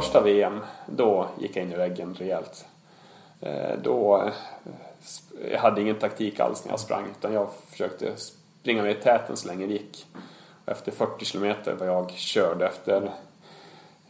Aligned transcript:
första 0.00 0.20
VM, 0.20 0.60
då 0.86 1.28
gick 1.38 1.56
jag 1.56 1.64
in 1.64 1.72
i 1.72 1.76
väggen 1.76 2.14
rejält. 2.14 2.66
Eh, 3.40 3.78
då, 3.82 4.22
eh, 4.22 4.32
jag 5.52 5.58
hade 5.58 5.80
ingen 5.80 5.98
taktik 5.98 6.40
alls 6.40 6.64
när 6.64 6.72
jag 6.72 6.80
sprang 6.80 7.04
utan 7.18 7.32
jag 7.32 7.48
försökte 7.70 8.16
springa 8.16 8.82
med 8.82 8.92
i 8.92 8.94
täten 8.94 9.36
så 9.36 9.48
länge 9.48 9.66
det 9.66 9.72
gick. 9.72 10.06
Efter 10.66 10.92
40 10.92 11.24
kilometer 11.24 11.74
var 11.74 11.86
jag 11.86 12.10
körd 12.10 12.62
efter 12.62 13.10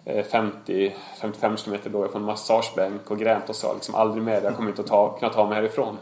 eh, 0.04 0.24
50, 0.24 0.94
55 1.20 1.56
kilometer 1.56 1.90
låg 1.90 2.04
jag 2.04 2.12
på 2.12 2.18
en 2.18 2.24
massagebänk 2.24 3.10
och 3.10 3.18
grät 3.18 3.48
och 3.48 3.56
sa 3.56 3.74
liksom 3.74 3.94
aldrig 3.94 4.22
mer, 4.22 4.42
jag 4.42 4.56
kommer 4.56 4.70
inte 4.70 4.82
att 4.82 4.88
ta, 4.88 5.18
kunna 5.18 5.32
ta 5.32 5.46
mig 5.46 5.54
härifrån. 5.54 5.98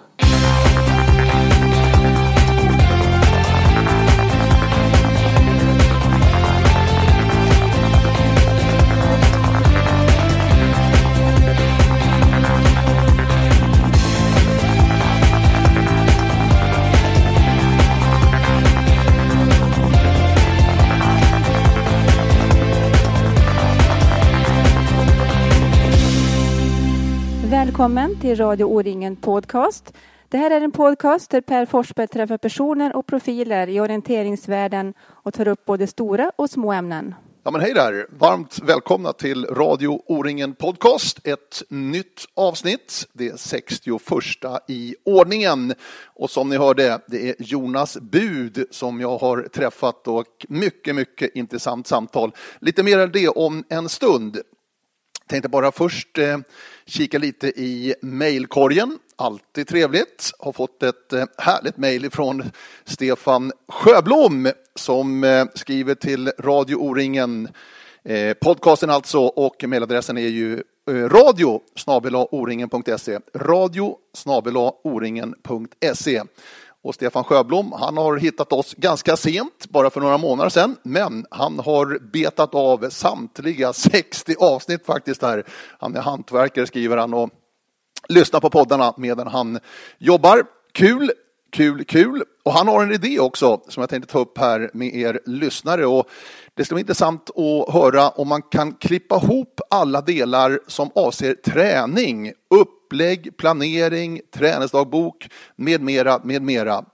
Välkommen 27.77 28.21
till 28.21 28.37
Radio 28.37 28.65
O-ringen 28.65 29.17
Podcast. 29.17 29.93
Det 30.29 30.39
här 30.39 30.51
är 30.51 30.61
en 30.61 30.73
podcast 30.73 31.31
där 31.31 31.41
Per 31.41 31.67
Forsberg 31.67 32.09
träffar 32.09 32.39
personer 32.39 32.97
och 32.97 33.07
profiler 33.07 33.69
i 33.69 33.81
orienteringsvärlden 33.81 34.95
och 35.01 35.35
tar 35.35 35.49
upp 35.49 35.65
både 35.65 35.87
stora 35.87 36.33
och 36.37 36.51
små 36.51 36.73
ämnen. 36.73 37.15
Ja, 37.45 37.51
men 37.51 37.61
hej 37.61 37.75
där! 37.75 38.07
Varmt 38.11 38.59
välkomna 38.63 39.13
till 39.13 39.45
Radio 39.45 40.03
O-ringen 40.07 40.55
Podcast. 40.55 41.27
Ett 41.27 41.63
nytt 41.69 42.25
avsnitt, 42.35 43.07
det 43.13 43.41
61 43.41 44.03
i 44.69 44.97
ordningen. 45.05 45.75
Och 46.05 46.31
som 46.31 46.49
ni 46.49 46.57
hörde, 46.57 47.01
det 47.07 47.29
är 47.29 47.35
Jonas 47.39 47.99
Bud 48.01 48.67
som 48.71 49.01
jag 49.01 49.19
har 49.19 49.43
träffat 49.43 50.09
och 50.09 50.47
mycket, 50.49 50.95
mycket 50.95 51.37
intressant 51.37 51.87
samtal. 51.87 52.33
Lite 52.61 52.83
mer 52.83 52.99
än 52.99 53.13
det 53.13 53.29
om 53.29 53.65
en 53.69 53.89
stund. 53.89 54.41
Tänkte 55.29 55.49
bara 55.49 55.73
först 55.73 56.19
eh, 56.19 56.39
kika 56.87 57.19
lite 57.19 57.49
i 57.49 57.95
mejlkorgen. 58.03 58.99
Alltid 59.17 59.69
trevligt. 59.69 60.31
Har 60.39 60.53
fått 60.53 60.83
ett 60.83 61.13
eh, 61.13 61.25
härligt 61.39 61.77
mejl 61.77 62.11
från 62.11 62.43
Stefan 62.85 63.53
Sjöblom 63.69 64.49
som 64.75 65.25
eh, 65.25 65.47
skriver 65.55 65.95
till 65.95 66.33
Radio 66.39 66.77
O-ringen. 66.77 67.49
Eh, 68.05 68.35
podcasten 68.35 68.91
alltså 68.91 69.19
och 69.19 69.65
mejladressen 69.69 70.19
är 70.19 70.29
ju 70.29 70.63
eh, 70.91 70.95
radio 70.95 71.61
oringen.se. 72.31 73.19
Radio 73.35 73.97
oringen.se. 74.85 76.23
Och 76.87 76.95
Stefan 76.95 77.25
Sjöblom, 77.25 77.73
han 77.73 77.97
har 77.97 78.17
hittat 78.17 78.53
oss 78.53 78.75
ganska 78.75 79.17
sent, 79.17 79.67
bara 79.69 79.91
för 79.91 80.01
några 80.01 80.19
månader 80.19 80.51
sedan, 80.51 80.77
men 80.83 81.27
han 81.31 81.59
har 81.59 81.99
betat 82.13 82.55
av 82.55 82.91
samtliga 82.91 83.73
60 83.73 84.35
avsnitt 84.39 84.87
faktiskt 84.87 85.23
här. 85.23 85.45
Han 85.79 85.97
är 85.97 86.01
hantverkare, 86.01 86.67
skriver 86.67 86.97
han, 86.97 87.15
och 87.15 87.31
lyssnar 88.09 88.41
på 88.41 88.51
poddarna 88.51 88.95
medan 88.97 89.27
han 89.27 89.59
jobbar. 89.99 90.45
Kul, 90.73 91.13
kul, 91.53 91.85
kul. 91.85 92.23
Och 92.45 92.53
han 92.53 92.69
har 92.69 92.83
en 92.83 92.93
idé 92.93 93.21
också 93.21 93.61
som 93.69 93.81
jag 93.81 93.91
tänkte 93.91 94.13
ta 94.13 94.19
upp 94.19 94.39
här 94.39 94.71
med 94.73 94.95
er 94.95 95.21
lyssnare. 95.27 95.87
Och 95.87 96.09
det 96.57 96.65
ska 96.65 96.75
bli 96.75 96.81
intressant 96.81 97.31
att 97.31 97.75
höra 97.75 98.09
om 98.09 98.29
man 98.29 98.43
kan 98.43 98.73
klippa 98.73 99.17
ihop 99.17 99.61
alla 99.71 100.01
delar 100.01 100.61
som 100.67 100.91
avser 100.95 101.35
träning, 101.35 102.33
upplägg, 102.51 103.37
planering, 103.37 104.21
träningsdagbok 104.35 105.29
med 105.57 105.81
mera, 105.81 106.21
med 106.25 106.43
mera. 106.43 106.85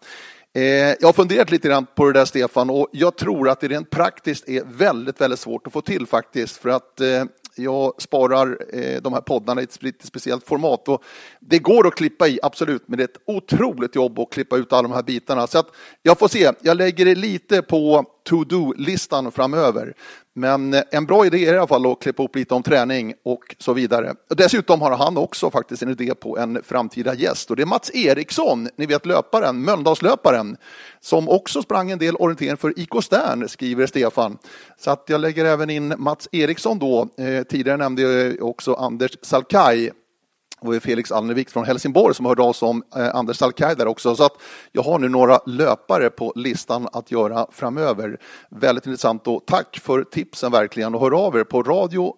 Eh, 0.54 0.62
jag 0.62 1.02
har 1.02 1.12
funderat 1.12 1.50
lite 1.50 1.68
grann 1.68 1.86
på 1.94 2.06
det 2.06 2.12
där 2.12 2.24
Stefan 2.24 2.70
och 2.70 2.88
jag 2.92 3.16
tror 3.16 3.48
att 3.48 3.60
det 3.60 3.68
rent 3.68 3.90
praktiskt 3.90 4.48
är 4.48 4.62
väldigt, 4.66 5.20
väldigt 5.20 5.40
svårt 5.40 5.66
att 5.66 5.72
få 5.72 5.80
till 5.80 6.06
faktiskt 6.06 6.56
för 6.56 6.68
att 6.68 7.00
eh, 7.00 7.24
jag 7.54 8.02
sparar 8.02 8.58
eh, 8.72 9.02
de 9.02 9.12
här 9.12 9.20
poddarna 9.20 9.60
i 9.60 9.64
ett 9.64 9.82
lite 9.82 10.06
speciellt 10.06 10.46
format. 10.46 10.88
Och 10.88 11.04
det 11.40 11.58
går 11.58 11.86
att 11.86 11.94
klippa 11.94 12.28
i, 12.28 12.38
absolut, 12.42 12.82
men 12.86 12.96
det 12.96 13.02
är 13.02 13.08
ett 13.08 13.22
otroligt 13.26 13.94
jobb 13.94 14.18
att 14.18 14.30
klippa 14.30 14.56
ut 14.56 14.72
alla 14.72 14.82
de 14.82 14.92
här 14.92 15.02
bitarna. 15.02 15.46
Så 15.46 15.58
att 15.58 15.68
jag 16.02 16.18
får 16.18 16.28
se, 16.28 16.52
jag 16.62 16.76
lägger 16.76 17.04
det 17.04 17.14
lite 17.14 17.62
på 17.62 18.04
to-do-listan 18.24 19.32
framöver. 19.32 19.94
Men 20.34 20.74
eh, 20.74 20.82
en 20.90 21.06
bra 21.06 21.26
idé 21.26 21.46
är 21.46 21.54
i 21.54 21.58
alla 21.58 21.66
fall 21.66 21.92
att 21.92 22.02
klippa 22.02 22.22
upp 22.22 22.36
lite 22.36 22.54
om 22.54 22.62
träning 22.62 23.14
och 23.24 23.56
så 23.58 23.72
vidare. 23.72 24.14
Dessutom 24.28 24.80
har 24.80 24.96
han 24.96 25.16
också 25.16 25.50
faktiskt 25.50 25.82
en 25.82 25.90
idé 25.90 26.14
på 26.14 26.38
en 26.38 26.62
framtida 26.62 27.14
gäst 27.14 27.50
och 27.50 27.56
det 27.56 27.62
är 27.62 27.66
Mats 27.66 27.90
Eriksson, 27.94 28.68
ni 28.76 28.86
vet 28.86 29.06
löparen, 29.06 29.62
Mölndalslöparen, 29.62 30.56
som 31.00 31.28
också 31.28 31.62
sprang 31.62 31.90
en 31.90 31.98
del 31.98 32.16
orientering 32.16 32.56
för 32.56 32.78
IK 32.78 33.02
Stern, 33.02 33.48
skriver 33.48 33.86
Stefan. 33.86 34.38
Så 34.78 34.90
att 34.90 35.04
jag 35.06 35.20
lägger 35.20 35.44
även 35.44 35.70
in 35.70 35.94
Mats 35.98 36.28
Eriksson 36.32 36.78
då. 36.78 37.08
Eh, 37.18 37.42
tidigare 37.42 37.76
nämnde 37.76 38.02
jag 38.02 38.48
också 38.48 38.74
Anders 38.74 39.18
Salkai 39.22 39.90
och 40.68 40.82
Felix 40.82 41.12
Alnevik 41.12 41.50
från 41.50 41.64
Helsingborg 41.64 42.14
som 42.14 42.26
hörde 42.26 42.42
av 42.42 42.52
sig 42.52 42.68
om 42.68 42.82
eh, 42.96 43.14
Anders 43.14 43.36
Salkai 43.36 43.74
där 43.74 43.86
också. 43.86 44.16
Så 44.16 44.24
att 44.24 44.32
jag 44.72 44.82
har 44.82 44.98
nu 44.98 45.08
några 45.08 45.40
löpare 45.46 46.10
på 46.10 46.32
listan 46.36 46.88
att 46.92 47.10
göra 47.10 47.46
framöver. 47.50 48.20
Väldigt 48.50 48.86
intressant 48.86 49.26
och 49.26 49.42
tack 49.46 49.80
för 49.82 50.04
tipsen 50.04 50.52
verkligen 50.52 50.94
och 50.94 51.00
hör 51.00 51.26
av 51.26 51.36
er 51.36 51.44
på 51.44 51.62
radio 51.62 52.14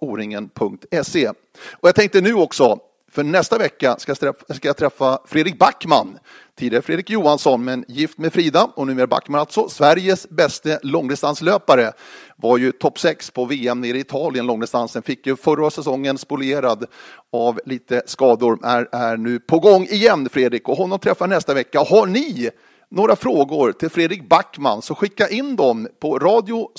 oringen.se. 0.00 1.28
Och 1.72 1.88
jag 1.88 1.94
tänkte 1.94 2.20
nu 2.20 2.34
också, 2.34 2.78
för 3.10 3.22
nästa 3.24 3.58
vecka 3.58 3.96
ska 3.98 4.34
jag 4.62 4.76
träffa 4.76 5.18
Fredrik 5.26 5.58
Backman 5.58 6.18
Tidigare 6.58 6.82
Fredrik 6.82 7.10
Johansson, 7.10 7.64
men 7.64 7.84
gift 7.88 8.18
med 8.18 8.32
Frida 8.32 8.70
och 8.74 8.86
numera 8.86 9.06
Backman 9.06 9.40
alltså. 9.40 9.68
Sveriges 9.68 10.28
bästa 10.28 10.78
långdistanslöpare. 10.82 11.92
Var 12.36 12.58
ju 12.58 12.72
topp 12.72 12.98
6 12.98 13.30
på 13.30 13.44
VM 13.44 13.80
nere 13.80 13.96
i 13.96 14.00
Italien, 14.00 14.46
långdistansen. 14.46 15.02
Fick 15.02 15.26
ju 15.26 15.36
förra 15.36 15.70
säsongen 15.70 16.18
spolierad 16.18 16.84
av 17.32 17.60
lite 17.64 18.02
skador. 18.06 18.58
Är, 18.64 18.88
är 18.92 19.16
nu 19.16 19.38
på 19.38 19.58
gång 19.58 19.84
igen, 19.84 20.28
Fredrik. 20.32 20.68
Och 20.68 20.76
honom 20.76 20.98
träffar 20.98 21.26
nästa 21.26 21.54
vecka. 21.54 21.78
Har 21.78 22.06
ni 22.06 22.50
några 22.88 23.16
frågor 23.16 23.72
till 23.72 23.90
Fredrik 23.90 24.28
Backman 24.28 24.82
så 24.82 24.94
skicka 24.94 25.28
in 25.28 25.56
dem 25.56 25.88
på 26.00 26.18
radio 26.18 26.70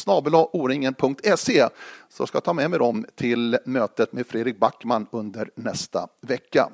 e, 1.49 1.67
så 2.09 2.27
ska 2.27 2.35
jag 2.35 2.43
ta 2.43 2.53
med 2.53 2.69
mig 2.69 2.79
dem 2.79 3.05
till 3.15 3.57
mötet 3.65 4.13
med 4.13 4.27
Fredrik 4.27 4.59
Backman 4.59 5.07
under 5.11 5.49
nästa 5.55 6.07
vecka. 6.21 6.69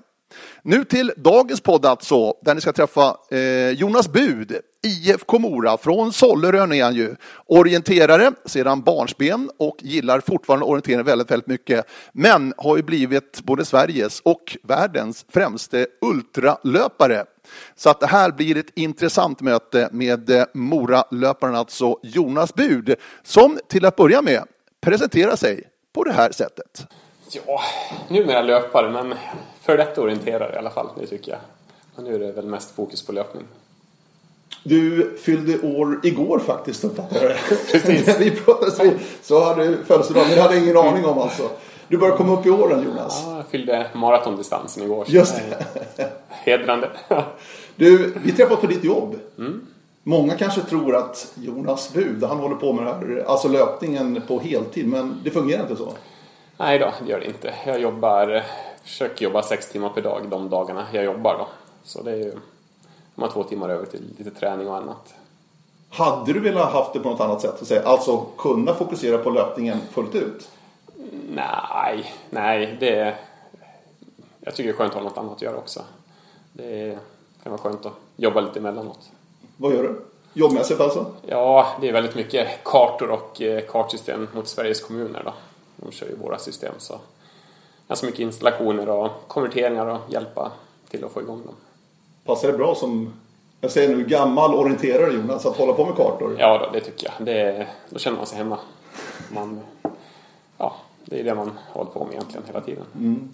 Nu 0.63 0.83
till 0.83 1.13
dagens 1.17 1.61
podd 1.61 1.85
alltså, 1.85 2.33
där 2.41 2.55
ni 2.55 2.61
ska 2.61 2.73
träffa 2.73 3.17
eh, 3.31 3.69
Jonas 3.69 4.11
Bud, 4.11 4.57
IFK 4.83 5.39
Mora, 5.39 5.77
från 5.77 6.13
Sollerön 6.13 6.73
är 6.73 6.83
han 6.83 6.95
ju. 6.95 7.15
Orienterare 7.45 8.31
sedan 8.45 8.81
barnsben 8.81 9.49
och 9.59 9.77
gillar 9.79 10.19
fortfarande 10.19 10.65
orientering 10.65 11.03
väldigt, 11.03 11.31
väldigt 11.31 11.47
mycket. 11.47 11.85
Men 12.13 12.53
har 12.57 12.77
ju 12.77 12.83
blivit 12.83 13.41
både 13.43 13.65
Sveriges 13.65 14.19
och 14.19 14.57
världens 14.63 15.25
främste 15.29 15.87
ultralöpare. 16.01 17.25
Så 17.75 17.89
att 17.89 17.99
det 17.99 18.07
här 18.07 18.31
blir 18.31 18.57
ett 18.57 18.71
intressant 18.75 19.41
möte 19.41 19.89
med 19.91 20.19
Moralöparen, 20.29 20.47
Mora-löparen, 20.53 21.55
alltså 21.55 21.99
Jonas 22.03 22.53
Bud, 22.53 22.95
som 23.23 23.59
till 23.69 23.85
att 23.85 23.95
börja 23.95 24.21
med 24.21 24.43
presenterar 24.81 25.35
sig 25.35 25.63
på 25.93 26.03
det 26.03 26.13
här 26.13 26.31
sättet. 26.31 26.87
Ja, 27.31 27.61
numera 28.07 28.41
löpare, 28.41 28.89
men 28.89 29.15
för 29.61 29.77
detta 29.77 30.01
orienterare 30.01 30.55
i 30.55 30.57
alla 30.57 30.69
fall, 30.69 30.89
det 30.99 31.07
tycker 31.07 31.31
jag. 31.31 31.39
Och 31.95 32.03
nu 32.03 32.15
är 32.15 32.19
det 32.19 32.31
väl 32.31 32.45
mest 32.45 32.75
fokus 32.75 33.05
på 33.05 33.11
löpning. 33.11 33.43
Du 34.63 35.17
fyllde 35.17 35.59
år 35.59 35.99
igår 36.03 36.39
faktiskt, 36.39 36.83
uppfattade 36.83 37.25
jag 37.49 37.59
Precis. 37.71 38.07
När 38.07 38.19
vi 38.83 38.97
så 39.21 39.43
hade 39.43 39.67
du 39.67 39.77
födelsedag, 39.85 40.25
men 40.27 40.35
det 40.35 40.41
hade 40.41 40.55
jag 40.55 40.63
ingen 40.63 40.77
aning 40.77 41.05
om 41.05 41.17
alltså. 41.17 41.49
Du 41.87 41.97
börjar 41.97 42.17
komma 42.17 42.39
upp 42.39 42.45
i 42.45 42.49
åren 42.49 42.83
Jonas. 42.83 43.23
Ja, 43.25 43.35
jag 43.35 43.45
fyllde 43.47 43.87
maratondistansen 43.93 44.83
igår. 44.83 45.05
Just 45.07 45.35
det. 45.35 46.13
Hedrande. 46.29 46.89
du, 47.75 48.13
vi 48.23 48.31
träffades 48.31 48.61
på 48.61 48.67
ditt 48.67 48.83
jobb. 48.83 49.19
Mm. 49.37 49.67
Många 50.03 50.37
kanske 50.37 50.61
tror 50.61 50.95
att 50.95 51.33
Jonas 51.35 51.93
Bud, 51.93 52.23
han 52.23 52.37
håller 52.37 52.55
på 52.55 52.73
med 52.73 52.85
det 52.85 52.91
här, 52.91 53.25
alltså 53.27 53.47
löpningen 53.47 54.21
på 54.27 54.39
heltid, 54.39 54.87
men 54.87 55.19
det 55.23 55.31
fungerar 55.31 55.61
inte 55.61 55.75
så. 55.75 55.93
Nej 56.57 56.79
då, 56.79 56.93
det 56.99 57.11
gör 57.11 57.19
det 57.19 57.25
inte. 57.25 57.53
Jag 57.65 57.79
jobbar, 57.79 58.43
försöker 58.83 59.25
jobba 59.25 59.41
sex 59.41 59.69
timmar 59.69 59.89
per 59.89 60.01
dag 60.01 60.29
de 60.29 60.49
dagarna 60.49 60.87
jag 60.91 61.03
jobbar 61.03 61.37
då. 61.37 61.47
Så 61.83 62.01
det 62.03 62.11
är 62.11 62.15
ju, 62.15 62.33
man 63.15 63.29
har 63.29 63.33
två 63.33 63.43
timmar 63.43 63.69
över 63.69 63.85
till 63.85 64.03
lite 64.17 64.31
träning 64.31 64.67
och 64.67 64.77
annat. 64.77 65.13
Hade 65.89 66.33
du 66.33 66.39
velat 66.39 66.73
haft 66.73 66.93
det 66.93 66.99
på 66.99 67.09
något 67.09 67.21
annat 67.21 67.41
sätt? 67.41 67.85
Alltså 67.85 68.25
kunna 68.37 68.73
fokusera 68.73 69.17
på 69.17 69.29
löpningen 69.29 69.77
fullt 69.91 70.15
ut? 70.15 70.49
Nej, 71.29 72.13
nej, 72.29 72.77
det... 72.79 73.15
Jag 74.39 74.55
tycker 74.55 74.69
det 74.69 74.75
är 74.75 74.77
skönt 74.77 74.93
att 74.93 74.97
ha 74.97 75.09
något 75.09 75.17
annat 75.17 75.31
att 75.31 75.41
göra 75.41 75.57
också. 75.57 75.81
Det 76.53 76.97
kan 77.43 77.51
vara 77.51 77.61
skönt 77.61 77.85
att 77.85 77.93
jobba 78.15 78.41
lite 78.41 78.59
emellanåt. 78.59 78.99
Vad 79.57 79.73
gör 79.73 79.83
du? 79.83 80.01
Jobbmässigt 80.33 80.79
alltså? 80.79 81.05
Ja, 81.27 81.67
det 81.81 81.89
är 81.89 81.93
väldigt 81.93 82.15
mycket 82.15 82.63
kartor 82.63 83.09
och 83.09 83.41
eh, 83.41 83.61
kartsystem 83.61 84.27
mot 84.33 84.47
Sveriges 84.47 84.81
kommuner 84.81 85.21
då. 85.25 85.33
De 85.75 85.91
kör 85.91 86.07
ju 86.07 86.15
våra 86.15 86.37
system 86.37 86.73
så 86.77 86.99
ganska 87.87 88.05
mycket 88.05 88.21
installationer 88.21 88.89
och 88.89 89.11
konverteringar 89.27 89.85
och 89.85 89.99
hjälpa 90.09 90.51
till 90.89 91.05
att 91.05 91.11
få 91.11 91.21
igång 91.21 91.41
dem. 91.45 91.55
Passar 92.25 92.51
det 92.51 92.57
bra 92.57 92.75
som, 92.75 93.13
jag 93.61 93.71
säger 93.71 93.95
nu, 93.95 94.05
gammal 94.05 94.55
orienterare 94.55 95.13
Jonas, 95.13 95.45
att 95.45 95.57
hålla 95.57 95.73
på 95.73 95.85
med 95.85 95.95
kartor? 95.95 96.35
Ja, 96.39 96.57
då, 96.57 96.69
det 96.73 96.79
tycker 96.79 97.07
jag. 97.17 97.25
Det, 97.25 97.67
då 97.89 97.99
känner 97.99 98.17
man 98.17 98.25
sig 98.25 98.37
hemma. 98.37 98.59
Man, 99.33 99.59
ja, 100.57 100.75
det 101.05 101.19
är 101.19 101.23
det 101.23 101.35
man 101.35 101.51
håller 101.71 101.91
på 101.91 102.05
med 102.05 102.13
egentligen 102.13 102.45
hela 102.47 102.61
tiden. 102.61 102.85
Mm. 102.95 103.33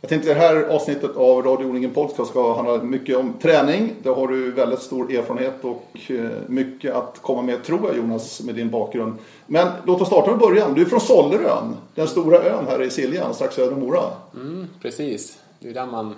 Jag 0.00 0.08
tänkte 0.08 0.34
det 0.34 0.40
här 0.40 0.62
avsnittet 0.62 1.16
av 1.16 1.42
Radio 1.42 1.66
Odlingen 1.66 1.90
Podcast 1.90 2.30
ska 2.30 2.54
handla 2.54 2.82
mycket 2.82 3.16
om 3.16 3.32
träning. 3.32 3.94
Där 4.02 4.14
har 4.14 4.28
du 4.28 4.50
väldigt 4.50 4.82
stor 4.82 5.12
erfarenhet 5.12 5.54
och 5.64 6.10
eh, 6.10 6.30
mycket 6.46 6.94
att 6.94 7.18
komma 7.22 7.42
med 7.42 7.64
tror 7.64 7.80
jag 7.86 7.96
Jonas 7.96 8.40
med 8.40 8.54
din 8.54 8.70
bakgrund. 8.70 9.14
Men 9.46 9.68
låt 9.86 10.00
oss 10.00 10.06
starta 10.06 10.30
med 10.30 10.38
början. 10.38 10.74
Du 10.74 10.82
är 10.82 10.86
från 10.86 11.00
Sollerön, 11.00 11.76
den 11.94 12.08
stora 12.08 12.42
ön 12.42 12.66
här 12.66 12.82
i 12.82 12.90
Siljan 12.90 13.34
strax 13.34 13.54
söder 13.54 13.72
om 13.72 13.80
Mora. 13.80 14.02
Mm, 14.34 14.68
precis, 14.82 15.38
det 15.58 15.68
är 15.68 15.74
där 15.74 15.86
man 15.86 16.14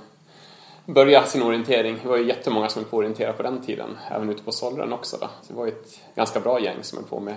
började 0.86 1.26
sin 1.26 1.42
orientering. 1.42 1.98
Det 2.02 2.08
var 2.08 2.16
ju 2.16 2.26
jättemånga 2.26 2.68
som 2.68 2.82
höll 2.82 2.90
på 2.90 2.96
att 2.96 3.00
orientera 3.00 3.32
på 3.32 3.42
den 3.42 3.62
tiden, 3.62 3.88
även 4.10 4.30
ute 4.30 4.42
på 4.42 4.52
Sollerön 4.52 4.92
också. 4.92 5.16
Då. 5.20 5.26
Så 5.42 5.52
det 5.52 5.58
var 5.58 5.66
ju 5.66 5.72
ett 5.72 6.00
ganska 6.14 6.40
bra 6.40 6.60
gäng 6.60 6.76
som 6.82 6.98
höll 6.98 7.06
på 7.06 7.20
med 7.20 7.34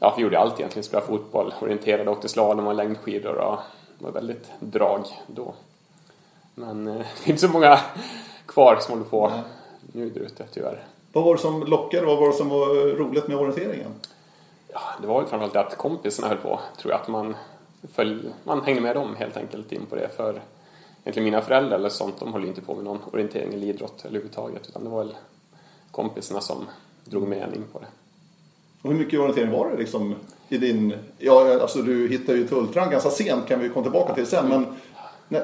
Ja, 0.00 0.14
vi 0.16 0.22
gjorde 0.22 0.38
allt 0.38 0.60
egentligen. 0.60 0.84
Spelade 0.84 1.06
fotboll, 1.06 1.54
orienterade, 1.60 2.10
åkte 2.10 2.28
slalom 2.28 2.66
och 2.66 2.74
längdskidor 2.74 3.34
och 3.34 3.58
det 3.98 4.04
var 4.04 4.12
väldigt 4.12 4.50
drag 4.60 5.06
då. 5.26 5.54
Men 6.54 6.88
eh, 6.88 6.94
det 7.24 7.24
är 7.24 7.30
inte 7.30 7.40
så 7.40 7.48
många 7.48 7.80
kvar 8.46 8.78
som 8.80 8.92
håller 8.92 9.10
på 9.10 9.28
Nej. 9.28 9.42
nu 9.92 10.10
där 10.10 10.20
ute 10.20 10.46
tyvärr. 10.52 10.84
Vad 11.12 11.24
var 11.24 11.34
det 11.34 11.40
som 11.40 11.62
lockade? 11.62 12.06
Vad 12.06 12.18
var 12.18 12.26
det 12.26 12.34
som 12.34 12.48
var 12.48 12.96
roligt 12.96 13.28
med 13.28 13.36
orienteringen? 13.36 13.94
Ja, 14.72 14.80
det 15.00 15.06
var 15.06 15.20
väl 15.20 15.28
framförallt 15.28 15.56
att 15.56 15.78
kompisarna 15.78 16.28
höll 16.28 16.36
på. 16.36 16.60
Tror 16.76 16.92
jag 16.92 17.00
att 17.00 17.08
man, 17.08 17.36
följ, 17.92 18.28
man 18.44 18.62
hängde 18.62 18.80
med 18.80 18.96
dem 18.96 19.16
helt 19.16 19.36
enkelt 19.36 19.72
in 19.72 19.86
på 19.86 19.96
det. 19.96 20.08
För 20.16 20.42
egentligen 21.02 21.24
mina 21.24 21.40
föräldrar 21.40 21.78
eller 21.78 21.88
sånt, 21.88 22.20
de 22.20 22.32
höll 22.32 22.44
inte 22.44 22.60
på 22.60 22.74
med 22.74 22.84
någon 22.84 23.00
orientering 23.12 23.54
eller 23.54 23.66
idrott 23.66 24.04
överhuvudtaget. 24.04 24.68
Utan 24.68 24.84
det 24.84 24.90
var 24.90 25.04
väl 25.04 25.14
kompisarna 25.90 26.40
som 26.40 26.66
drog 27.04 27.28
med 27.28 27.42
en 27.42 27.54
in 27.54 27.64
på 27.72 27.78
det. 27.78 27.86
Och 28.82 28.92
hur 28.92 28.98
mycket 28.98 29.20
orientering 29.20 29.50
var 29.50 29.70
det 29.70 29.76
liksom 29.76 30.14
i 30.48 30.58
din... 30.58 30.94
Ja, 31.18 31.60
alltså 31.60 31.82
du 31.82 32.08
hittade 32.08 32.38
ju 32.38 32.48
Tulltran 32.48 32.90
ganska 32.90 33.10
sent 33.10 33.48
kan 33.48 33.60
vi 33.60 33.68
komma 33.68 33.82
tillbaka 33.82 34.14
till 34.14 34.26
sen. 34.26 34.48
Men 34.48 34.66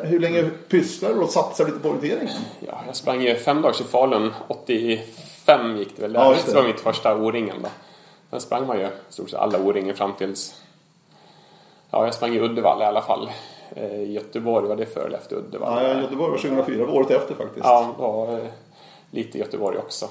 hur 0.06 0.20
länge 0.20 0.50
pysslade 0.68 1.14
du 1.14 1.20
och 1.20 1.30
satsade 1.30 1.70
lite 1.70 1.82
på 1.82 1.88
orienteringen? 1.88 2.34
Ja, 2.60 2.82
jag 2.86 2.96
sprang 2.96 3.22
ju 3.22 3.34
fem 3.34 3.62
dagar 3.62 3.80
i 3.80 3.84
Falun. 3.84 4.32
85 4.48 5.76
gick 5.76 5.96
det 5.96 6.02
väl. 6.02 6.14
Ja, 6.14 6.30
det. 6.30 6.52
det 6.52 6.54
var 6.54 6.66
mitt 6.66 6.80
första 6.80 7.16
O-ringen 7.16 7.56
då. 7.62 7.68
Sen 8.30 8.40
sprang 8.40 8.66
man 8.66 8.80
ju 8.80 8.88
stort 9.08 9.30
sett 9.30 9.38
alla 9.38 9.58
O-ringen 9.58 9.94
fram 9.94 10.12
tills... 10.12 10.54
Ja, 11.90 12.04
jag 12.04 12.14
sprang 12.14 12.34
i 12.34 12.40
Uddevalla 12.40 12.84
i 12.84 12.88
alla 12.88 13.02
fall. 13.02 13.30
Eh, 13.76 14.00
I 14.00 14.12
Göteborg 14.12 14.68
var 14.68 14.76
det 14.76 14.86
före 14.86 15.06
eller 15.06 15.18
efter 15.18 15.36
Uddevalla. 15.36 15.88
Ja, 15.88 16.00
Göteborg 16.00 16.30
var 16.30 16.38
2004, 16.38 16.90
året 16.90 17.10
efter 17.10 17.34
faktiskt. 17.34 17.66
Ja, 17.66 17.94
var 17.98 18.32
eh, 18.32 18.46
lite 19.10 19.38
Göteborg 19.38 19.78
också. 19.78 20.08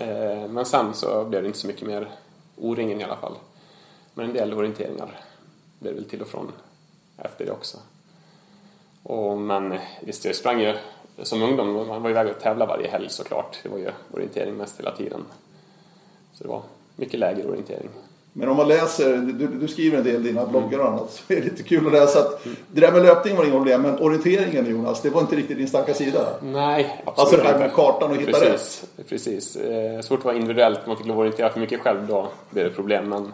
Eh, 0.00 0.48
men 0.48 0.64
sen 0.64 0.94
så 0.94 1.24
blev 1.24 1.42
det 1.42 1.46
inte 1.46 1.58
så 1.58 1.66
mycket 1.66 1.86
mer 1.86 2.10
O-ringen 2.56 3.00
i 3.00 3.04
alla 3.04 3.16
fall. 3.16 3.34
Men 4.14 4.26
en 4.26 4.32
del 4.32 4.54
orienteringar 4.54 5.20
blev 5.78 5.94
väl 5.94 6.04
till 6.04 6.22
och 6.22 6.28
från 6.28 6.52
efter 7.16 7.44
det 7.44 7.52
också. 7.52 7.78
Och, 9.02 9.38
men 9.38 9.78
visst, 10.00 10.24
jag 10.24 10.36
sprang 10.36 10.60
ju 10.60 10.74
som 11.22 11.42
ungdom, 11.42 11.72
man 11.88 12.02
var 12.02 12.10
iväg 12.10 12.28
och 12.28 12.40
tävla 12.40 12.66
varje 12.66 12.88
helg 12.88 13.08
såklart. 13.08 13.58
Det 13.62 13.68
var 13.68 13.78
ju 13.78 13.90
orientering 14.12 14.54
mest 14.54 14.80
hela 14.80 14.96
tiden. 14.96 15.24
Så 16.32 16.44
det 16.44 16.48
var 16.48 16.62
mycket 16.96 17.20
lägre 17.20 17.48
orientering. 17.48 17.88
Men 18.34 18.48
om 18.48 18.56
man 18.56 18.68
läser, 18.68 19.16
du, 19.16 19.46
du 19.46 19.68
skriver 19.68 19.98
en 19.98 20.04
del 20.04 20.26
i 20.26 20.28
dina 20.28 20.46
bloggar 20.46 20.78
och 20.78 20.88
annat, 20.88 21.10
så 21.10 21.32
är 21.32 21.36
det 21.36 21.44
lite 21.44 21.62
kul 21.62 21.86
att 21.86 21.92
läsa 21.92 22.18
att 22.18 22.44
mm. 22.46 22.56
det 22.68 22.80
där 22.80 22.92
med 22.92 23.02
löpning 23.02 23.36
var 23.36 23.44
inga 23.44 23.54
problem, 23.54 23.82
men 23.82 23.98
orienteringen 23.98 24.70
Jonas, 24.70 25.02
det 25.02 25.10
var 25.10 25.20
inte 25.20 25.36
riktigt 25.36 25.58
din 25.58 25.68
starka 25.68 25.94
sida. 25.94 26.28
Nej, 26.42 27.02
absolut 27.04 27.18
Alltså 27.18 27.36
det 27.36 27.42
här 27.42 27.58
med 27.58 27.72
kartan 27.72 28.10
och 28.10 28.16
hitta 28.16 28.32
precis, 28.32 28.84
rätt. 28.96 29.08
Precis, 29.08 29.56
eh, 29.56 30.00
svårt 30.00 30.18
att 30.18 30.24
vara 30.24 30.34
individuellt, 30.34 30.86
man 30.86 30.96
fick 30.96 31.06
lov 31.06 31.16
att 31.16 31.20
orientera 31.20 31.50
för 31.50 31.60
mycket 31.60 31.80
själv 31.80 32.06
då 32.06 32.28
blev 32.50 32.64
det 32.64 32.70
problem. 32.70 33.08
Men 33.08 33.32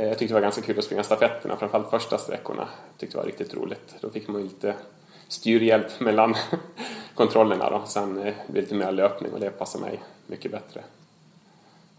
jag 0.00 0.18
tyckte 0.18 0.34
det 0.34 0.34
var 0.34 0.40
ganska 0.40 0.62
kul 0.62 0.78
att 0.78 0.84
springa 0.84 1.02
stafetterna, 1.02 1.56
framförallt 1.56 1.90
första 1.90 2.18
sträckorna. 2.18 2.62
Jag 2.62 2.98
tyckte 2.98 3.16
det 3.16 3.20
var 3.20 3.26
riktigt 3.26 3.54
roligt. 3.54 3.94
Då 4.00 4.10
fick 4.10 4.28
man 4.28 4.42
lite 4.42 4.74
styrhjälp 5.28 5.86
mellan 6.00 6.34
kontrollerna 7.14 7.70
då. 7.70 7.82
Sen 7.86 8.18
eh, 8.18 8.22
blev 8.22 8.34
det 8.46 8.60
lite 8.60 8.74
mer 8.74 8.92
löpning 8.92 9.32
och 9.32 9.40
det 9.40 9.50
passade 9.50 9.84
mig 9.84 10.02
mycket 10.26 10.50
bättre. 10.50 10.82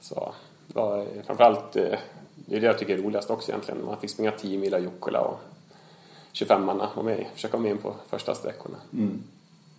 Så 0.01 0.33
var 0.67 1.05
framförallt, 1.25 1.75
eh, 1.75 1.99
det 2.35 2.55
är 2.55 2.59
det 2.59 2.67
jag 2.67 2.79
tycker 2.79 2.97
är 2.97 3.01
roligast 3.01 3.29
också 3.29 3.51
egentligen. 3.51 3.85
Man 3.85 3.99
fick 3.99 4.09
springa 4.09 4.31
10 4.31 4.57
mil 4.57 4.73
Jukkola 4.73 5.21
och 5.21 5.39
25-manna 6.33 6.89
och 6.95 7.05
med, 7.05 7.25
försöka 7.33 7.57
vara 7.57 7.69
med 7.69 7.81
på 7.81 7.93
första 8.09 8.35
sträckorna. 8.35 8.77
Mm. 8.93 9.23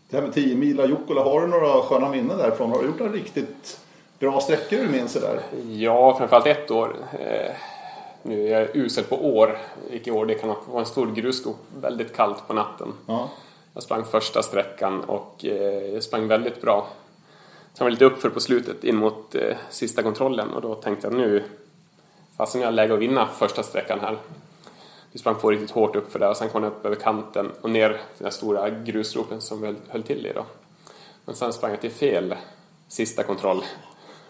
Det 0.09 0.17
här 0.17 0.25
med 0.25 0.35
10 0.35 0.57
mil 0.57 0.81
Jukkola, 0.89 1.23
har 1.23 1.41
du 1.41 1.47
några 1.47 1.83
sköna 1.83 2.11
minnen 2.11 2.39
därifrån? 2.39 2.71
Har 2.71 2.79
du 2.79 2.87
gjort 2.87 2.99
några 2.99 3.13
riktigt 3.13 3.81
bra 4.19 4.41
sträckor 4.41 4.77
du 4.77 4.89
minns 4.89 5.13
där? 5.13 5.41
Ja, 5.71 6.19
framförallt 6.19 6.47
ett 6.47 6.71
år. 6.71 6.97
Nu 8.27 8.49
är 8.49 8.61
jag 8.61 8.77
usel 8.77 9.05
på 9.05 9.37
år. 9.37 9.59
Vilket 9.91 10.15
år 10.15 10.27
det 10.27 10.35
kan 10.35 10.55
vara 10.67 10.81
en 10.81 10.87
stor 10.87 11.13
grusskog. 11.13 11.55
Väldigt 11.77 12.17
kallt 12.17 12.47
på 12.47 12.53
natten. 12.53 12.93
Ja. 13.07 13.31
Jag 13.75 13.83
sprang 13.83 14.05
första 14.05 14.43
sträckan 14.43 15.01
och 15.01 15.45
eh, 15.45 16.01
sprang 16.01 16.29
väldigt 16.29 16.61
bra. 16.61 16.89
Sen 17.75 17.85
var 17.85 17.91
det 17.91 17.95
lite 17.95 18.05
uppför 18.05 18.31
på 18.31 18.41
slutet 18.41 18.85
in 18.85 18.97
mot 18.97 19.35
eh, 19.35 19.57
sista 19.71 20.03
kontrollen 20.03 20.51
och 20.51 20.61
då 20.61 20.75
tänkte 20.75 21.07
jag 21.07 21.15
nu 21.15 21.43
fasen 22.37 22.61
jag 22.61 22.69
har 22.69 22.73
läge 22.73 22.95
att 22.95 23.01
vinna 23.01 23.27
första 23.27 23.63
sträckan 23.63 24.01
här. 24.01 24.19
Vi 25.13 25.19
sprang 25.19 25.35
på 25.35 25.51
riktigt 25.51 25.71
hårt 25.71 25.97
uppför 25.97 26.19
där 26.19 26.31
och 26.31 26.37
sen 26.37 26.49
kom 26.49 26.63
jag 26.63 26.73
upp 26.73 26.87
över 26.87 26.97
kanten 26.97 27.53
och 27.61 27.71
ner 27.71 27.89
till 27.89 28.25
den 28.25 28.33
stora 28.33 28.71
grusgropen 28.71 29.41
som 29.41 29.61
vi 29.61 29.75
höll 29.89 30.03
till 30.03 30.27
i 30.27 30.33
då. 30.33 30.45
Men 31.25 31.35
sen 31.35 31.53
sprang 31.53 31.71
jag 31.71 31.81
till 31.81 31.91
fel 31.91 32.35
sista 32.89 33.23
kontroll. 33.23 33.65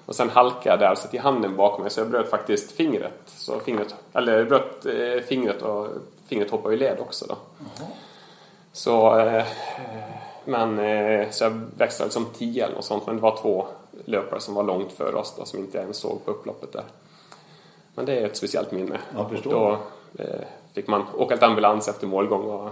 Och 0.07 0.15
sen 0.15 0.31
halkade 0.31 0.69
jag 0.69 0.79
där 0.79 0.95
så 0.95 1.09
till 1.09 1.21
handen 1.21 1.57
bakom 1.57 1.83
mig 1.83 1.91
så 1.91 2.01
jag 2.01 2.11
bröt 2.11 2.31
faktiskt 2.31 2.73
fingret. 2.73 3.21
Så 3.27 3.61
fingret, 3.61 3.95
eller 4.13 4.39
jag 4.39 4.49
bröt 4.49 4.87
eh, 4.87 5.25
fingret 5.27 5.63
och 5.63 5.89
fingret 6.27 6.51
hoppade 6.51 6.75
i 6.75 6.79
led 6.79 7.01
också 7.01 7.27
då. 7.27 7.37
Mm. 7.61 7.93
Så 8.73 9.19
eh, 9.19 9.45
men 10.45 10.79
eh, 10.79 11.31
så 11.31 11.45
jag 11.45 11.61
växlade 11.77 12.13
som 12.13 12.27
10 12.27 12.65
eller 12.65 12.75
något 12.75 12.85
sånt. 12.85 13.07
Men 13.07 13.17
det 13.17 13.23
var 13.23 13.37
två 13.43 13.67
löpare 14.05 14.41
som 14.41 14.55
var 14.55 14.63
långt 14.63 14.93
före 14.93 15.17
oss 15.17 15.35
då, 15.39 15.45
som 15.45 15.59
inte 15.59 15.79
ens 15.79 15.97
såg 15.97 16.25
på 16.25 16.31
upploppet 16.31 16.73
där. 16.73 16.85
Men 17.95 18.07
det 18.07 18.13
är 18.13 18.27
ett 18.27 18.37
speciellt 18.37 18.73
minne. 18.73 18.99
Jag 19.15 19.31
förstår. 19.31 19.51
Då 19.51 19.79
eh, 20.23 20.41
fick 20.75 20.87
man 20.87 21.05
åka 21.17 21.37
till 21.37 21.45
ambulans 21.45 21.89
efter 21.89 22.07
målgång 22.07 22.43
och 22.45 22.71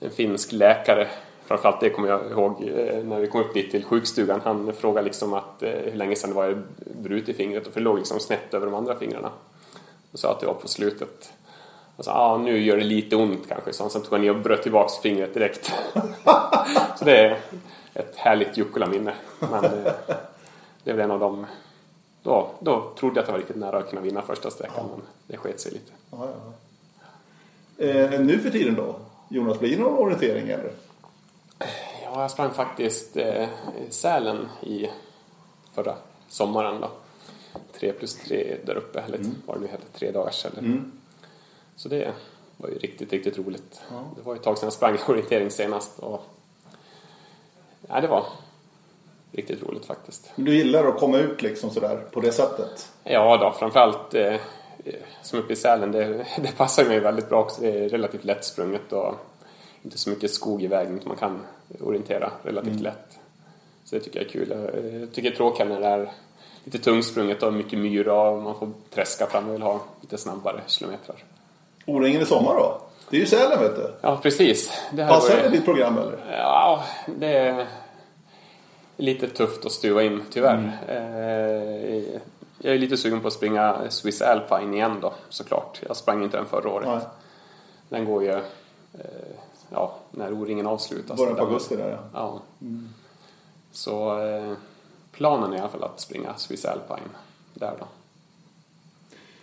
en 0.00 0.10
finsk 0.10 0.52
läkare 0.52 1.08
Framförallt 1.48 1.80
det 1.80 1.90
kommer 1.90 2.08
jag 2.08 2.30
ihåg 2.30 2.62
eh, 2.62 3.04
när 3.04 3.20
vi 3.20 3.26
kom 3.26 3.40
upp 3.40 3.54
dit 3.54 3.70
till 3.70 3.84
sjukstugan. 3.84 4.40
Han 4.44 4.72
frågade 4.72 5.04
liksom 5.04 5.34
att 5.34 5.62
eh, 5.62 5.70
hur 5.70 5.96
länge 5.96 6.16
sedan 6.16 6.30
det 6.30 6.36
var 6.36 6.44
jag 6.44 6.62
brutit 7.02 7.36
fingret 7.36 7.64
för 7.64 7.80
det 7.80 7.84
låg 7.84 7.98
liksom 7.98 8.20
snett 8.20 8.54
över 8.54 8.66
de 8.66 8.74
andra 8.74 8.96
fingrarna. 8.96 9.30
Och 10.12 10.18
sa 10.18 10.30
att 10.30 10.40
det 10.40 10.46
var 10.46 10.54
på 10.54 10.68
slutet. 10.68 11.32
Och 11.96 12.04
sa 12.04 12.12
ah, 12.12 12.38
nu 12.38 12.58
gör 12.58 12.76
det 12.76 12.84
lite 12.84 13.16
ont 13.16 13.48
kanske. 13.48 13.72
Så 13.72 13.88
sen 13.88 14.02
tog 14.02 14.12
han 14.12 14.20
ner 14.20 14.30
och 14.30 14.40
bröt 14.40 14.62
tillbaks 14.62 14.98
fingret 14.98 15.34
direkt. 15.34 15.64
så 16.98 17.04
det 17.04 17.18
är 17.18 17.38
ett 17.94 18.16
härligt 18.16 18.56
Jukkola-minne. 18.56 19.14
Men 19.38 19.62
det, 19.62 19.94
det 20.84 20.90
är 20.90 20.94
väl 20.94 21.04
en 21.04 21.10
av 21.10 21.20
dem. 21.20 21.46
Då, 22.22 22.50
då 22.60 22.92
trodde 22.98 23.14
jag 23.14 23.22
att 23.22 23.28
jag 23.28 23.32
var 23.32 23.38
riktigt 23.38 23.56
nära 23.56 23.78
att 23.78 23.90
kunna 23.90 24.02
vinna 24.02 24.22
första 24.22 24.50
sträckan. 24.50 24.74
Ja. 24.76 24.96
Men 24.96 25.06
det 25.26 25.36
sket 25.36 25.60
sig 25.60 25.72
lite. 25.72 25.92
Ja, 26.10 26.28
ja. 27.78 27.84
Eh, 27.84 28.20
nu 28.20 28.38
för 28.38 28.50
tiden 28.50 28.74
då? 28.74 28.94
Jonas, 29.28 29.58
blir 29.58 29.76
det 29.76 29.82
någon 29.82 29.98
orientering 29.98 30.48
eller? 30.48 30.70
Ja, 32.02 32.20
jag 32.20 32.30
sprang 32.30 32.50
faktiskt 32.50 33.16
eh, 33.16 33.48
Sälen 33.90 34.48
i 34.62 34.88
förra 35.74 35.96
sommaren 36.28 36.80
då. 36.80 36.90
Tre 37.72 37.92
plus 37.92 38.16
tre 38.16 38.56
där 38.64 38.74
uppe, 38.74 39.00
eller 39.00 39.18
mm. 39.18 39.34
vad 39.46 39.56
det 39.56 39.60
nu 39.60 39.66
heter, 39.66 39.86
tre 39.92 40.10
dagars 40.10 40.46
eller. 40.46 40.58
Mm. 40.58 40.92
Så 41.76 41.88
det 41.88 42.12
var 42.56 42.68
ju 42.68 42.78
riktigt, 42.78 43.12
riktigt 43.12 43.38
roligt. 43.38 43.80
Ja. 43.90 44.04
Det 44.16 44.22
var 44.22 44.34
ju 44.34 44.38
ett 44.38 44.44
tag 44.44 44.58
sedan 44.58 44.66
jag 44.66 44.72
sprang 44.72 44.98
orientering 45.08 45.50
senast 45.50 45.98
och 45.98 46.22
ja, 47.88 48.00
det 48.00 48.08
var 48.08 48.26
riktigt 49.32 49.62
roligt 49.62 49.84
faktiskt. 49.84 50.32
Du 50.36 50.56
gillar 50.56 50.84
att 50.84 51.00
komma 51.00 51.18
ut 51.18 51.42
liksom 51.42 51.70
sådär 51.70 51.96
på 52.12 52.20
det 52.20 52.32
sättet? 52.32 52.92
Ja 53.04 53.36
då, 53.36 53.52
framförallt 53.58 54.14
eh, 54.14 54.36
som 55.22 55.38
uppe 55.38 55.52
i 55.52 55.56
Sälen, 55.56 55.92
det, 55.92 56.26
det 56.42 56.56
passar 56.56 56.84
mig 56.84 57.00
väldigt 57.00 57.28
bra 57.28 57.40
också. 57.40 57.60
Det 57.60 57.68
är 57.68 57.88
relativt 57.88 58.24
lättsprunget 58.24 58.92
och 58.92 59.14
inte 59.82 59.98
så 59.98 60.10
mycket 60.10 60.30
skog 60.30 60.62
i 60.62 60.66
vägen 60.66 61.00
man 61.04 61.16
kan 61.16 61.40
orientera 61.80 62.30
relativt 62.42 62.72
mm. 62.72 62.82
lätt. 62.82 63.18
Så 63.84 63.96
det 63.96 64.02
tycker 64.02 64.20
jag 64.20 64.26
är 64.26 64.30
kul. 64.30 64.48
Jag 65.00 65.12
tycker 65.12 65.30
det 65.30 65.34
är 65.34 65.36
tråkigt 65.36 65.66
när 65.66 65.80
det 65.80 65.86
är 65.86 66.12
lite 66.64 66.78
tungsprunget 66.78 67.42
och 67.42 67.52
mycket 67.52 67.78
myra 67.78 68.20
och 68.30 68.42
man 68.42 68.54
får 68.54 68.70
träska 68.90 69.26
fram 69.26 69.48
och 69.48 69.54
vill 69.54 69.62
ha 69.62 69.80
lite 70.00 70.18
snabbare 70.18 70.60
kilometrar. 70.66 71.16
O-ringen 71.86 72.22
i 72.22 72.24
sommar 72.24 72.54
då? 72.54 72.80
Det 73.10 73.16
är 73.16 73.20
ju 73.20 73.26
Sälen 73.26 73.60
vet 73.60 73.76
du. 73.76 73.94
Ja 74.00 74.18
precis. 74.22 74.72
Det 74.92 75.06
Passar 75.06 75.42
det 75.42 75.48
ditt 75.48 75.64
program 75.64 75.98
eller? 75.98 76.18
Ja, 76.30 76.84
det 77.18 77.36
är 77.36 77.66
lite 78.96 79.28
tufft 79.28 79.66
att 79.66 79.72
stuva 79.72 80.02
in 80.02 80.22
tyvär. 80.30 80.54
Mm. 80.54 80.70
Eh, 80.88 82.20
jag 82.58 82.74
är 82.74 82.78
lite 82.78 82.96
sugen 82.96 83.20
på 83.20 83.28
att 83.28 83.34
springa 83.34 83.90
Swiss 83.90 84.22
Alpine 84.22 84.74
igen 84.74 84.98
då, 85.02 85.12
såklart. 85.28 85.80
Jag 85.88 85.96
sprang 85.96 86.22
inte 86.22 86.36
den 86.36 86.46
förra 86.46 86.70
året. 86.70 86.88
Nej. 86.88 87.00
Den 87.88 88.04
går 88.04 88.22
ju, 88.22 88.30
eh, 88.30 88.40
ja, 89.70 89.94
när 90.10 90.32
O-ringen 90.32 90.66
avslutas. 90.66 91.16
Början 91.16 91.36
på 91.36 91.42
augusti 91.42 91.76
där 91.76 91.90
ja. 91.90 91.98
Ja. 92.12 92.40
Så 93.72 94.20
eh, 94.26 94.52
planen 95.12 95.52
är 95.52 95.56
i 95.56 95.60
alla 95.60 95.68
fall 95.68 95.84
att 95.84 96.00
springa 96.00 96.34
Swiss 96.36 96.64
Alpine 96.64 97.10
där 97.54 97.74
då. 97.78 97.86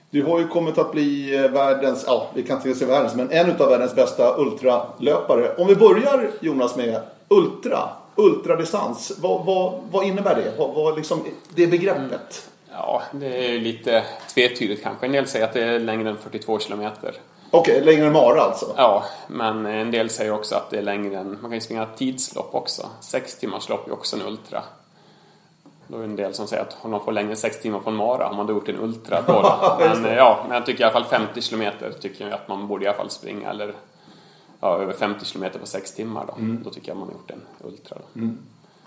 Du 0.09 0.23
har 0.23 0.39
ju 0.39 0.47
kommit 0.47 0.77
att 0.77 0.91
bli 0.91 1.35
eh, 1.35 1.51
världens, 1.51 2.03
ja 2.07 2.27
vi 2.33 2.43
kan 2.43 2.57
inte 2.57 2.75
säga 2.75 2.91
världens, 2.91 3.15
men 3.15 3.31
en 3.31 3.61
av 3.61 3.69
världens 3.69 3.95
bästa 3.95 4.37
ultralöpare. 4.37 5.55
Om 5.55 5.67
vi 5.67 5.75
börjar 5.75 6.31
Jonas 6.39 6.75
med 6.75 7.01
ultra, 7.27 7.89
ultradistans. 8.15 9.11
Vad, 9.21 9.45
vad, 9.45 9.81
vad 9.91 10.05
innebär 10.05 10.35
det? 10.35 10.53
Vad, 10.57 10.73
vad 10.73 10.95
liksom, 10.95 11.23
det 11.55 11.67
begreppet? 11.67 12.49
Ja, 12.71 13.01
det 13.11 13.55
är 13.55 13.59
lite 13.59 14.03
tvetydigt 14.33 14.83
kanske. 14.83 15.05
En 15.05 15.11
del 15.11 15.27
säger 15.27 15.45
att 15.45 15.53
det 15.53 15.63
är 15.63 15.79
längre 15.79 16.09
än 16.09 16.17
42 16.17 16.59
kilometer. 16.59 17.15
Okej, 17.59 17.81
längre 17.81 18.05
än 18.05 18.13
Mara 18.13 18.41
alltså? 18.41 18.73
Ja, 18.77 19.03
men 19.27 19.65
en 19.65 19.91
del 19.91 20.09
säger 20.09 20.31
också 20.31 20.55
att 20.55 20.69
det 20.69 20.77
är 20.77 20.81
längre 20.81 21.17
än... 21.17 21.29
Man 21.29 21.41
kan 21.41 21.53
ju 21.53 21.61
springa 21.61 21.85
tidslopp 21.85 22.55
också. 22.55 22.89
Sex 23.01 23.35
timmars 23.39 23.69
lopp 23.69 23.87
är 23.87 23.93
också 23.93 24.15
en 24.15 24.21
ultra. 24.21 24.63
Då 25.87 25.97
är 25.97 25.99
det 25.99 26.05
en 26.05 26.15
del 26.15 26.33
som 26.33 26.47
säger 26.47 26.63
att 26.63 26.77
om 26.81 26.91
man 26.91 27.05
får 27.05 27.11
längre 27.11 27.29
än 27.29 27.37
sex 27.37 27.61
timmar 27.61 27.79
på 27.79 27.89
en 27.89 27.95
mara 27.95 28.27
har 28.27 28.33
man 28.33 28.47
då 28.47 28.53
gjort 28.53 28.69
en 28.69 28.79
ultra 28.79 29.21
då. 29.21 29.55
Men, 29.79 30.15
ja, 30.15 30.45
men 30.47 30.55
jag 30.55 30.65
tycker 30.65 30.81
i 30.81 30.83
alla 30.83 30.93
fall 30.93 31.05
50 31.05 31.41
kilometer 31.41 31.91
tycker 31.91 32.25
jag 32.25 32.33
att 32.33 32.47
man 32.47 32.67
borde 32.67 32.85
i 32.85 32.87
alla 32.87 32.97
fall 32.97 33.09
springa. 33.09 33.49
Eller 33.49 33.73
ja, 34.59 34.77
över 34.77 34.93
50 34.93 35.25
kilometer 35.25 35.59
på 35.59 35.65
sex 35.65 35.93
timmar 35.93 36.25
då. 36.27 36.33
Då 36.63 36.69
tycker 36.69 36.89
jag 36.89 36.97
man 36.97 37.07
har 37.07 37.13
gjort 37.13 37.31
en 37.31 37.41
ultra. 37.63 37.97
Då. 38.13 38.21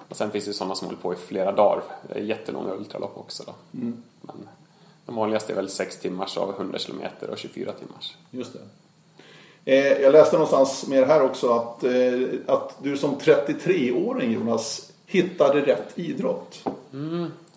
Och 0.09 0.17
sen 0.17 0.31
finns 0.31 0.45
det 0.45 0.49
ju 0.49 0.55
sådana 0.55 0.75
som 0.75 0.87
håller 0.87 1.01
på 1.01 1.13
i 1.13 1.17
flera 1.17 1.53
dagar. 1.53 1.83
Det 2.09 2.15
är 2.19 2.23
jättelånga 2.23 2.73
ultralopp 2.73 3.19
också 3.19 3.43
då. 3.47 3.53
Men 4.21 4.49
de 5.09 5.17
vanligaste 5.17 5.53
är 5.53 5.57
väl 5.57 5.69
6 5.69 5.97
timmars 5.99 6.37
av 6.37 6.51
100 6.51 6.79
kilometer 6.79 7.31
och 7.31 7.39
24 7.39 7.73
timmars. 7.73 8.17
Just 8.31 8.53
det. 8.53 8.61
Eh, 9.77 10.03
jag 10.03 10.13
läste 10.13 10.37
någonstans 10.37 10.87
med 10.87 11.03
det 11.03 11.07
här 11.07 11.23
också 11.23 11.53
att, 11.53 11.85
eh, 11.85 11.93
att 12.55 12.75
du 12.83 12.97
som 12.97 13.17
33-åring 13.19 14.33
Jonas 14.33 14.93
hittade 15.07 15.61
rätt 15.61 15.93
idrott. 15.99 16.65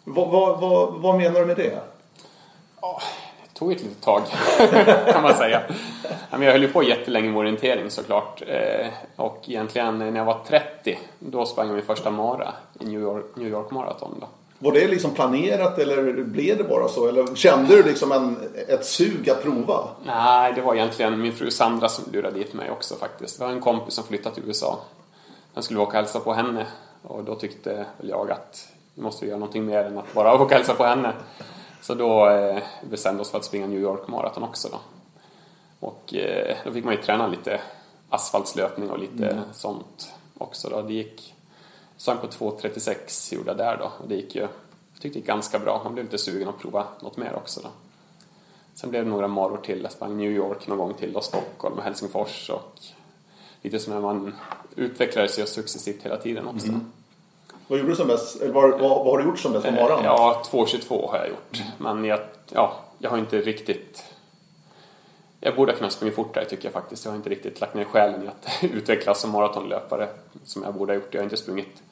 Vad, 0.04 0.30
vad, 0.30 0.60
vad, 0.62 0.94
vad 0.94 1.18
menar 1.18 1.40
du 1.40 1.46
med 1.46 1.58
det? 1.58 1.80
Det 3.54 3.60
tog 3.60 3.72
ett 3.72 3.82
litet 3.84 4.02
tag, 4.02 4.22
kan 5.14 5.24
man 5.24 5.34
säga. 5.34 5.62
Ja, 6.32 6.44
Jag 6.44 6.52
höll 6.52 6.62
ju 6.62 6.72
på 6.72 6.84
jättelänge 6.84 7.30
med 7.30 7.38
orientering 7.40 7.90
såklart. 7.90 8.42
Eh, 8.48 8.88
Och 9.16 9.44
egentligen 9.48 9.98
när 10.00 10.16
jag 10.18 10.26
var 10.26 10.40
30, 10.48 11.00
då 11.20 11.46
sprang 11.46 11.68
jag 11.68 11.76
min 11.76 11.86
första 11.86 12.12
mara 12.12 12.54
i 12.80 12.86
New 12.86 13.02
York, 13.02 13.26
New 13.36 13.48
York 13.48 13.72
Marathon. 13.72 14.18
Då. 14.20 14.28
Var 14.64 14.72
det 14.72 14.88
liksom 14.88 15.12
planerat 15.12 15.80
eller 15.80 16.24
blev 16.24 16.58
det 16.58 16.64
bara 16.64 16.88
så? 16.88 17.08
Eller 17.08 17.36
kände 17.36 17.76
du 17.76 17.84
liksom 17.84 18.12
en, 18.12 18.38
ett 18.68 18.86
sug 18.86 19.30
att 19.30 19.44
prova? 19.44 19.88
Nej, 20.06 20.54
det 20.54 20.62
var 20.62 20.76
egentligen 20.76 21.22
min 21.22 21.34
fru 21.34 21.52
Sandra 21.52 21.90
som 21.90 22.14
lurade 22.14 22.40
dit 22.40 22.54
mig 22.54 22.72
också 22.72 22.96
faktiskt. 22.96 23.40
Det 23.40 23.46
var 23.46 23.52
en 23.52 23.62
kompis 23.62 23.94
som 23.94 24.04
flyttat 24.04 24.34
till 24.34 24.44
USA. 24.48 24.80
Jag 25.54 25.64
skulle 25.64 25.80
åka 25.80 25.90
och 25.90 26.04
hälsa 26.04 26.20
på 26.20 26.34
henne 26.34 26.68
och 27.02 27.24
då 27.24 27.36
tyckte 27.36 27.86
väl 27.98 28.10
jag 28.10 28.32
att 28.32 28.68
vi 28.96 29.02
måste 29.02 29.26
göra 29.26 29.38
någonting 29.38 29.66
mer 29.66 29.84
än 29.84 29.98
att 29.98 30.14
bara 30.14 30.34
åka 30.36 30.44
och 30.44 30.52
hälsa 30.52 30.74
på 30.74 30.84
henne. 30.84 31.14
Så 31.82 31.94
då 31.94 32.30
eh, 32.30 32.64
bestämde 32.90 33.18
vi 33.18 33.24
oss 33.24 33.32
för 33.32 33.38
att 33.38 33.46
springa 33.46 33.68
New 33.68 33.80
York 33.80 34.08
Marathon 34.08 34.44
också 34.44 34.70
då. 34.72 34.80
Och 35.80 36.14
eh, 36.14 36.58
då 36.66 36.72
fick 36.72 36.86
man 36.86 36.94
ju 36.94 37.02
träna 37.02 37.28
lite 37.28 37.62
asfaltslöpning 38.10 38.90
och 38.90 39.00
lite 39.00 39.42
sånt 39.54 40.14
också 40.38 40.70
då. 40.70 40.82
Det 40.82 40.94
gick, 40.94 41.34
sprang 42.02 42.18
på 42.18 42.28
2.36 42.28 43.36
gjorde 43.36 43.50
jag 43.50 43.58
där 43.58 43.78
då 43.78 43.92
och 44.00 44.08
det 44.08 44.16
gick 44.16 44.36
ju, 44.36 44.42
jag 44.42 44.50
tyckte 44.94 45.08
det 45.08 45.20
gick 45.20 45.28
ganska 45.28 45.60
bra. 45.60 45.82
Man 45.84 45.94
blev 45.94 46.06
lite 46.06 46.18
sugen 46.18 46.48
att 46.48 46.60
prova 46.60 46.88
något 47.00 47.18
mer 47.18 47.36
också 47.36 47.62
då. 47.64 47.70
Sen 48.74 48.90
blev 48.90 49.04
det 49.04 49.10
några 49.10 49.28
maror 49.28 49.58
till. 49.58 49.82
Jag 49.84 49.92
sprang 49.92 50.18
New 50.18 50.32
York 50.32 50.68
någon 50.68 50.78
gång 50.78 50.94
till 50.94 51.16
och 51.16 51.24
Stockholm 51.24 51.78
och 51.78 51.84
Helsingfors 51.84 52.50
och 52.50 52.80
lite 53.62 53.80
som 53.80 53.94
när 53.94 54.02
man 54.02 54.36
utvecklade 54.76 55.28
sig 55.28 55.48
successivt 55.48 56.06
hela 56.06 56.18
tiden 56.18 56.48
också. 56.48 56.68
Vad 57.68 57.80
gjorde 57.80 57.92
du 57.92 57.96
som 57.96 58.08
bäst? 58.08 58.42
Eller 58.42 58.54
vad, 58.54 58.72
vad, 58.72 58.80
vad 58.80 59.06
har 59.06 59.18
du 59.18 59.24
gjort 59.24 59.40
som 59.40 59.54
bäst 59.54 59.66
på 59.66 59.72
maran? 59.72 60.04
Ja, 60.04 60.44
2.22 60.52 61.10
har 61.10 61.18
jag 61.18 61.30
gjort. 61.30 61.64
Men 61.78 62.06
jag, 62.06 62.20
ja, 62.50 62.76
jag 62.98 63.10
har 63.10 63.18
inte 63.18 63.42
riktigt... 63.42 64.04
Jag 65.40 65.56
borde 65.56 65.72
ha 65.72 65.78
kunnat 65.78 65.94
springa 65.94 66.14
fortare 66.14 66.46
tycker 66.46 66.66
jag 66.66 66.74
faktiskt. 66.74 67.06
Jag 67.06 67.12
har 67.12 67.18
inte 67.18 67.30
riktigt 67.30 67.62
lagt 67.62 67.74
ner 67.74 67.84
själen 67.84 68.24
i 68.24 68.28
att 68.28 68.64
utvecklas 68.64 69.22
som 69.22 69.32
maratonlöpare 69.32 70.10
som 70.44 70.64
jag 70.64 70.74
borde 70.74 70.94
ha 70.94 70.96
gjort. 70.96 71.14
Jag 71.14 71.22
har 71.22 71.24
inte 71.24 71.38
sprungit 71.38 71.84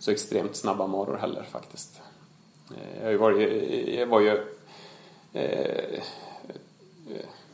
så 0.00 0.10
extremt 0.10 0.56
snabba 0.56 0.86
maror 0.86 1.16
heller 1.16 1.42
faktiskt. 1.42 2.00
Eh, 2.76 2.96
Jag 2.98 3.04
har 3.04 3.10
ju 3.10 3.16
varit... 3.16 3.94
Jag 3.98 4.06
var 4.06 4.20
ju... 4.20 4.46
Eh, 5.32 6.02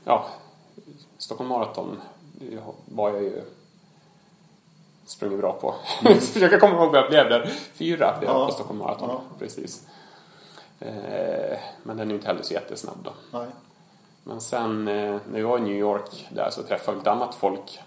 ja, 0.05 0.27
Stockholm 1.19 1.49
Marathon 1.49 2.01
var 2.85 3.11
jag 3.11 3.23
ju 3.23 3.43
sprungit 5.07 5.39
bra 5.39 5.53
på. 5.53 5.75
Försöka 6.21 6.61
komma 6.61 6.75
ihåg 6.77 6.93
vad 6.93 7.01
jag 7.03 7.11
blev 7.11 7.29
där. 7.29 7.47
Fyra 7.73 8.17
blev 8.19 8.31
jag 8.31 8.41
Ja. 8.41 8.47
på 8.47 8.53
Stockholm 8.53 8.79
Marathon. 8.79 9.09
Ja. 9.09 9.21
Precis. 9.39 9.87
Eh, 10.81 11.59
men 11.83 11.97
den 11.97 12.01
är 12.01 12.11
ju 12.11 12.15
inte 12.15 12.27
heller 12.27 12.43
så 12.43 12.55
jättesnabb 12.55 12.99
då. 13.05 13.13
Nej. 13.39 13.47
Men 14.25 14.41
sen 14.41 14.89
eh, 14.89 15.17
när 15.31 15.37
vi 15.39 15.43
var 15.43 15.59
i 15.59 15.61
New 15.61 15.77
York 15.77 16.27
där 16.31 16.51
så 16.51 16.63
träffade 16.63 16.93
vi 16.93 16.99
lite 17.01 17.11
annat 17.11 17.35
folk 17.35 17.81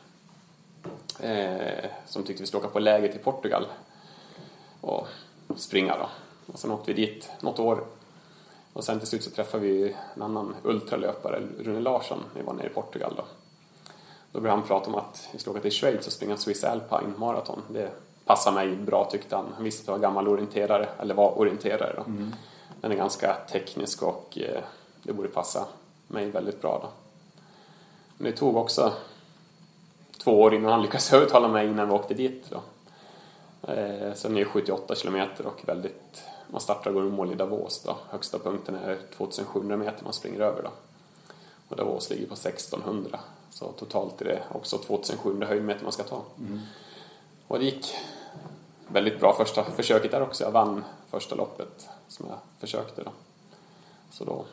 eh, 1.20 1.86
som 2.06 2.24
tyckte 2.24 2.44
vi 2.44 2.48
skulle 2.48 2.60
åka 2.64 2.74
på 2.74 2.80
läger 2.80 3.08
till 3.12 3.20
Portugal 3.20 3.66
och 4.82 5.08
springa 5.56 5.98
då. 5.98 6.10
Och 6.54 6.60
sen 6.60 6.72
åkte 6.72 6.94
vi 6.94 7.06
dit 7.06 7.30
något 7.42 7.60
år. 7.60 7.84
Och 8.74 8.84
sen 8.84 9.00
till 9.00 9.08
slut 9.08 9.24
så 9.24 9.30
träffade 9.30 9.64
vi 9.64 9.96
en 10.16 10.22
annan 10.22 10.56
ultralöpare, 10.64 11.42
Rune 11.60 11.80
Larsson, 11.80 12.24
när 12.34 12.42
vi 12.42 12.48
var 12.48 12.54
nere 12.54 12.68
i 12.68 12.70
Portugal 12.70 13.14
då. 13.18 13.24
Då 14.32 14.40
började 14.40 14.60
han 14.60 14.68
prata 14.68 14.90
om 14.90 14.96
att 14.96 15.30
vi 15.32 15.40
skulle 15.40 15.52
åka 15.52 15.62
till 15.62 15.72
Schweiz 15.72 16.08
och 16.08 16.14
springa 16.14 16.38
Swiss 16.38 16.64
Alpine 16.64 17.14
Marathon. 17.18 17.62
Det 17.70 17.92
passar 18.26 18.52
mig 18.52 18.76
bra 18.76 19.10
tyckte 19.12 19.36
han. 19.36 19.46
Han 19.56 19.64
visste 19.64 19.82
att 19.82 19.88
jag 19.88 19.94
var 19.94 20.00
gammal 20.00 20.28
orienterare, 20.28 20.90
eller 21.00 21.16
var 21.16 21.40
orienterare 21.40 21.94
då. 21.96 22.04
Den 22.82 22.92
är 22.92 22.96
ganska 22.96 23.38
teknisk 23.52 24.04
och 24.04 24.38
eh, 24.42 24.64
det 25.04 25.14
borde 25.14 25.30
passa 25.30 25.66
mig 26.08 26.30
väldigt 26.30 26.62
bra 26.62 26.80
då. 26.82 26.90
Men 28.18 28.32
det 28.32 28.38
tog 28.38 28.58
också 28.58 28.94
två 30.18 30.42
år 30.42 30.54
innan 30.54 30.72
han 30.72 30.82
lyckades 30.82 31.14
övertala 31.14 31.48
mig 31.48 31.68
innan 31.68 31.88
vi 31.88 31.94
åkte 31.94 32.14
dit 32.14 32.46
då. 32.50 32.62
Eh, 33.68 34.14
sen 34.14 34.36
är 34.36 34.40
det 34.40 34.46
78 34.46 34.96
kilometer 34.96 35.46
och 35.46 35.62
väldigt, 35.66 36.24
man 36.48 36.62
startar 36.62 36.90
och 36.90 36.96
går 36.96 37.08
i 37.08 37.10
mål 37.10 37.32
i 37.32 37.36
Davos 37.36 37.84
då. 37.84 37.98
Högsta 38.10 38.40
punkten 38.40 38.76
är 38.76 38.98
2700 39.18 39.78
meter 39.78 40.04
man 40.04 40.14
springer 40.14 40.40
över 40.40 40.64
då. 40.64 40.70
Och 41.68 41.76
Davos 41.76 42.10
ligger 42.10 42.28
på 42.28 42.34
1600. 42.34 43.20
Så 43.50 43.72
totalt 43.72 44.22
är 44.22 44.26
det 44.26 44.44
också 44.52 44.78
2700 44.78 45.48
höjdmeter 45.48 45.84
man 45.84 45.92
ska 45.92 46.04
ta. 46.04 46.22
Och 47.48 47.60
det 47.60 47.66
gick 47.66 47.96
väldigt 48.88 49.20
bra 49.20 49.34
första 49.34 49.64
försöket 49.64 50.12
där 50.12 50.22
också. 50.22 50.44
Jag 50.44 50.52
vann 50.52 50.84
första 51.10 51.36
loppet 51.36 51.88
som 52.08 52.26
jag 52.30 52.38
försökte 52.60 53.04
då. 53.04 53.12
Så 54.12 54.26
då 54.26 54.46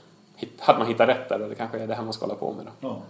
hade 0.58 0.78
man 0.78 0.88
hittat 0.88 1.08
rätt 1.08 1.28
där 1.28 1.42
och 1.42 1.48
det 1.48 1.54
kanske 1.54 1.78
är 1.78 1.86
det 1.86 1.94
här 1.94 2.02
man 2.02 2.12
ska 2.12 2.25
hålla 2.26 2.38
på 2.38 2.52
med 2.52 2.64
då. 2.66 2.88
Ja. 2.88 3.02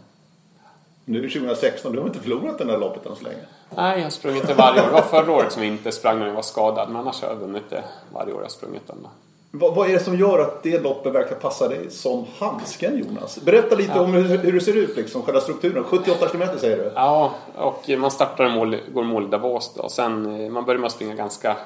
Nu 1.09 1.19
är 1.19 1.23
det 1.23 1.29
2016, 1.29 1.93
du 1.93 1.99
har 1.99 2.07
inte 2.07 2.19
förlorat 2.19 2.59
den 2.59 2.69
där 2.69 2.79
loppet 2.79 3.07
än 3.07 3.17
så 3.17 3.25
länge. 3.25 3.37
Nej, 3.77 3.97
jag 3.97 4.05
har 4.05 4.11
sprungit 4.11 4.47
det 4.47 4.55
varje 4.55 4.83
år. 4.83 4.87
Det 4.87 4.93
var 4.93 5.03
förra 5.03 5.33
året 5.33 5.53
som 5.53 5.63
jag 5.63 5.73
inte 5.73 5.93
sprang 5.93 6.19
när 6.19 6.27
jag 6.27 6.35
var 6.35 6.43
skadad. 6.43 6.89
Men 6.89 6.97
annars 6.97 7.23
har 7.23 7.29
jag 7.29 7.37
vunnit 7.37 7.71
det 7.71 7.85
varje 8.13 8.33
år 8.33 8.39
jag 8.39 8.45
har 8.45 8.49
sprungit 8.49 8.87
den. 8.87 9.07
Vad, 9.51 9.75
vad 9.75 9.89
är 9.89 9.93
det 9.93 10.01
som 10.01 10.17
gör 10.19 10.39
att 10.39 10.63
det 10.63 10.79
loppet 10.79 11.13
verkar 11.13 11.37
passa 11.37 11.69
dig 11.69 11.91
som 11.91 12.25
handsken 12.39 12.99
Jonas? 12.99 13.39
Berätta 13.45 13.75
lite 13.75 14.01
om 14.01 14.15
hur, 14.15 14.39
hur 14.39 14.53
det 14.53 14.61
ser 14.61 14.77
ut, 14.77 14.97
liksom, 14.97 15.23
själva 15.23 15.41
strukturen. 15.41 15.85
78 15.85 16.29
kilometer 16.29 16.59
säger 16.59 16.77
du? 16.77 16.93
Ja, 16.95 17.35
och 17.55 17.89
man 17.99 18.11
startar 18.11 18.47
i 18.47 18.55
mål, 18.55 18.77
går 18.95 19.05
mål 19.05 19.25
i 19.25 19.29
Davos 19.29 19.75
då. 19.77 19.83
Och 19.83 19.93
sen 19.93 20.41
eh, 20.41 20.51
man 20.51 20.65
börjar 20.65 20.79
med 20.79 20.87
att 20.87 20.93
springa 20.93 21.15
ganska 21.15 21.57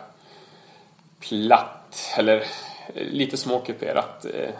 platt, 1.28 1.96
eller 2.18 2.36
eh, 2.36 2.44
lite 2.94 3.36
småkuperat 3.36 4.24
eh, 4.24 4.50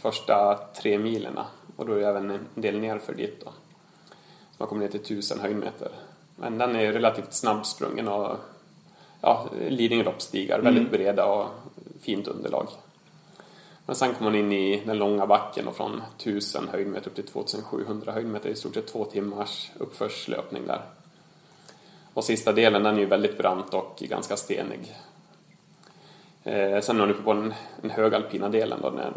första 0.00 0.58
tre 0.82 0.98
milerna. 0.98 1.46
Och 1.76 1.86
då 1.86 1.92
är 1.92 1.98
det 1.98 2.06
även 2.06 2.30
en 2.30 2.46
del 2.54 2.78
nerför 2.78 3.14
dit 3.14 3.44
då. 3.44 3.50
Man 4.58 4.68
kommer 4.68 4.82
ner 4.82 4.88
till 4.88 5.00
1000 5.00 5.40
höjdmeter. 5.40 5.88
Men 6.36 6.58
den 6.58 6.76
är 6.76 6.92
relativt 6.92 7.32
snabbsprungen 7.32 8.08
och 8.08 8.36
ja, 9.20 9.48
Lidingöloppsstigar, 9.68 10.60
väldigt 10.60 10.90
breda 10.90 11.26
och 11.26 11.46
fint 12.00 12.28
underlag. 12.28 12.68
Men 13.86 13.96
sen 13.96 14.14
kommer 14.14 14.30
man 14.30 14.40
in 14.40 14.52
i 14.52 14.82
den 14.86 14.98
långa 14.98 15.26
backen 15.26 15.68
och 15.68 15.76
från 15.76 16.02
1000 16.16 16.68
höjdmeter 16.68 17.08
upp 17.08 17.14
till 17.14 17.26
2700 17.26 18.12
höjdmeter 18.12 18.50
i 18.50 18.54
stort 18.54 18.74
sett 18.74 18.86
två 18.86 19.04
timmars 19.04 19.70
uppförslöpning 19.78 20.66
där. 20.66 20.80
Och 22.14 22.24
sista 22.24 22.52
delen 22.52 22.82
den 22.82 22.94
är 22.94 23.00
ju 23.00 23.06
väldigt 23.06 23.38
brant 23.38 23.74
och 23.74 23.96
ganska 24.00 24.36
stenig. 24.36 24.96
Eh, 26.44 26.80
sen 26.80 26.96
är 26.96 27.00
man 27.00 27.10
uppe 27.10 27.22
på 27.22 27.32
den, 27.32 27.54
den 27.80 27.90
högalpina 27.90 28.48
delen 28.48 28.78
då, 28.82 28.90
när 28.90 29.12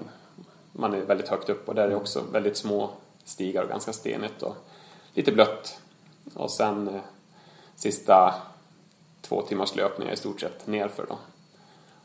man 0.72 0.94
är 0.94 1.02
väldigt 1.02 1.28
högt 1.28 1.50
upp 1.50 1.70
och 1.70 1.76
där 1.76 1.90
är 1.90 1.96
också 1.96 2.24
väldigt 2.32 2.58
små 2.58 2.90
stigar 3.24 3.64
och 3.64 3.70
ganska 3.70 3.94
stenigt 3.94 4.42
och 4.42 4.56
lite 5.14 5.32
blött. 5.32 5.80
Och 6.34 6.52
sen 6.52 6.88
eh, 6.88 7.02
sista 7.76 8.36
två 9.22 9.42
timmars 9.42 9.76
löpning 9.76 10.08
är 10.08 10.14
i 10.14 10.18
stort 10.18 10.42
sett 10.42 10.68
nerför 10.68 11.06
då. 11.10 11.18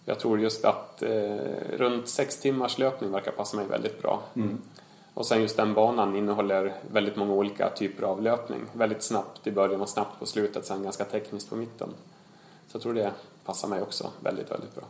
Jag 0.04 0.18
tror 0.18 0.40
just 0.40 0.64
att 0.64 1.02
eh, 1.02 1.36
runt 1.76 2.08
sex 2.08 2.40
timmars 2.40 2.78
löpning 2.78 3.10
verkar 3.10 3.32
passa 3.32 3.56
mig 3.56 3.66
väldigt 3.66 4.02
bra. 4.02 4.22
Mm. 4.34 4.58
Och 5.14 5.26
sen 5.26 5.42
just 5.42 5.56
den 5.56 5.74
banan 5.74 6.16
innehåller 6.16 6.74
väldigt 6.92 7.16
många 7.16 7.32
olika 7.32 7.70
typer 7.70 8.02
av 8.02 8.22
löpning. 8.22 8.60
Väldigt 8.72 9.02
snabbt 9.02 9.46
i 9.46 9.50
början 9.50 9.80
och 9.80 9.88
snabbt 9.88 10.18
på 10.18 10.26
slutet, 10.26 10.66
sen 10.66 10.82
ganska 10.82 11.04
tekniskt 11.04 11.50
på 11.50 11.56
mitten. 11.56 11.88
Så 12.68 12.76
jag 12.76 12.82
tror 12.82 12.94
det 12.94 13.12
passar 13.44 13.68
mig 13.68 13.82
också 13.82 14.10
väldigt, 14.20 14.50
väldigt 14.50 14.74
bra. 14.74 14.84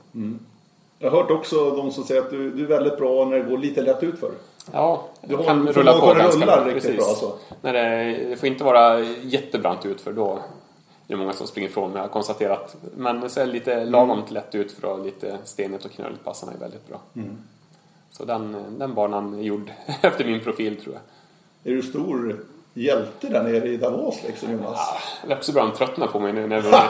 Jag 0.99 1.11
har 1.11 1.23
hört 1.23 1.31
också 1.31 1.71
de 1.71 1.93
som 1.93 2.05
säger 2.05 2.23
att 2.23 2.31
du, 2.31 2.51
du 2.51 2.65
är 2.65 2.69
väldigt 2.69 2.97
bra 2.97 3.25
när 3.25 3.37
det 3.37 3.51
går 3.51 3.59
lite 3.59 3.83
lätt 3.83 4.03
utför. 4.03 4.33
Ja, 4.73 5.09
Du 5.21 5.37
har- 5.37 5.45
kan 5.45 5.69
rulla 5.69 6.01
på 6.01 6.11
att 6.11 6.17
ganska 6.19 6.41
rulla 6.43 6.57
bra. 6.57 6.65
riktigt 6.65 6.83
Precis. 6.83 6.97
bra, 6.97 7.07
alltså. 7.09 7.39
När 7.63 7.73
det, 7.73 8.15
det 8.29 8.37
får 8.37 8.47
inte 8.49 8.65
vara 8.65 9.01
jättebrant 9.23 9.87
ut 9.87 10.01
för 10.01 10.13
då 10.13 10.33
är 10.33 10.39
det 11.07 11.17
många 11.17 11.33
som 11.33 11.47
springer 11.47 11.69
ifrån 11.69 11.91
mig. 11.91 11.97
Jag 11.99 12.05
har 12.05 12.09
konstaterat. 12.09 12.77
Men 12.97 13.31
så 13.31 13.41
är 13.41 13.47
det 13.47 13.53
lite 13.53 13.85
lagom 13.85 14.23
lätt 14.29 14.55
ut 14.55 14.73
för 14.73 14.89
och 14.89 15.05
lite 15.05 15.39
stenigt 15.45 15.85
och 15.85 15.91
knöligt 15.91 16.25
passar 16.25 16.47
mig 16.47 16.57
väldigt 16.61 16.89
bra. 16.89 17.01
Mm. 17.17 17.39
Så 18.11 18.25
den, 18.25 18.75
den 18.79 18.95
banan 18.95 19.35
är 19.39 19.43
gjord 19.43 19.71
efter 20.01 20.25
min 20.25 20.41
profil 20.41 20.77
tror 20.83 20.95
jag. 20.95 21.73
Är 21.73 21.77
du 21.77 21.83
stor 21.83 22.45
hjälte 22.75 23.29
där 23.29 23.43
nere 23.43 23.69
i 23.69 23.77
Davos 23.77 24.23
liksom 24.27 24.53
Jonas? 24.53 24.79
Det 25.27 25.33
är 25.33 25.37
också 25.37 25.53
bra 25.53 25.63
att 25.65 25.71
de 25.73 25.77
tröttnar 25.79 26.07
på 26.07 26.21
mig 26.21 26.33
nu 26.33 26.47
när 26.47 26.57
jag 26.57 26.63
vunnit, 26.63 26.81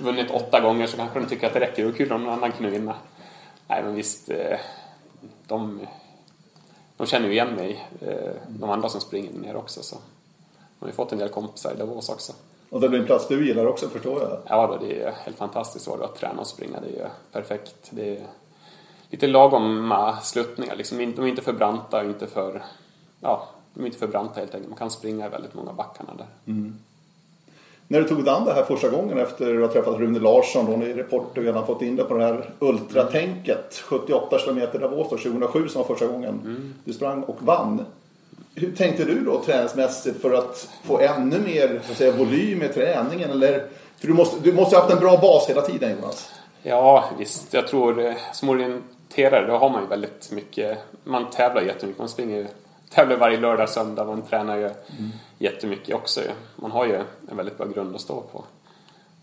vunnit 0.00 0.30
åtta 0.30 0.60
gånger 0.60 0.86
så 0.86 0.96
kanske 0.96 1.20
de 1.20 1.26
tycker 1.26 1.46
att 1.46 1.52
det 1.54 1.60
räcker. 1.60 1.82
Det 1.82 1.88
vore 1.88 1.96
kul 1.98 2.12
om 2.12 2.24
någon 2.24 2.32
annan 2.32 2.52
kunde 2.52 2.70
vinna. 2.70 2.94
Nej 3.68 3.82
men 3.84 3.94
visst, 3.94 4.30
eh, 4.30 4.58
de, 5.46 5.80
de 6.96 7.06
känner 7.06 7.26
ju 7.26 7.32
igen 7.32 7.54
mig, 7.54 7.88
eh, 8.00 8.32
de 8.48 8.70
andra 8.70 8.88
som 8.88 9.00
springer 9.00 9.32
nere 9.32 9.56
också. 9.56 9.82
Så. 9.82 9.96
De 10.78 10.84
har 10.84 10.88
ju 10.88 10.92
fått 10.94 11.12
en 11.12 11.18
del 11.18 11.28
kompisar 11.28 11.72
i 11.74 11.76
Davos 11.76 12.08
också. 12.08 12.32
Och 12.70 12.80
det 12.80 12.88
blir 12.88 13.00
en 13.00 13.06
plats 13.06 13.28
du 13.28 13.46
gillar 13.46 13.66
också 13.66 13.88
förstår 13.88 14.22
jag. 14.22 14.38
Ja, 14.46 14.66
då, 14.66 14.86
det 14.86 15.02
är 15.02 15.12
helt 15.12 15.36
fantastiskt 15.36 15.88
att 15.88 16.16
träna 16.16 16.40
och 16.40 16.46
springa. 16.46 16.80
Det 16.80 17.00
är 17.00 17.10
perfekt. 17.32 17.74
Det 17.90 18.16
är 18.16 18.26
lite 19.10 19.26
lagom 19.26 19.94
sluttningar. 20.22 20.76
Liksom, 20.76 20.98
de 20.98 21.22
är 21.22 21.26
inte 21.26 21.42
för 21.42 21.52
branta 21.52 22.00
och 22.00 22.06
inte 22.06 22.26
för... 22.26 22.62
Ja, 23.20 23.48
de 23.74 23.82
är 23.82 23.86
inte 23.86 23.98
för 23.98 24.06
branta 24.06 24.40
helt 24.40 24.54
enkelt. 24.54 24.70
Man 24.70 24.78
kan 24.78 24.90
springa 24.90 25.26
i 25.26 25.28
väldigt 25.28 25.54
många 25.54 25.72
backarna 25.72 26.14
där. 26.14 26.26
När 27.88 28.00
du 28.00 28.08
tog 28.08 28.24
dig 28.24 28.34
an 28.34 28.44
det 28.44 28.52
här 28.52 28.62
första 28.62 28.88
gången 28.88 29.18
efter 29.18 29.44
att 29.44 29.50
du 29.52 29.60
har 29.60 29.68
träffat 29.68 29.98
Rune 29.98 30.18
Larsson 30.18 30.66
då 30.66 30.76
nere 30.76 31.00
i 31.00 31.02
Portugal 31.02 31.54
har 31.54 31.66
fått 31.66 31.82
in 31.82 31.96
dig 31.96 32.04
på 32.04 32.14
det 32.14 32.24
här 32.24 32.50
ultratänket. 32.58 33.82
78 33.84 34.38
kilometer 34.38 34.78
Davos 34.78 35.10
då, 35.10 35.16
2007 35.16 35.68
som 35.68 35.82
var 35.82 35.88
första 35.88 36.06
gången 36.06 36.40
du 36.84 36.92
sprang 36.92 37.22
och 37.22 37.42
vann. 37.42 37.84
Hur 38.54 38.72
tänkte 38.72 39.04
du 39.04 39.20
då 39.20 39.42
träningsmässigt 39.42 40.22
för 40.22 40.32
att 40.32 40.68
få 40.84 41.00
ännu 41.00 41.38
mer 41.38 41.80
så 41.84 41.92
att 41.92 41.98
säga, 41.98 42.12
volym 42.12 42.62
i 42.62 42.68
träningen? 42.68 43.30
Eller, 43.30 43.66
för 43.98 44.06
du 44.06 44.14
måste, 44.14 44.40
du 44.40 44.52
måste 44.52 44.76
ha 44.76 44.82
haft 44.82 44.94
en 44.94 45.00
bra 45.00 45.16
bas 45.16 45.50
hela 45.50 45.62
tiden 45.62 45.90
Jonas. 45.90 46.30
Ja, 46.62 47.04
visst. 47.18 47.54
Jag 47.54 47.68
tror 47.68 48.06
eh, 48.06 48.14
som 48.32 48.48
orienterare 48.48 49.46
då 49.46 49.56
har 49.56 49.70
man 49.70 49.82
ju 49.82 49.88
väldigt 49.88 50.32
mycket... 50.32 50.78
Man 51.04 51.30
tävlar 51.30 51.62
jättemycket. 51.62 51.98
Man 51.98 52.08
springer 52.08 52.46
tävlar 52.90 53.16
varje 53.16 53.40
lördag, 53.40 53.68
söndag. 53.68 54.04
Man 54.04 54.22
tränar 54.22 54.56
ju 54.56 54.70
jättemycket 55.38 55.94
också 55.94 56.20
ju. 56.20 56.30
Man 56.56 56.70
har 56.70 56.86
ju 56.86 57.04
en 57.28 57.36
väldigt 57.36 57.58
bra 57.58 57.66
grund 57.66 57.94
att 57.94 58.00
stå 58.00 58.20
på. 58.20 58.44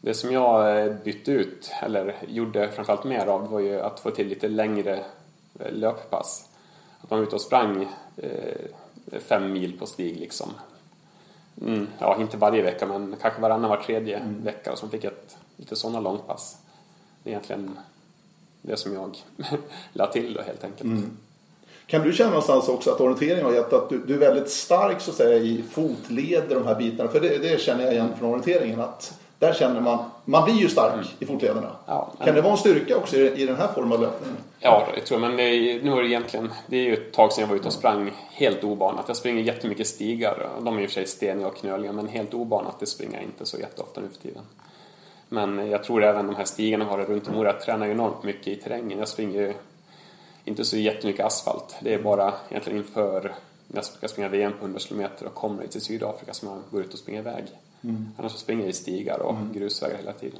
Det 0.01 0.13
som 0.13 0.31
jag 0.31 0.85
eh, 0.85 0.93
bytte 0.93 1.31
ut, 1.31 1.71
eller 1.81 2.15
gjorde 2.27 2.71
framförallt 2.71 3.03
mer 3.03 3.25
av, 3.25 3.49
var 3.49 3.59
ju 3.59 3.81
att 3.81 3.99
få 3.99 4.11
till 4.11 4.27
lite 4.27 4.47
längre 4.47 5.05
eh, 5.59 5.71
löppass. 5.71 6.49
Att 7.01 7.09
man 7.09 7.19
var 7.19 7.27
ute 7.27 7.35
och 7.35 7.41
sprang 7.41 7.87
eh, 8.17 9.19
fem 9.19 9.53
mil 9.53 9.79
på 9.79 9.85
stig 9.85 10.19
liksom. 10.19 10.49
Mm, 11.61 11.87
ja, 11.99 12.21
inte 12.21 12.37
varje 12.37 12.63
vecka 12.63 12.85
men 12.85 13.15
kanske 13.21 13.41
varannan 13.41 13.69
var 13.69 13.77
tredje 13.77 14.21
vecka 14.43 14.71
och 14.71 14.77
så 14.77 14.87
fick 14.87 15.03
jag 15.03 15.13
ett, 15.13 15.37
lite 15.55 15.75
sådana 15.75 15.99
långpass. 15.99 16.57
Det 17.23 17.29
är 17.29 17.31
egentligen 17.31 17.79
det 18.61 18.77
som 18.77 18.93
jag 18.93 19.17
la 19.93 20.07
till 20.07 20.33
då 20.33 20.41
helt 20.41 20.63
enkelt. 20.63 20.89
Kan 21.87 22.01
du 22.01 22.13
känna 22.13 22.29
någonstans 22.29 22.69
också 22.69 22.91
att 22.91 23.01
orientering 23.01 23.43
har 23.43 23.53
gett 23.53 23.73
att 23.73 23.89
du, 23.89 23.97
du 23.97 24.13
är 24.13 24.17
väldigt 24.17 24.49
stark 24.49 25.01
så 25.01 25.11
att 25.11 25.17
säga 25.17 25.37
i 25.37 25.63
fotleder 25.71 26.55
de 26.55 26.67
här 26.67 26.75
bitarna? 26.75 27.09
För 27.09 27.19
det, 27.19 27.37
det 27.37 27.61
känner 27.61 27.83
jag 27.83 27.93
igen 27.93 28.09
från 28.19 28.29
orienteringen 28.29 28.79
att 28.79 29.19
där 29.39 29.53
känner 29.53 29.81
man, 29.81 30.03
man 30.25 30.45
blir 30.45 30.55
ju 30.55 30.69
stark 30.69 31.05
i 31.19 31.25
fotlederna. 31.25 31.69
Ja, 31.85 32.13
men- 32.17 32.25
Kan 32.25 32.35
det 32.35 32.41
vara 32.41 32.51
en 32.51 32.57
styrka 32.57 32.97
också 32.97 33.17
i, 33.17 33.41
i 33.41 33.45
den 33.45 33.55
här 33.55 33.67
formen 33.67 33.93
av 33.93 34.01
löpning? 34.01 34.33
Ja, 34.59 34.87
det 34.95 35.01
tror 35.01 35.21
jag. 35.21 35.27
Men 35.27 35.37
det 35.37 35.43
är, 35.43 35.83
nu 35.83 35.91
är 35.91 36.01
det 36.01 36.07
egentligen, 36.07 36.49
det 36.67 36.77
är 36.77 36.81
ju 36.83 36.93
ett 36.93 37.13
tag 37.13 37.33
sedan 37.33 37.41
jag 37.41 37.49
var 37.49 37.55
ute 37.55 37.67
och 37.67 37.73
sprang 37.73 38.11
helt 38.31 38.63
obanat. 38.63 39.03
Jag 39.07 39.17
springer 39.17 39.43
jättemycket 39.43 39.87
stigar. 39.87 40.49
De 40.61 40.77
är 40.77 40.81
i 40.81 40.85
och 40.85 40.89
för 40.89 40.93
sig 40.93 41.07
steniga 41.07 41.47
och 41.47 41.55
knöliga, 41.55 41.91
men 41.91 42.07
helt 42.07 42.33
obanat 42.33 42.79
det 42.79 42.85
springer 42.85 43.13
jag 43.13 43.23
inte 43.23 43.45
så 43.45 43.57
jätteofta 43.57 44.01
nu 44.01 44.07
för 44.13 44.21
tiden. 44.21 44.41
Men 45.29 45.69
jag 45.69 45.83
tror 45.83 46.03
även 46.03 46.27
de 46.27 46.35
här 46.35 46.45
stigarna 46.45 46.85
har 46.85 46.97
det 46.97 47.03
runt 47.03 47.27
om 47.27 47.43
Jag 47.43 47.61
tränar 47.61 47.85
ju 47.85 47.91
enormt 47.91 48.23
mycket 48.23 48.47
i 48.47 48.55
terrängen. 48.55 48.99
Jag 48.99 49.07
springer 49.07 49.41
ju 49.41 49.53
inte 50.45 50.65
så 50.65 50.77
jättemycket 50.77 51.25
asfalt. 51.25 51.75
Det 51.81 51.93
är 51.93 52.01
bara 52.03 52.33
egentligen 52.49 52.79
inför 52.79 53.21
när 53.67 53.77
jag 53.77 53.85
ska 53.85 54.07
springa 54.07 54.29
VM 54.29 54.53
på 54.59 54.65
100 54.65 54.79
km 54.89 55.05
och 55.25 55.33
kommer 55.33 55.67
till 55.67 55.81
Sydafrika 55.81 56.33
som 56.33 56.49
jag 56.49 56.57
går 56.71 56.81
ut 56.81 56.93
och 56.93 56.99
springer 56.99 57.19
iväg. 57.19 57.43
Annars 58.17 58.31
så 58.31 58.37
springer 58.37 58.61
jag 58.61 58.69
i 58.69 58.73
stigar 58.73 59.19
och 59.19 59.35
grusvägar 59.53 59.97
hela 59.97 60.13
tiden. 60.13 60.39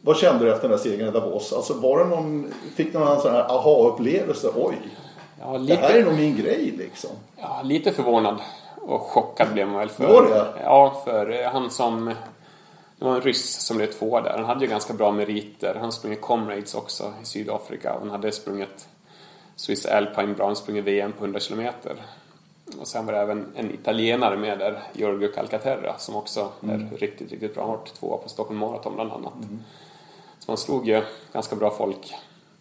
Vad 0.00 0.16
kände 0.16 0.44
du 0.44 0.52
efter 0.52 0.68
den 0.68 0.76
där 0.76 0.84
segern 0.84 1.08
i 1.08 1.10
Davos? 1.10 1.52
Alltså 1.52 1.74
var 1.74 1.98
det 1.98 2.04
någon, 2.04 2.52
fick 2.74 2.92
du 2.92 2.98
någon 2.98 3.20
sån 3.20 3.32
här 3.32 3.56
aha-upplevelse? 3.56 4.50
Oj, 4.56 4.78
Ja, 5.40 5.52
det 5.52 5.58
lite... 5.58 5.76
här 5.76 5.94
är 5.94 6.04
nog 6.04 6.14
min 6.14 6.36
grej 6.36 6.74
liksom. 6.78 7.10
Ja, 7.36 7.60
lite 7.64 7.92
förvånad 7.92 8.36
och 8.80 9.00
chockad 9.00 9.52
blev 9.52 9.68
man 9.68 9.78
väl. 9.78 9.88
För, 9.88 10.06
Var 10.06 10.22
det? 10.22 10.62
Ja, 10.62 11.02
för 11.04 11.44
han 11.44 11.70
som... 11.70 12.14
Det 13.02 13.08
var 13.08 13.14
en 13.14 13.20
ryss 13.20 13.60
som 13.60 13.76
blev 13.76 13.86
två 13.86 14.20
där. 14.20 14.36
Han 14.36 14.44
hade 14.44 14.64
ju 14.64 14.70
ganska 14.70 14.92
bra 14.92 15.12
meriter. 15.12 15.74
Han 15.74 15.92
sprungit 15.92 16.20
Comrades 16.20 16.74
också 16.74 17.12
i 17.22 17.24
Sydafrika. 17.24 17.96
Han 17.98 18.10
hade 18.10 18.32
sprungit 18.32 18.88
Swiss 19.56 19.86
Alpine 19.86 20.34
bra. 20.34 20.46
Han 20.46 20.56
sprungit 20.56 20.84
VM 20.84 21.12
på 21.12 21.24
100 21.24 21.40
kilometer. 21.40 21.96
Och 22.80 22.88
sen 22.88 23.06
var 23.06 23.12
det 23.12 23.18
även 23.18 23.52
en 23.56 23.74
italienare 23.74 24.36
med 24.36 24.58
där, 24.58 24.82
Giorgio 24.92 25.28
Calcaterra, 25.28 25.98
som 25.98 26.16
också 26.16 26.52
är 26.60 26.96
riktigt, 26.98 27.30
riktigt 27.30 27.54
bra. 27.54 27.62
Han 27.62 27.70
har 27.70 27.86
tvåa 27.86 28.16
på 28.18 28.28
Stockholm 28.28 28.58
Marathon 28.58 28.94
bland 28.94 29.12
annat. 29.12 29.32
Så 30.38 30.50
man 30.50 30.58
slog 30.58 30.88
ju 30.88 31.02
ganska 31.32 31.56
bra 31.56 31.70
folk 31.70 32.14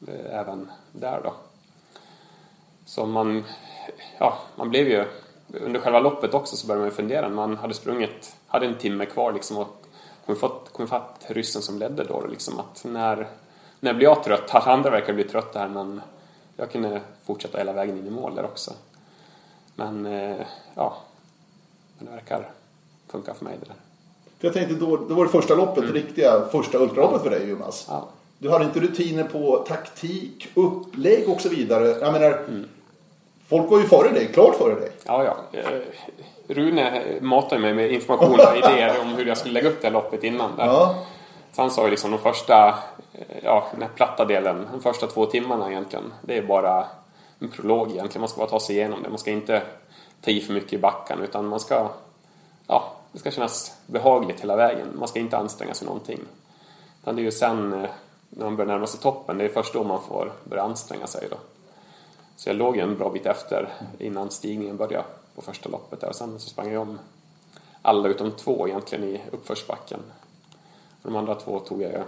eh, 0.07 0.39
även 0.39 0.71
där 0.91 1.21
då. 1.23 1.33
Så 2.85 3.05
man, 3.05 3.43
ja, 4.17 4.37
man 4.55 4.69
blev 4.69 4.87
ju, 4.87 5.05
under 5.53 5.79
själva 5.79 5.99
loppet 5.99 6.33
också 6.33 6.55
så 6.55 6.67
började 6.67 6.81
man 6.81 6.89
ju 6.89 6.95
fundera. 6.95 7.29
Man 7.29 7.57
hade 7.57 7.73
sprungit, 7.73 8.35
hade 8.47 8.65
en 8.65 8.77
timme 8.77 9.05
kvar 9.05 9.33
liksom 9.33 9.57
och 9.57 9.80
kom 10.35 10.49
fatt, 10.49 10.69
kom 10.73 10.87
fatt 10.87 11.25
ryssen 11.27 11.61
som 11.61 11.79
ledde 11.79 12.03
då 12.03 12.25
liksom 12.27 12.59
att 12.59 12.83
när, 12.83 13.27
när 13.79 13.93
blir 13.93 14.03
jag 14.03 14.23
trött? 14.23 14.55
Alla 14.55 14.73
andra 14.73 14.89
verkar 14.89 15.13
bli 15.13 15.23
trötta 15.23 15.59
här 15.59 15.67
men 15.67 16.01
jag 16.55 16.71
kunde 16.71 17.01
fortsätta 17.25 17.57
hela 17.57 17.73
vägen 17.73 17.97
in 17.97 18.07
i 18.07 18.09
mål 18.09 18.35
där 18.35 18.45
också. 18.45 18.73
Men 19.75 20.05
eh, 20.05 20.45
ja, 20.75 20.97
men 21.97 22.07
det 22.07 22.11
verkar 22.11 22.49
funka 23.07 23.33
för 23.33 23.45
mig 23.45 23.57
det 23.59 23.65
där. 23.65 23.75
För 24.39 24.47
jag 24.47 24.53
tänkte 24.53 24.75
då, 24.75 24.97
då 24.97 25.15
var 25.15 25.25
det 25.25 25.31
första 25.31 25.55
loppet, 25.55 25.87
det 25.87 25.93
riktiga 25.93 26.47
första 26.51 26.77
ultraloppet 26.77 27.21
för 27.21 27.29
dig 27.29 27.49
Jonas. 27.49 27.85
Ja. 27.89 28.07
Du 28.37 28.49
hade 28.49 28.65
inte 28.65 28.79
rutiner 28.79 29.23
på 29.23 29.65
taktik, 29.67 30.47
upplägg 30.55 31.29
och 31.29 31.41
så 31.41 31.49
vidare. 31.49 31.87
Jag 31.87 32.13
menar, 32.13 32.45
folk 33.51 33.71
var 33.71 33.79
ju 33.79 33.85
före 33.85 34.09
dig, 34.09 34.27
klart 34.33 34.55
före 34.55 34.75
dig. 34.75 34.91
Ja, 35.05 35.23
ja. 35.23 35.59
Eh, 35.59 35.81
Rune 36.47 37.03
matade 37.21 37.61
mig 37.61 37.73
med 37.73 37.91
information 37.91 38.39
och 38.39 38.57
idéer 38.57 39.01
om 39.01 39.07
hur 39.07 39.25
jag 39.25 39.37
skulle 39.37 39.53
lägga 39.53 39.69
upp 39.69 39.81
det 39.81 39.87
här 39.87 39.93
loppet 39.93 40.23
innan. 40.23 40.55
Där. 40.57 40.65
Ja. 40.65 40.95
Så 41.51 41.61
han 41.61 41.71
sa 41.71 41.83
ju 41.83 41.89
liksom 41.89 42.11
de 42.11 42.19
första, 42.19 42.67
eh, 43.13 43.37
ja, 43.43 43.67
den 43.71 43.81
här 43.81 43.89
platta 43.95 44.25
delen, 44.25 44.67
de 44.71 44.81
första 44.81 45.07
två 45.07 45.25
timmarna 45.25 45.71
egentligen, 45.71 46.13
det 46.21 46.37
är 46.37 46.41
bara 46.41 46.85
en 47.39 47.49
prolog 47.49 47.91
egentligen. 47.91 48.21
Man 48.21 48.29
ska 48.29 48.37
bara 48.37 48.49
ta 48.49 48.59
sig 48.59 48.75
igenom 48.75 49.03
det. 49.03 49.09
Man 49.09 49.17
ska 49.17 49.31
inte 49.31 49.61
ta 50.21 50.31
i 50.31 50.41
för 50.41 50.53
mycket 50.53 50.73
i 50.73 50.77
backen 50.77 51.19
utan 51.23 51.47
man 51.47 51.59
ska, 51.59 51.89
ja, 52.67 52.91
det 53.11 53.19
ska 53.19 53.31
kännas 53.31 53.77
behagligt 53.85 54.41
hela 54.41 54.55
vägen. 54.55 54.87
Man 54.93 55.07
ska 55.07 55.19
inte 55.19 55.37
anstränga 55.37 55.73
sig 55.73 55.87
någonting. 55.87 56.19
Utan 57.01 57.15
det 57.15 57.21
är 57.21 57.23
ju 57.23 57.31
sen 57.31 57.73
eh, 57.73 57.89
när 58.29 58.45
man 58.45 58.55
börjar 58.55 58.71
närma 58.73 58.87
sig 58.87 58.99
toppen, 58.99 59.37
det 59.37 59.43
är 59.43 59.49
först 59.49 59.73
då 59.73 59.83
man 59.83 60.01
får 60.07 60.31
börja 60.43 60.63
anstränga 60.63 61.07
sig 61.07 61.27
då. 61.29 61.37
Så 62.35 62.49
jag 62.49 62.55
låg 62.55 62.77
en 62.77 62.97
bra 62.97 63.09
bit 63.09 63.25
efter 63.25 63.73
innan 63.99 64.31
stigningen 64.31 64.77
började 64.77 65.05
på 65.35 65.41
första 65.41 65.69
loppet 65.69 66.01
där. 66.01 66.09
Och 66.09 66.15
sen 66.15 66.39
så 66.39 66.49
sprang 66.49 66.71
jag 66.71 66.81
om 66.81 66.99
alla 67.81 68.09
utom 68.09 68.31
två 68.31 68.67
egentligen 68.67 69.03
i 69.03 69.21
uppförsbacken. 69.31 69.99
De 71.01 71.15
andra 71.15 71.35
två 71.35 71.59
tog 71.59 71.81
jag 71.81 71.91
ju, 71.91 72.03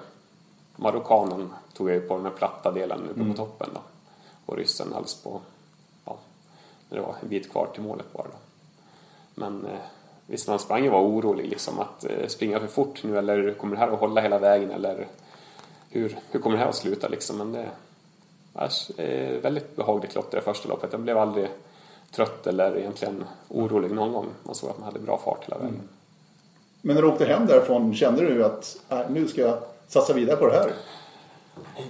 marockanen 0.76 1.54
tog 1.74 1.90
jag 1.90 1.96
ju 1.96 2.02
på 2.02 2.16
den 2.16 2.26
här 2.26 2.34
platta 2.34 2.72
delen 2.72 3.10
uppe 3.10 3.30
på 3.30 3.34
toppen 3.34 3.70
då. 3.74 3.82
Och 4.46 4.58
ryssen 4.58 4.94
alls 4.94 5.24
på, 5.24 5.42
ja, 6.06 6.18
när 6.90 6.98
det 6.98 7.04
var 7.04 7.16
en 7.22 7.30
bit 7.30 7.52
kvar 7.52 7.70
till 7.74 7.84
målet 7.84 8.14
bara 8.14 8.24
då. 8.24 8.38
Men 9.36 9.66
eh, 9.66 9.80
visst, 10.28 10.48
man 10.48 10.60
sprang 10.60 10.84
ju 10.84 10.90
och 10.90 10.94
var 10.94 11.10
orolig 11.10 11.48
liksom 11.48 11.80
att 11.80 12.06
eh, 12.06 12.28
springa 12.28 12.60
för 12.60 12.68
fort 12.68 13.04
nu 13.04 13.18
eller 13.18 13.54
kommer 13.54 13.76
det 13.76 13.82
här 13.82 13.92
att 13.92 14.00
hålla 14.00 14.22
hela 14.22 14.40
vägen 14.40 14.72
eller 14.72 15.08
hur, 15.90 16.20
hur 16.32 16.40
kommer 16.40 16.56
det 16.56 16.64
här 16.64 16.70
att 16.70 16.76
sluta 16.76 17.08
liksom. 17.08 17.38
Men 17.38 17.52
det 17.52 17.70
var 18.54 18.70
eh, 18.98 19.30
väldigt 19.42 19.76
behagligt 19.76 20.16
lopp 20.16 20.32
det 20.32 20.42
första 20.42 20.70
loppet. 20.70 20.92
Jag 20.92 21.02
blev 21.02 21.18
aldrig 21.18 21.48
trött 22.12 22.48
eller 22.48 22.78
egentligen 22.78 23.24
orolig 23.50 23.92
någon 23.92 24.14
gång. 24.14 24.26
Man 24.44 24.56
såg 24.56 24.70
att 24.70 24.78
man 24.78 24.86
hade 24.86 25.00
bra 25.00 25.18
fart 25.26 25.44
hela 25.46 25.58
vägen. 25.58 25.82
Men 26.82 26.96
när 26.96 27.02
du 27.02 27.08
åkte 27.08 27.26
hem 27.26 27.46
därifrån, 27.46 27.94
kände 27.96 28.26
du 28.26 28.46
att 28.46 28.78
"Nej, 28.90 29.06
nu 29.10 29.28
ska 29.28 29.42
jag 29.42 29.58
satsa 29.88 30.14
vidare 30.14 30.38
på 30.38 30.48
det 30.48 30.54
här? 30.54 30.72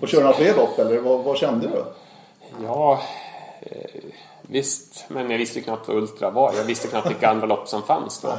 Och 0.01 0.07
köra 0.07 0.21
några 0.23 0.35
fler 0.35 0.55
lopp 0.55 0.79
eller 0.79 0.99
vad, 0.99 1.23
vad 1.23 1.37
kände 1.37 1.67
du? 1.67 1.83
Ja, 2.63 3.01
eh, 3.61 4.01
visst. 4.41 5.05
Men 5.07 5.31
jag 5.31 5.37
visste 5.37 5.61
knappt 5.61 5.87
vad 5.87 5.97
Ultra 5.97 6.29
var. 6.29 6.53
Jag 6.57 6.63
visste 6.63 6.87
knappt 6.87 7.09
vilka 7.09 7.29
andra 7.29 7.45
lopp 7.47 7.67
som 7.67 7.83
fanns 7.83 8.21
då. 8.21 8.33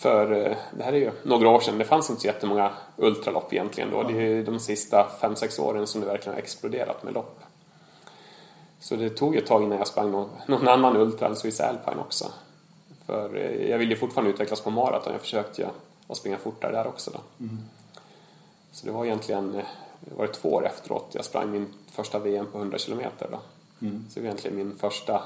För 0.00 0.32
eh, 0.32 0.56
det 0.72 0.84
här 0.84 0.92
är 0.92 0.96
ju 0.96 1.12
några 1.22 1.48
år 1.48 1.60
sedan. 1.60 1.78
Det 1.78 1.84
fanns 1.84 2.10
inte 2.10 2.22
så 2.22 2.26
jättemånga 2.26 2.70
ultralopp 2.96 3.52
egentligen 3.52 3.90
då. 3.90 4.02
Det 4.02 4.12
är 4.12 4.20
ju 4.20 4.44
de 4.44 4.60
sista 4.60 5.08
5-6 5.20 5.60
åren 5.60 5.86
som 5.86 6.00
det 6.00 6.06
verkligen 6.06 6.34
har 6.34 6.42
exploderat 6.42 7.02
med 7.02 7.14
lopp. 7.14 7.40
Så 8.78 8.96
det 8.96 9.10
tog 9.10 9.34
ju 9.34 9.40
ett 9.40 9.46
tag 9.46 9.62
innan 9.62 9.78
jag 9.78 9.86
sprang 9.86 10.10
någon, 10.10 10.30
någon 10.46 10.68
annan 10.68 10.96
ultra 10.96 11.28
än 11.28 11.36
Swiss 11.36 11.60
Alpine 11.60 12.00
också. 12.00 12.32
För 13.06 13.36
eh, 13.36 13.70
jag 13.70 13.78
ville 13.78 13.90
ju 13.90 13.96
fortfarande 13.96 14.30
utvecklas 14.30 14.60
på 14.60 14.70
maraton. 14.70 15.12
Jag 15.12 15.20
försökte 15.20 15.62
ju 15.62 15.68
att 16.08 16.16
springa 16.16 16.38
fortare 16.38 16.72
där 16.72 16.86
också 16.86 17.10
då. 17.10 17.20
Så 18.72 18.86
det 18.86 18.92
var 18.92 19.04
egentligen 19.04 19.54
eh, 19.54 19.64
det 20.00 20.14
var 20.14 20.26
två 20.26 20.52
år 20.52 20.66
efteråt 20.66 21.10
jag 21.12 21.24
sprang 21.24 21.50
min 21.50 21.66
första 21.90 22.18
VM 22.18 22.46
på 22.52 22.58
100 22.58 22.78
km 22.78 23.02
då. 23.18 23.38
Så 23.78 24.14
det 24.14 24.20
var 24.20 24.26
egentligen 24.26 24.56
min 24.56 24.78
första 24.78 25.22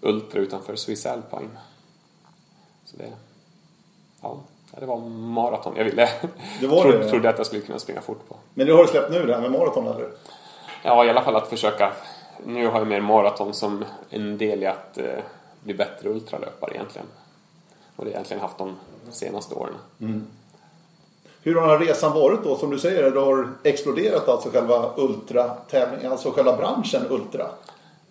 ultra 0.00 0.40
utanför 0.40 0.76
Swiss 0.76 1.06
Alpine. 1.06 1.50
Så 2.84 2.96
det, 2.96 3.12
ja, 4.22 4.36
det 4.80 4.86
var 4.86 4.98
maraton 5.08 5.76
jag 5.76 5.84
ville. 5.84 6.08
Det 6.60 6.66
var 6.66 6.82
trodde, 6.82 6.98
det? 6.98 7.08
trodde 7.08 7.28
att 7.28 7.38
jag 7.38 7.46
skulle 7.46 7.62
kunna 7.62 7.78
springa 7.78 8.00
fort 8.00 8.28
på. 8.28 8.36
Men 8.54 8.66
det 8.66 8.72
har 8.72 8.82
du 8.82 8.88
släppt 8.88 9.10
nu 9.10 9.26
det 9.26 9.34
här 9.34 9.40
med 9.40 9.50
maraton 9.50 9.86
eller? 9.86 10.08
Ja, 10.82 11.04
i 11.04 11.10
alla 11.10 11.22
fall 11.22 11.36
att 11.36 11.48
försöka. 11.48 11.92
Nu 12.46 12.66
har 12.66 12.78
jag 12.78 12.86
mer 12.86 13.00
maraton 13.00 13.54
som 13.54 13.84
en 14.10 14.38
del 14.38 14.62
i 14.62 14.66
att 14.66 14.98
eh, 14.98 15.04
bli 15.60 15.74
bättre 15.74 16.08
ultralöpare 16.08 16.74
egentligen. 16.74 17.06
Och 17.96 18.04
det 18.04 18.10
har 18.10 18.12
jag 18.12 18.14
egentligen 18.14 18.42
haft 18.42 18.58
de 18.58 18.76
senaste 19.10 19.54
åren. 19.54 19.74
Hur 21.42 21.54
har 21.54 21.60
den 21.60 21.70
här 21.70 21.86
resan 21.86 22.12
varit 22.12 22.44
då? 22.44 22.56
Som 22.56 22.70
du 22.70 22.78
säger, 22.78 23.10
det 23.10 23.20
har 23.20 23.48
exploderat 23.62 24.28
alltså 24.28 24.50
själva 24.50 24.90
ultratävlingen, 24.96 26.12
alltså 26.12 26.30
själva 26.30 26.56
branschen 26.56 27.06
ultra. 27.10 27.46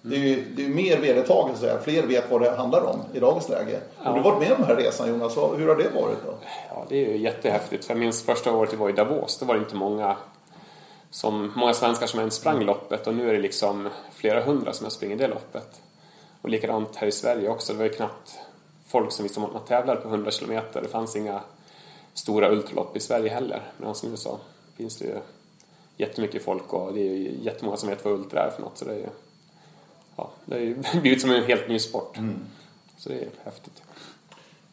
Det 0.01 0.15
är 0.15 0.19
ju 0.19 0.45
det 0.55 0.65
är 0.65 0.69
mer 0.69 0.97
vedertaget 0.97 1.57
så 1.57 1.65
att 1.65 1.71
säga. 1.71 1.79
Fler 1.81 2.07
vet 2.07 2.31
vad 2.31 2.41
det 2.41 2.55
handlar 2.55 2.81
om 2.81 2.99
i 3.13 3.19
dagens 3.19 3.49
läge. 3.49 3.79
Har 3.97 4.15
du 4.15 4.21
varit 4.21 4.39
med 4.39 4.51
om 4.51 4.57
den 4.57 4.67
här 4.67 4.75
resan 4.75 5.09
Jonas? 5.09 5.37
Hur 5.37 5.67
har 5.67 5.75
det 5.75 5.89
varit 5.89 6.25
då? 6.25 6.33
Ja, 6.69 6.85
det 6.89 7.05
är 7.05 7.09
ju 7.09 7.17
jättehäftigt. 7.17 7.85
För 7.85 7.93
jag 7.93 7.99
minns 7.99 8.23
första 8.23 8.51
året 8.51 8.73
vi 8.73 8.77
var 8.77 8.89
i 8.89 8.93
Davos, 8.93 9.39
då 9.39 9.45
var 9.45 9.55
det 9.55 9.59
inte 9.59 9.75
många, 9.75 10.17
som, 11.09 11.53
många 11.55 11.73
svenskar 11.73 12.07
som 12.07 12.19
ens 12.19 12.35
sprang 12.35 12.63
loppet 12.63 13.07
och 13.07 13.15
nu 13.15 13.29
är 13.29 13.33
det 13.33 13.39
liksom 13.39 13.89
flera 14.11 14.43
hundra 14.43 14.73
som 14.73 14.85
har 14.85 14.91
sprungit 14.91 15.17
det 15.17 15.27
loppet. 15.27 15.81
Och 16.41 16.49
likadant 16.49 16.95
här 16.95 17.07
i 17.07 17.11
Sverige 17.11 17.49
också. 17.49 17.73
Det 17.73 17.79
var 17.79 17.85
ju 17.85 17.93
knappt 17.93 18.39
folk 18.87 19.11
som 19.11 19.23
visste 19.23 19.39
om 19.39 19.45
att 19.45 19.53
man 19.53 19.65
tävlade 19.65 20.01
på 20.01 20.07
100 20.07 20.31
kilometer. 20.31 20.81
Det 20.81 20.87
fanns 20.87 21.15
inga 21.15 21.41
stora 22.13 22.51
ultralopp 22.51 22.97
i 22.97 22.99
Sverige 22.99 23.29
heller. 23.29 23.61
Medan 23.77 23.95
nu 24.03 24.17
så 24.17 24.37
finns 24.77 24.97
det 24.97 25.05
ju 25.05 25.17
jättemycket 25.97 26.43
folk 26.43 26.73
och 26.73 26.93
det 26.93 26.99
är 26.99 27.13
ju 27.13 27.37
jättemånga 27.41 27.77
som 27.77 27.89
vet 27.89 28.05
vad 28.05 28.13
ultra 28.13 28.43
är 28.43 28.49
för 28.49 28.61
något. 28.61 28.77
Så 28.77 28.85
det 28.85 28.91
är 28.91 28.97
ju, 28.97 29.09
ja, 30.21 30.29
det 30.45 30.55
har 30.55 30.61
ju 30.61 30.75
blivit 31.01 31.21
som 31.21 31.31
en 31.31 31.43
helt 31.43 31.67
ny 31.67 31.79
sport. 31.79 32.17
Så 32.97 33.09
det 33.09 33.15
är 33.15 33.29
häftigt. 33.43 33.81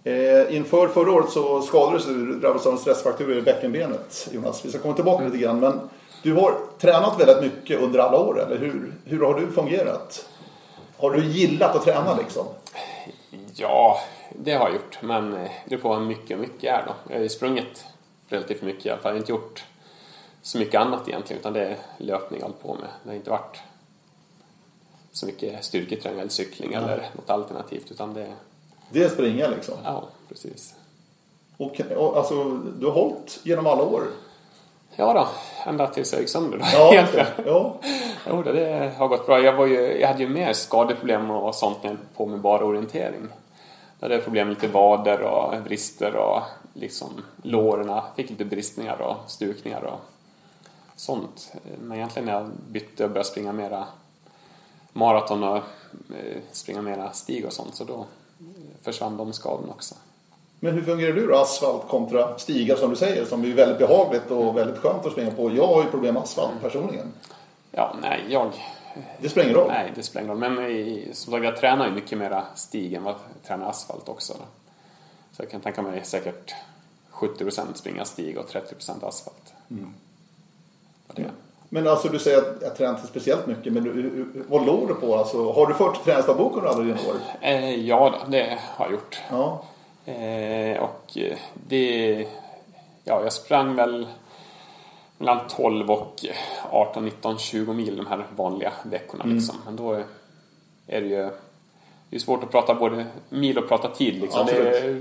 Eh, 0.04 0.56
inför 0.56 0.88
förra 0.88 1.12
året 1.12 1.30
så 1.30 1.62
skadades 1.62 2.06
du, 2.06 2.40
drabbades 2.40 2.66
av 2.66 2.72
en 2.72 2.78
stressfraktur 2.78 3.38
i 3.38 3.42
bäckenbenet 3.42 4.28
Jonas. 4.32 4.64
Vi 4.64 4.70
ska 4.70 4.78
komma 4.78 4.94
tillbaka 4.94 5.24
lite 5.24 5.38
grann. 5.38 5.60
Men 5.60 5.80
du 6.22 6.34
har 6.34 6.54
tränat 6.78 7.20
väldigt 7.20 7.52
mycket 7.52 7.80
under 7.80 7.98
alla 7.98 8.18
år, 8.18 8.42
eller 8.42 8.58
hur? 8.58 8.92
Hur 9.04 9.20
har 9.20 9.34
du 9.34 9.52
fungerat? 9.52 10.28
Har 10.96 11.10
du 11.10 11.24
gillat 11.24 11.76
att 11.76 11.84
träna 11.84 12.16
liksom? 12.16 12.46
Ja, 13.54 13.98
det 14.30 14.52
har 14.52 14.66
jag 14.66 14.74
gjort. 14.74 14.98
Men 15.02 15.30
det 15.68 15.76
beror 15.76 15.78
på 15.78 16.00
mycket 16.00 16.38
mycket 16.38 16.64
är 16.64 16.84
då. 16.86 16.94
Jag 17.08 17.16
har 17.16 17.22
ju 17.22 17.28
sprungit 17.28 17.84
relativt 18.28 18.62
mycket 18.62 18.86
i 18.86 18.90
alla 18.90 19.00
fall. 19.00 19.10
Jag 19.10 19.14
har 19.14 19.18
inte 19.18 19.32
gjort 19.32 19.64
så 20.42 20.58
mycket 20.58 20.80
annat 20.80 21.08
egentligen. 21.08 21.40
Utan 21.40 21.52
det 21.52 21.64
är 21.64 21.76
löpning 21.98 22.40
jag 22.40 22.46
hållit 22.46 22.62
på 22.62 22.74
med. 22.74 22.88
Det 23.02 23.10
har 23.10 23.16
inte 23.16 23.30
varit 23.30 23.58
så 25.18 25.26
mycket 25.26 25.64
styrketräning 25.64 26.20
eller 26.20 26.30
cykling 26.30 26.72
eller 26.74 27.10
något 27.16 27.30
alternativt. 27.30 27.90
Utan 27.90 28.14
det 28.14 28.32
Det 28.90 29.04
är 29.04 29.08
springa 29.08 29.48
liksom. 29.48 29.74
ja, 29.84 30.04
precis. 30.28 30.74
Och, 31.56 31.80
och, 31.96 32.16
alltså, 32.16 32.44
du 32.78 32.86
har 32.86 32.92
hållit 32.92 33.40
genom 33.42 33.66
alla 33.66 33.82
år. 33.82 34.02
Ja 34.96 35.12
då, 35.12 35.28
ända 35.70 35.86
tills 35.86 36.12
jag 36.12 36.20
gick 36.20 36.30
sönder 36.30 36.58
då. 36.58 36.64
Ja, 36.72 36.92
egentligen. 36.92 37.26
ja. 37.46 37.76
Jo, 38.30 38.42
det- 38.42 38.52
det 38.52 38.92
har 38.98 39.08
gått 39.08 39.26
bra. 39.26 39.40
Jag, 39.40 39.52
var 39.52 39.66
ju, 39.66 40.00
jag 40.00 40.08
hade 40.08 40.22
ju 40.22 40.28
mer 40.28 40.52
skadeproblem 40.52 41.30
och 41.30 41.54
sånt 41.54 41.82
när 41.82 41.90
jag 41.90 41.98
på 42.16 42.26
med 42.26 42.40
bara 42.40 42.64
orientering. 42.64 43.28
Då 43.98 44.04
hade 44.04 44.14
jag 44.14 44.24
problem 44.24 44.48
med 44.48 44.54
lite 44.54 44.68
vader 44.74 45.20
och 45.20 45.62
brister 45.62 46.16
och 46.16 46.42
liksom 46.74 47.24
låren. 47.42 48.00
Fick 48.16 48.30
lite 48.30 48.44
bristningar 48.44 49.00
och 49.00 49.30
stukningar 49.30 49.82
och 49.84 50.00
sånt. 50.96 51.52
Men 51.80 51.96
egentligen 51.96 52.26
när 52.26 52.32
jag 52.32 52.50
bytte 52.68 53.04
och 53.04 53.10
började 53.10 53.28
springa 53.28 53.52
mera 53.52 53.84
maraton 54.92 55.42
och 55.42 55.56
eh, 55.56 55.62
springa 56.52 56.82
mera 56.82 57.12
stig 57.12 57.46
och 57.46 57.52
sånt 57.52 57.74
så 57.74 57.84
då 57.84 58.06
försvann 58.82 59.16
de 59.16 59.32
skadorna 59.32 59.72
också. 59.72 59.94
Men 60.60 60.74
hur 60.74 60.82
fungerar 60.82 61.12
du 61.12 61.26
då? 61.26 61.36
Asfalt 61.36 61.88
kontra 61.88 62.38
stigar 62.38 62.76
som 62.76 62.90
du 62.90 62.96
säger, 62.96 63.24
som 63.24 63.44
är 63.44 63.54
väldigt 63.54 63.78
behagligt 63.78 64.30
och 64.30 64.56
väldigt 64.56 64.78
skönt 64.78 65.06
att 65.06 65.12
springa 65.12 65.30
på. 65.30 65.54
Jag 65.54 65.66
har 65.66 65.82
ju 65.82 65.90
problem 65.90 66.14
med 66.14 66.22
asfalt 66.22 66.60
personligen. 66.62 67.12
Ja, 67.70 67.96
nej, 68.02 68.24
jag 68.28 68.52
Det 69.20 69.28
spelar 69.28 69.44
ingen 69.44 69.60
roll. 69.60 69.68
Nej, 69.68 69.92
det 69.94 70.02
spelar 70.02 70.24
ingen 70.24 70.40
roll. 70.42 70.50
Men 70.50 70.66
i, 70.66 71.10
som 71.12 71.32
sagt, 71.32 71.44
jag 71.44 71.56
tränar 71.56 71.86
ju 71.86 71.92
mycket 71.92 72.18
mera 72.18 72.44
stig 72.54 72.94
än 72.94 73.02
vad 73.02 73.14
jag 73.14 73.48
tränar 73.48 73.70
asfalt 73.70 74.08
också. 74.08 74.32
Då. 74.32 74.44
Så 75.32 75.42
jag 75.42 75.50
kan 75.50 75.60
tänka 75.60 75.82
mig 75.82 76.04
säkert 76.04 76.54
70% 77.12 77.74
springa 77.74 78.04
stig 78.04 78.38
och 78.38 78.48
30% 78.48 79.08
asfalt. 79.08 79.54
Och 81.06 81.14
det, 81.14 81.30
Men 81.68 81.88
alltså 81.88 82.08
du 82.08 82.18
säger 82.18 82.38
att 82.38 82.62
jag 82.62 82.76
tränar 82.76 82.94
inte 82.94 83.06
speciellt 83.06 83.46
mycket, 83.46 83.72
men 83.72 83.84
du, 83.84 84.26
vad 84.48 84.66
låg 84.66 84.88
du 84.88 84.94
på? 84.94 85.16
Alltså, 85.16 85.52
har 85.52 85.66
du 85.66 85.74
fört 85.74 86.04
träningsdagbok 86.04 86.56
under 86.56 86.68
alla 86.68 86.82
dina 86.82 86.94
år? 86.94 87.14
eh, 87.40 87.86
ja, 87.86 88.14
det 88.28 88.58
har 88.76 88.86
jag 88.86 88.92
gjort. 88.92 89.18
Ja. 89.30 89.62
Eh, 90.12 90.82
och 90.82 91.18
eh, 91.18 91.36
det... 91.68 92.26
Ja, 93.04 93.22
jag 93.22 93.32
sprang 93.32 93.74
väl 93.76 94.06
mellan 95.18 95.38
12 95.48 95.90
och 95.90 96.24
18, 96.70 97.04
19, 97.04 97.38
20 97.38 97.72
mil 97.72 97.96
de 97.96 98.06
här 98.06 98.26
vanliga 98.36 98.72
veckorna 98.82 99.24
liksom. 99.24 99.56
Men 99.64 99.76
då 99.76 99.92
är 100.86 101.00
det 101.00 101.06
ju... 101.06 101.30
Det 102.10 102.16
är 102.16 102.20
svårt 102.20 102.44
att 102.44 102.50
prata 102.50 102.74
både 102.74 103.06
mil 103.28 103.58
och 103.58 103.68
prata 103.68 103.88
tid 103.88 104.14
liksom. 104.20 104.46
Det 104.46 104.52
är, 104.52 105.00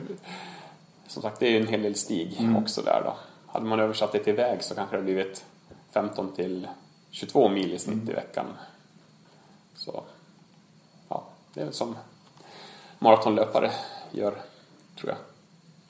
som 1.08 1.22
sagt, 1.22 1.40
det 1.40 1.48
är 1.48 1.52
ju 1.52 1.58
en 1.58 1.68
hel 1.68 1.82
del 1.82 1.96
stig 1.96 2.38
också 2.58 2.82
där 2.82 3.02
då. 3.06 3.14
Hade 3.48 3.66
man 3.66 3.80
översatt 3.80 4.12
det 4.12 4.20
till 4.20 4.34
väg 4.34 4.64
så 4.64 4.76
kanske 4.76 4.96
det 4.96 5.02
hade 5.02 5.14
blivit 5.14 5.46
15 5.92 6.32
till 6.32 6.68
22 7.12 7.50
mil 7.50 7.74
i 7.74 7.80
snitt 7.80 8.10
i 8.10 8.14
veckan. 8.14 8.46
Så, 9.76 10.04
ja, 11.10 11.24
det 11.54 11.62
är 11.62 11.66
väl 11.66 11.74
som 11.74 11.96
maratonlöpare 13.00 13.72
gör, 14.12 14.42
tror 15.00 15.10
jag. 15.10 15.18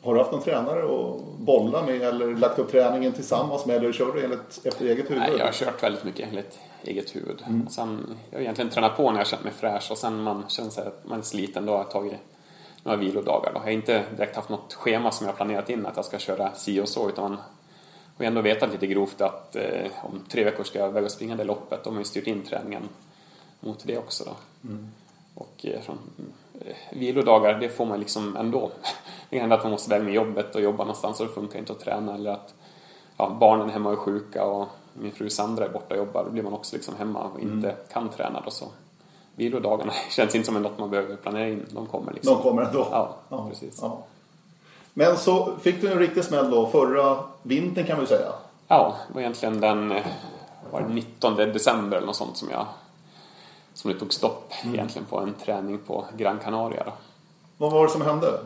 Har 0.08 0.14
du 0.14 0.20
haft 0.20 0.32
någon 0.32 0.44
tränare 0.44 0.84
att 0.84 1.22
bolla 1.38 1.86
med 1.86 2.02
eller 2.02 2.36
lagt 2.36 2.60
upp 2.60 2.72
träningen 2.72 3.14
tillsammans 3.14 3.66
med 3.66 3.76
eller 3.76 3.92
kör 3.92 4.14
du 4.14 4.24
enligt, 4.24 4.66
efter 4.66 4.86
eget 4.86 5.10
huvud? 5.10 5.20
Nej, 5.20 5.36
jag 5.38 5.46
har 5.46 5.52
kört 5.52 5.84
väldigt 5.84 6.04
mycket 6.04 6.30
enligt 6.30 6.60
eget 6.84 7.16
huvud. 7.16 7.44
Och 7.66 7.72
sen, 7.72 8.18
jag 8.30 8.38
har 8.38 8.42
egentligen 8.42 8.72
tränat 8.72 8.98
på 8.98 9.12
när 9.12 9.18
jag 9.18 9.28
känt 9.28 9.44
mig 9.44 9.54
fräsch 9.54 9.92
och 9.92 9.98
sen 9.98 10.24
man 10.24 10.44
känner 10.48 10.70
sig 10.70 10.88
att 10.88 11.06
man 11.06 11.20
är 11.20 11.24
sliten 11.24 11.66
då 11.66 11.72
har 11.72 11.80
jag 11.80 11.92
tagit 11.92 12.20
några 12.84 12.98
vilodagar. 12.98 13.52
Då. 13.54 13.60
Jag 13.60 13.64
har 13.64 13.72
inte 13.72 14.04
direkt 14.18 14.36
haft 14.36 14.50
något 14.50 14.74
schema 14.74 15.12
som 15.12 15.28
jag 15.28 15.36
planerat 15.36 15.70
in 15.70 15.86
att 15.86 15.96
jag 15.96 16.06
ska 16.06 16.18
köra 16.20 16.56
si 16.56 16.82
och 16.82 16.90
så 16.90 17.10
utan 17.10 17.32
man 17.32 17.40
har 18.26 18.30
ändå 18.30 18.42
vetat 18.42 18.72
lite 18.72 18.88
grovt 18.88 19.22
att 19.22 19.56
eh, 19.56 19.88
om 20.02 20.22
tre 20.30 20.44
veckor 20.44 20.64
ska 20.64 20.80
jag 20.80 20.92
väga 20.92 21.06
och 21.06 21.12
springa 21.12 21.36
det 21.36 21.44
loppet. 21.44 21.84
Då 21.84 21.90
har 21.90 21.98
ju 21.98 22.04
styrt 22.04 22.28
in 22.28 22.42
träningen 22.42 22.90
mot 23.60 23.84
det 23.88 23.98
också. 23.98 24.24
Då. 24.24 24.32
Och 25.34 25.66
eh, 25.66 25.82
från, 25.82 25.98
eh, 26.66 26.76
vilodagar, 26.98 27.60
det 27.60 27.70
får 27.70 27.86
man 27.86 28.00
liksom 28.00 28.38
ändå. 28.38 28.72
Det 29.30 29.36
kan 29.36 29.42
hända 29.42 29.56
att 29.56 29.64
man 29.64 29.72
måste 29.72 29.96
iväg 29.96 30.06
med 30.06 30.14
jobbet 30.14 30.56
och 30.56 30.62
jobba 30.62 30.84
någonstans 30.84 31.20
och 31.20 31.28
det 31.28 31.34
funkar 31.34 31.60
inte 31.60 31.72
att 31.72 31.80
träna 31.80 32.16
eller 32.16 32.32
att 32.32 32.54
ja, 33.18 33.38
barnen 33.40 33.70
hemma 33.70 33.92
är 33.92 33.96
sjuka 33.96 34.46
och 34.46 34.68
min 34.94 35.12
fru 35.12 35.30
Sandra 35.30 35.66
är 35.66 35.70
borta 35.70 35.94
och 35.94 35.98
jobbar. 35.98 36.24
Då 36.24 36.32
blir 36.32 36.44
man 36.44 36.54
också 36.54 36.76
liksom 36.76 36.96
hemma 36.96 37.24
och 37.24 37.40
inte 37.40 37.76
kan 37.92 38.10
träna 38.10 38.42
då 38.46 38.52
så. 38.52 38.66
Vilodagarna 39.36 39.94
känns 40.10 40.36
inte 40.36 40.46
som 40.46 40.62
något 40.62 40.80
man 40.80 40.90
behöver 40.90 41.16
planera 41.16 41.50
in. 41.50 41.66
De 41.70 41.86
kommer 41.86 42.14
liksom. 42.14 42.34
De 42.34 42.44
kommer 42.44 42.62
ändå? 42.62 42.88
Ja, 43.30 43.50
precis. 43.50 43.80
Ja. 43.82 44.04
Men 44.98 45.18
så 45.18 45.56
fick 45.62 45.82
du 45.82 45.92
en 45.92 46.00
riktig 46.00 46.24
smäll 46.24 46.52
då 46.52 46.68
förra 46.68 47.18
vintern 47.44 47.86
kan 47.86 48.00
vi 48.00 48.06
säga. 48.08 48.32
Ja, 48.68 48.96
det 49.08 49.14
var 49.14 49.22
egentligen 49.22 49.60
den 49.60 49.92
eh, 49.92 50.06
var 50.72 50.82
det 50.82 50.88
19 50.88 51.36
december 51.36 51.98
eller 51.98 52.08
något 52.08 52.16
sånt 52.16 52.38
som 52.38 52.50
jag 52.50 52.66
som 53.74 53.92
det 53.92 54.00
tog 54.00 54.14
stopp 54.14 54.54
egentligen 54.66 55.06
på 55.06 55.20
en 55.20 55.34
träning 55.34 55.78
på 55.78 56.06
Gran 56.18 56.40
Canaria. 56.40 56.84
Då. 56.84 56.92
Vad 57.58 57.72
var 57.72 57.84
det 57.84 57.90
som 57.92 58.02
hände? 58.02 58.40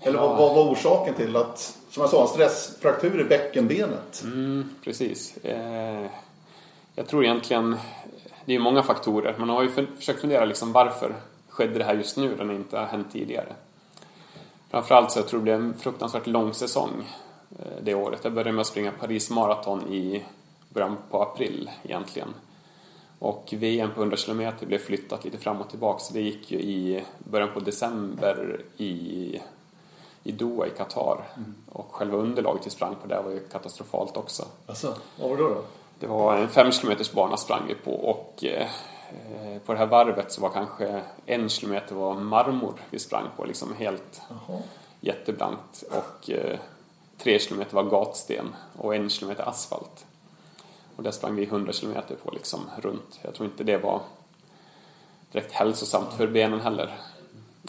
Eller 0.00 0.18
Ja. 0.18 0.26
vad, 0.28 0.38
vad 0.38 0.54
var 0.54 0.72
orsaken 0.72 1.14
till 1.14 1.36
att, 1.36 1.76
som 1.90 2.00
jag 2.00 2.10
sa, 2.10 2.22
en 2.22 2.28
stressfraktur 2.28 3.20
i 3.20 3.24
bäckenbenet? 3.24 4.22
Mm, 4.24 4.70
precis. 4.84 5.36
Eh, 5.36 6.06
jag 6.94 7.06
tror 7.08 7.24
egentligen, 7.24 7.76
det 8.44 8.52
är 8.52 8.56
ju 8.56 8.62
många 8.62 8.82
faktorer. 8.82 9.34
Man 9.38 9.48
har 9.48 9.62
ju 9.62 9.68
för, 9.70 9.86
försökt 9.96 10.20
fundera 10.20 10.44
liksom 10.44 10.72
varför 10.72 11.14
skedde 11.48 11.78
det 11.78 11.84
här 11.84 11.94
just 11.94 12.16
nu 12.16 12.36
när 12.36 12.44
det 12.44 12.54
inte 12.54 12.78
har 12.78 12.86
hänt 12.86 13.06
tidigare. 13.12 13.52
Framförallt 14.76 15.10
så 15.10 15.18
jag 15.18 15.28
tror 15.28 15.40
det 15.40 15.44
blev 15.44 15.54
en 15.54 15.74
fruktansvärt 15.74 16.26
lång 16.26 16.54
säsong 16.54 17.04
eh, 17.58 17.82
det 17.82 17.94
året. 17.94 18.20
Jag 18.22 18.32
började 18.32 18.52
med 18.52 18.60
att 18.60 18.66
springa 18.66 18.92
Paris 18.92 19.30
Marathon 19.30 19.92
i 19.92 20.24
början 20.68 20.96
på 21.10 21.22
april 21.22 21.70
egentligen. 21.82 22.28
Och 23.18 23.54
VM 23.56 23.90
på 23.94 24.00
100 24.00 24.16
km 24.16 24.52
blev 24.60 24.78
flyttat 24.78 25.24
lite 25.24 25.38
fram 25.38 25.60
och 25.60 25.70
tillbaka 25.70 25.98
så 25.98 26.14
det 26.14 26.20
gick 26.20 26.50
ju 26.50 26.58
i 26.58 27.04
början 27.18 27.48
på 27.54 27.60
december 27.60 28.60
i, 28.76 29.40
i 30.22 30.32
Doha 30.32 30.66
i 30.66 30.70
Qatar. 30.70 31.24
Mm. 31.36 31.54
Och 31.72 31.94
själva 31.94 32.16
underlaget 32.16 32.66
vi 32.66 32.70
sprang 32.70 32.94
på 33.02 33.08
där 33.08 33.22
var 33.22 33.30
ju 33.30 33.40
katastrofalt 33.40 34.16
också. 34.16 34.44
Alltså, 34.66 34.94
vad 35.20 35.30
var 35.30 35.36
det 35.36 35.42
då? 35.42 35.48
då? 35.48 35.62
Det 35.98 36.06
var 36.06 36.36
en 36.36 36.48
5 36.48 36.70
km 36.70 36.98
bana 37.14 37.36
sprang 37.36 37.62
vi 37.68 37.74
på 37.74 37.92
och 37.92 38.44
eh, 38.44 38.66
på 39.66 39.72
det 39.72 39.78
här 39.78 39.86
varvet 39.86 40.32
så 40.32 40.40
var 40.40 40.50
kanske 40.50 41.02
en 41.26 41.48
kilometer 41.48 41.94
var 41.94 42.14
marmor 42.14 42.74
vi 42.90 42.98
sprang 42.98 43.24
på, 43.36 43.44
liksom 43.44 43.74
helt 43.74 44.22
Aha. 44.30 44.60
jätteblankt. 45.00 45.84
Och 45.90 46.30
eh, 46.30 46.58
tre 47.18 47.38
kilometer 47.38 47.74
var 47.74 47.82
gatsten 47.82 48.54
och 48.78 48.94
en 48.96 49.10
kilometer 49.10 49.48
asfalt. 49.48 50.06
Och 50.96 51.02
där 51.02 51.10
sprang 51.10 51.34
vi 51.34 51.44
100 51.44 51.72
kilometer 51.72 52.14
på 52.14 52.30
liksom 52.30 52.60
runt. 52.76 53.20
Jag 53.22 53.34
tror 53.34 53.48
inte 53.48 53.64
det 53.64 53.76
var 53.76 54.00
direkt 55.32 55.52
hälsosamt 55.52 56.12
för 56.12 56.26
benen 56.26 56.60
heller. 56.60 56.94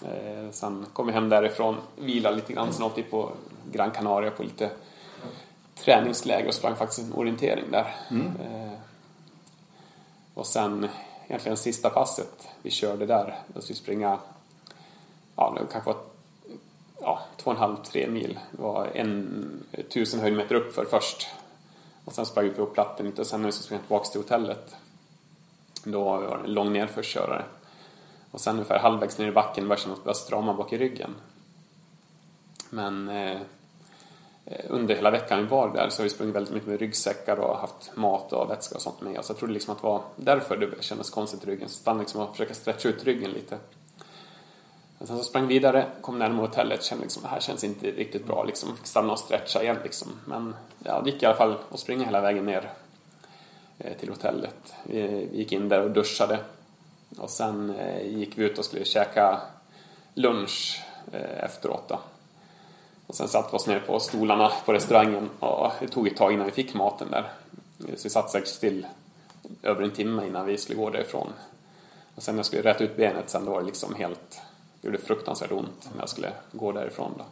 Eh, 0.03 0.51
sen 0.51 0.85
kom 0.93 1.07
vi 1.07 1.13
hem 1.13 1.29
därifrån, 1.29 1.75
vilade 1.95 2.35
lite 2.35 2.53
grann, 2.53 2.73
sen 2.73 2.83
åkte 2.83 3.01
vi 3.01 3.09
på 3.09 3.31
Gran 3.71 3.91
Canaria 3.91 4.31
på 4.31 4.43
lite 4.43 4.69
träningsläger 5.75 6.47
och 6.47 6.53
sprang 6.53 6.75
faktiskt 6.75 6.99
en 6.99 7.13
orientering 7.13 7.71
där. 7.71 7.95
Mm. 8.11 8.27
Eh, 8.27 8.73
och 10.33 10.47
sen 10.47 10.87
egentligen 11.27 11.57
sista 11.57 11.89
passet 11.89 12.47
vi 12.61 12.69
körde 12.69 13.05
där, 13.05 13.39
då 13.47 13.61
skulle 13.61 13.75
vi 13.75 13.79
springa, 13.79 14.19
ja 15.35 15.57
det 15.59 15.71
kanske 15.71 15.89
var 15.89 15.99
ja, 17.01 17.21
två 17.37 17.51
och 17.51 17.55
en 17.55 17.61
halv, 17.61 17.75
tre 17.75 18.07
mil. 18.07 18.39
Det 18.51 18.61
var 18.61 18.85
en 18.85 19.63
tusen 19.89 20.19
höjdmeter 20.19 20.55
upp 20.55 20.75
för 20.75 20.85
först. 20.85 21.27
Och 22.05 22.13
sen 22.13 22.25
sprang 22.25 22.49
vi 22.49 22.61
upp 22.61 22.73
platten 22.73 23.05
lite 23.05 23.21
och 23.21 23.27
sen 23.27 23.41
när 23.41 23.47
vi 23.47 23.51
skulle 23.51 23.65
springa 23.65 23.81
tillbaka 23.81 24.05
till 24.05 24.21
hotellet 24.21 24.75
då 25.83 26.03
var 26.03 26.37
det 26.37 26.43
en 26.43 26.53
lång 26.53 26.73
nedförskörare. 26.73 27.45
Och 28.31 28.41
sen 28.41 28.55
ungefär 28.55 28.79
halvvägs 28.79 29.17
ner 29.17 29.27
i 29.27 29.31
backen 29.31 29.63
började 29.63 29.71
jag 29.71 29.79
känna 29.79 29.93
att 29.93 30.05
det 30.05 30.15
strama 30.15 30.53
bak 30.53 30.73
i 30.73 30.77
ryggen. 30.77 31.15
Men 32.69 33.09
eh, 33.09 33.41
Eh, 34.49 34.65
under 34.69 34.95
hela 34.95 35.11
veckan 35.11 35.39
vi 35.39 35.45
var 35.45 35.73
där 35.73 35.89
så 35.89 36.01
har 36.01 36.03
vi 36.03 36.09
sprungit 36.09 36.35
väldigt 36.35 36.53
mycket 36.53 36.69
med 36.69 36.79
ryggsäckar 36.79 37.39
och 37.39 37.57
haft 37.57 37.95
mat 37.95 38.33
och 38.33 38.49
vätska 38.49 38.75
och 38.75 38.81
sånt 38.81 39.01
med 39.01 39.19
oss. 39.19 39.29
Jag 39.29 39.37
trodde 39.37 39.53
liksom 39.53 39.71
att 39.71 39.81
det 39.81 39.87
var 39.87 40.01
därför 40.15 40.57
det 40.57 40.83
kändes 40.83 41.09
konstigt 41.09 41.43
i 41.43 41.47
ryggen. 41.47 41.69
Så 41.69 41.75
stannade 41.75 42.03
liksom 42.03 42.21
och 42.21 42.31
försöka 42.31 42.53
stretcha 42.53 42.89
ut 42.89 43.03
ryggen 43.03 43.31
lite. 43.31 43.57
Men 44.97 45.07
sen 45.07 45.17
så 45.17 45.23
sprang 45.23 45.47
vidare, 45.47 45.85
kom 46.01 46.19
närmare 46.19 46.47
hotellet, 46.47 46.83
kände 46.83 47.03
liksom 47.03 47.23
det 47.23 47.29
här 47.29 47.39
känns 47.39 47.63
inte 47.63 47.91
riktigt 47.91 48.25
bra 48.25 48.43
liksom. 48.43 48.75
Fick 48.75 48.87
stanna 48.87 49.13
och 49.13 49.19
stretcha 49.19 49.63
igen 49.63 49.77
liksom. 49.83 50.07
Men 50.25 50.55
ja, 50.83 51.01
det 51.01 51.09
gick 51.09 51.23
i 51.23 51.25
alla 51.25 51.35
fall 51.35 51.57
att 51.71 51.79
springa 51.79 52.05
hela 52.05 52.21
vägen 52.21 52.45
ner 52.45 52.71
eh, 53.79 53.97
till 53.97 54.09
hotellet. 54.09 54.73
Vi 54.83 55.29
gick 55.33 55.51
in 55.51 55.69
där 55.69 55.81
och 55.81 55.91
duschade. 55.91 56.39
Och 57.17 57.29
sen 57.29 57.75
eh, 57.79 58.07
gick 58.07 58.37
vi 58.37 58.45
ut 58.45 58.57
och 58.57 58.65
skulle 58.65 58.85
käka 58.85 59.41
lunch 60.13 60.83
efteråt 61.39 61.83
då. 61.87 61.99
Och 63.07 63.15
sen 63.15 63.27
satt 63.27 63.53
vi 63.53 63.57
oss 63.57 63.67
ner 63.67 63.79
på 63.79 63.99
stolarna 63.99 64.51
på 64.65 64.73
restaurangen 64.73 65.29
och 65.39 65.71
det 65.79 65.87
tog 65.87 66.07
ett 66.07 66.17
tag 66.17 66.33
innan 66.33 66.45
vi 66.45 66.51
fick 66.51 66.73
maten 66.73 67.11
där. 67.11 67.31
Så 67.79 68.03
vi 68.03 68.09
satt 68.09 68.31
säkert 68.31 68.47
still 68.47 68.87
över 69.63 69.83
en 69.83 69.91
timme 69.91 70.27
innan 70.27 70.45
vi 70.45 70.57
skulle 70.57 70.79
gå 70.79 70.89
därifrån. 70.89 71.27
Och 72.15 72.23
sen 72.23 72.35
när 72.35 72.39
jag 72.39 72.45
skulle 72.45 72.61
rätta 72.61 72.83
ut 72.83 72.97
benet 72.97 73.29
sen 73.29 73.45
då 73.45 73.51
var 73.51 73.59
det 73.59 73.65
liksom 73.65 73.95
helt 73.95 74.41
det 74.81 74.87
gjorde 74.87 74.97
fruktansvärt 74.97 75.51
ont 75.51 75.89
när 75.93 76.01
jag 76.01 76.09
skulle 76.09 76.31
gå 76.51 76.71
därifrån. 76.71 77.13
Då. 77.17 77.23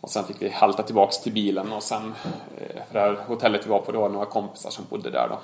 Och 0.00 0.10
sen 0.10 0.24
fick 0.24 0.42
vi 0.42 0.48
halta 0.48 0.82
tillbaks 0.82 1.20
till 1.20 1.32
bilen 1.32 1.72
och 1.72 1.82
sen, 1.82 2.14
eh, 2.56 2.82
för 2.86 2.94
det 2.94 3.00
här 3.00 3.24
hotellet 3.26 3.66
vi 3.66 3.70
var 3.70 3.80
på 3.80 3.92
då 3.92 4.00
var 4.00 4.08
några 4.08 4.26
kompisar 4.26 4.70
som 4.70 4.84
bodde 4.90 5.10
där 5.10 5.28
då. 5.28 5.38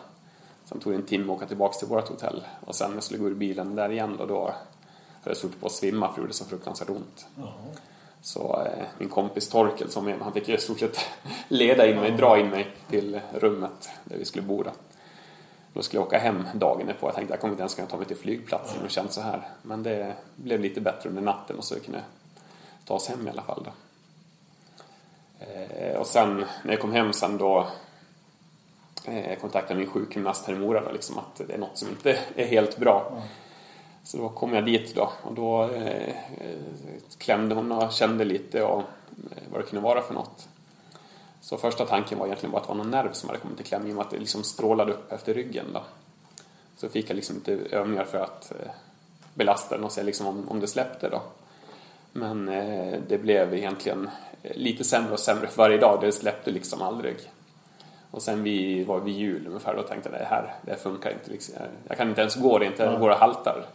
Sen 0.65 0.81
tog 0.81 0.93
det 0.93 0.97
en 0.97 1.07
timme 1.07 1.33
att 1.33 1.37
åka 1.37 1.47
tillbaks 1.47 1.79
till 1.79 1.89
vårt 1.89 2.09
hotell 2.09 2.45
och 2.61 2.75
sen 2.75 2.91
när 2.91 2.97
jag 2.97 3.05
skulle 3.05 3.21
gå 3.21 3.29
ur 3.29 3.35
bilen 3.35 3.75
där 3.75 3.93
igen 3.93 4.17
då, 4.19 4.27
då 4.27 4.55
höll 5.23 5.37
jag 5.43 5.61
på 5.61 5.67
att 5.67 5.73
svimma 5.73 6.09
för 6.09 6.15
det 6.15 6.21
gjorde 6.21 6.33
så 6.33 6.45
fruktansvärt 6.45 6.91
ont. 6.91 7.27
Mm. 7.37 7.49
Så 8.23 8.67
eh, 8.67 8.85
min 8.99 9.09
kompis 9.09 9.49
Torkel 9.49 9.91
som 9.91 10.05
med 10.05 10.19
han 10.21 10.33
fick 10.33 10.49
i 10.49 10.59
stort 10.59 10.79
sett 10.79 10.99
leda 11.49 11.87
in 11.87 11.97
mig, 11.97 12.11
dra 12.11 12.39
in 12.39 12.49
mig 12.49 12.71
till 12.91 13.21
rummet 13.35 13.91
där 14.05 14.17
vi 14.17 14.25
skulle 14.25 14.47
bo. 14.47 14.63
Då. 14.63 14.71
Då 15.73 15.83
skulle 15.83 16.01
jag 16.01 16.07
åka 16.07 16.19
hem 16.19 16.47
dagen 16.55 16.93
på. 17.01 17.07
Jag 17.07 17.15
tänkte 17.15 17.33
jag 17.35 17.41
kommer 17.41 17.53
inte 17.53 17.63
ens 17.63 17.75
kunna 17.75 17.89
ta 17.89 17.97
mig 17.97 18.07
till 18.07 18.17
flygplatsen 18.17 18.85
och 18.85 18.91
känt 18.91 19.13
så 19.13 19.21
här. 19.21 19.49
Men 19.63 19.83
det 19.83 20.15
blev 20.37 20.61
lite 20.61 20.81
bättre 20.81 21.09
under 21.09 21.23
natten 21.23 21.57
och 21.57 21.65
så 21.65 21.81
kunde 21.81 21.99
jag 21.99 22.07
ta 22.87 22.95
oss 22.95 23.09
hem 23.09 23.27
i 23.27 23.31
alla 23.31 23.43
fall. 23.43 23.65
Då. 23.65 23.73
Eh, 25.45 25.97
och 25.97 26.07
sen 26.07 26.45
när 26.65 26.73
jag 26.73 26.81
kom 26.81 26.93
hem 26.93 27.13
sen 27.13 27.39
då 27.39 27.67
eh, 29.05 29.39
kontaktade 29.39 29.79
min 29.79 29.91
sjukgymnast 29.91 30.47
här 30.47 30.55
i 30.55 30.59
Mora 30.59 30.81
då, 30.81 30.93
liksom 30.93 31.19
att 31.19 31.41
det 31.47 31.55
är 31.55 31.59
något 31.59 31.79
som 31.79 31.89
inte 31.89 32.19
är 32.37 32.47
helt 32.47 32.79
bra. 32.79 33.23
Så 34.05 34.19
då 34.19 34.29
kom 34.29 34.55
jag 34.55 34.65
dit 34.65 34.95
då 34.95 35.13
och 35.23 35.35
då 35.35 35.71
eh, 35.71 36.15
klämde 37.19 37.55
hon 37.55 37.73
och 37.73 37.93
kände 37.93 38.25
lite 38.25 38.63
och 38.63 38.81
eh, 38.81 39.43
vad 39.53 39.61
det 39.61 39.67
kunde 39.67 39.85
vara 39.85 40.03
för 40.03 40.15
något. 40.15 40.49
Så 41.41 41.57
första 41.57 41.87
tanken 41.87 42.19
var 42.19 42.27
egentligen 42.27 42.53
bara 42.53 42.59
att 42.59 42.65
det 42.65 42.69
var 42.69 42.77
någon 42.77 42.91
nerv 42.91 43.13
som 43.13 43.29
hade 43.29 43.41
kommit 43.41 43.61
i 43.61 43.65
kläm 43.65 43.87
i 43.87 43.91
och 43.91 43.97
med 43.97 44.05
att 44.05 44.11
det 44.11 44.19
liksom 44.19 44.43
strålade 44.45 44.93
upp 44.93 45.13
efter 45.13 45.35
ryggen. 45.35 45.67
Då. 45.73 45.83
Så 46.77 46.89
fick 46.89 47.11
jag 47.11 47.17
liksom 47.17 47.37
lite 47.37 47.77
övningar 47.77 48.05
för 48.05 48.19
att 48.19 48.53
eh, 48.53 48.71
belasta 49.35 49.77
den 49.77 49.85
och 49.85 49.93
se 49.93 50.03
liksom 50.03 50.27
om, 50.27 50.49
om 50.49 50.61
det 50.61 50.67
släppte 50.67 51.09
då. 51.09 51.23
Men 52.13 52.49
eh, 52.49 53.01
det 53.09 53.19
blev 53.19 53.55
egentligen 53.55 54.11
eh, 54.43 54.57
lite 54.57 54.85
sämre 54.85 55.13
och 55.13 55.21
sämre 55.21 55.47
för 55.47 55.57
varje 55.63 55.79
dag. 55.79 56.01
Det 56.01 56.13
släppte 56.13 56.51
liksom 56.51 56.83
aldrig. 56.83 57.17
Och 58.11 58.23
sen 58.23 58.43
vi 58.43 58.85
var 58.85 59.01
vid 59.01 59.15
jul 59.15 59.47
ungefär 59.47 59.77
då 59.77 59.83
tänkte 59.83 60.11
jag 60.13 60.21
det 60.21 60.25
här, 60.25 60.55
det 60.63 60.77
funkar 60.77 61.11
inte. 61.11 61.31
Liksom. 61.31 61.55
Jag 61.89 61.97
kan 61.97 62.09
inte 62.09 62.21
ens 62.21 62.37
gå, 62.37 62.59
det 62.59 62.67
inte, 62.67 62.97
går 63.01 63.11
och 63.11 63.17
haltar. 63.17 63.67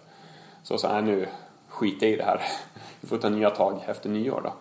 Så 0.67 0.77
sa 0.77 0.95
jag 0.95 1.03
nu 1.03 1.27
skiter 1.67 2.05
jag 2.05 2.13
i 2.13 2.17
det 2.17 2.23
här. 2.23 2.41
Vi 3.01 3.07
får 3.07 3.17
ta 3.17 3.29
nya 3.29 3.49
tag 3.49 3.83
efter 3.87 4.09
nyår 4.09 4.41
då. 4.43 4.53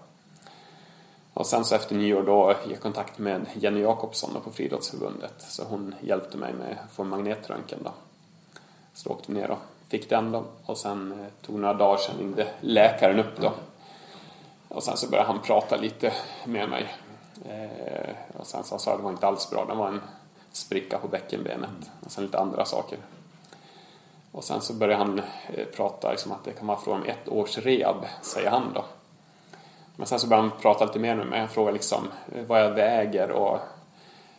Och 1.34 1.46
sen 1.46 1.64
så 1.64 1.74
efter 1.74 1.94
nyår 1.94 2.22
då 2.22 2.54
gick 2.64 2.72
jag 2.72 2.82
kontakt 2.82 3.18
med 3.18 3.46
Jenny 3.54 3.80
Jakobsson 3.80 4.40
på 4.44 4.50
Friidrottsförbundet. 4.50 5.34
Så 5.38 5.64
hon 5.64 5.94
hjälpte 6.00 6.36
mig 6.36 6.52
med 6.52 6.78
att 6.84 6.92
få 6.92 7.02
en 7.02 7.08
magnetröntgen 7.08 7.78
då. 7.84 7.90
Så 8.94 9.08
då 9.08 9.14
åkte 9.14 9.32
vi 9.32 9.38
ner 9.38 9.50
och 9.50 9.58
fick 9.88 10.10
den 10.10 10.32
då. 10.32 10.44
Och 10.66 10.78
sen 10.78 11.12
eh, 11.12 11.46
tog 11.46 11.58
några 11.58 11.74
dagar 11.74 11.96
sen 11.96 12.18
ringde 12.18 12.48
läkaren 12.60 13.18
upp 13.18 13.40
då. 13.40 13.52
Och 14.68 14.82
sen 14.82 14.96
så 14.96 15.10
började 15.10 15.28
han 15.28 15.42
prata 15.42 15.76
lite 15.76 16.12
med 16.44 16.68
mig. 16.68 16.94
Eh, 17.44 18.38
och 18.40 18.46
sen 18.46 18.64
så 18.64 18.78
sa 18.78 18.90
han 18.90 18.94
att 18.94 19.00
det 19.00 19.04
var 19.04 19.12
inte 19.12 19.26
alls 19.26 19.50
bra. 19.50 19.64
Det 19.64 19.74
var 19.74 19.88
en 19.88 20.00
spricka 20.52 20.98
på 20.98 21.08
bäckenbenet. 21.08 21.90
Och 22.04 22.12
sen 22.12 22.24
lite 22.24 22.38
andra 22.38 22.64
saker. 22.64 22.98
Och 24.36 24.44
sen 24.44 24.60
så 24.60 24.72
började 24.72 25.04
han 25.04 25.18
eh, 25.54 25.64
prata 25.76 26.10
liksom 26.10 26.32
att 26.32 26.44
det 26.44 26.52
kan 26.52 26.66
vara 26.66 26.78
från 26.78 27.06
ett 27.06 27.28
års 27.28 27.58
rehab, 27.58 28.06
säger 28.22 28.50
han 28.50 28.72
då. 28.74 28.84
Men 29.96 30.06
sen 30.06 30.18
så 30.18 30.26
började 30.26 30.48
han 30.48 30.60
prata 30.60 30.84
lite 30.84 30.98
mer 30.98 31.16
med 31.16 31.26
mig. 31.26 31.38
Han 31.38 31.48
frågade 31.48 31.72
liksom 31.72 32.08
eh, 32.34 32.44
vad 32.46 32.60
jag 32.60 32.70
väger 32.70 33.30
och 33.30 33.58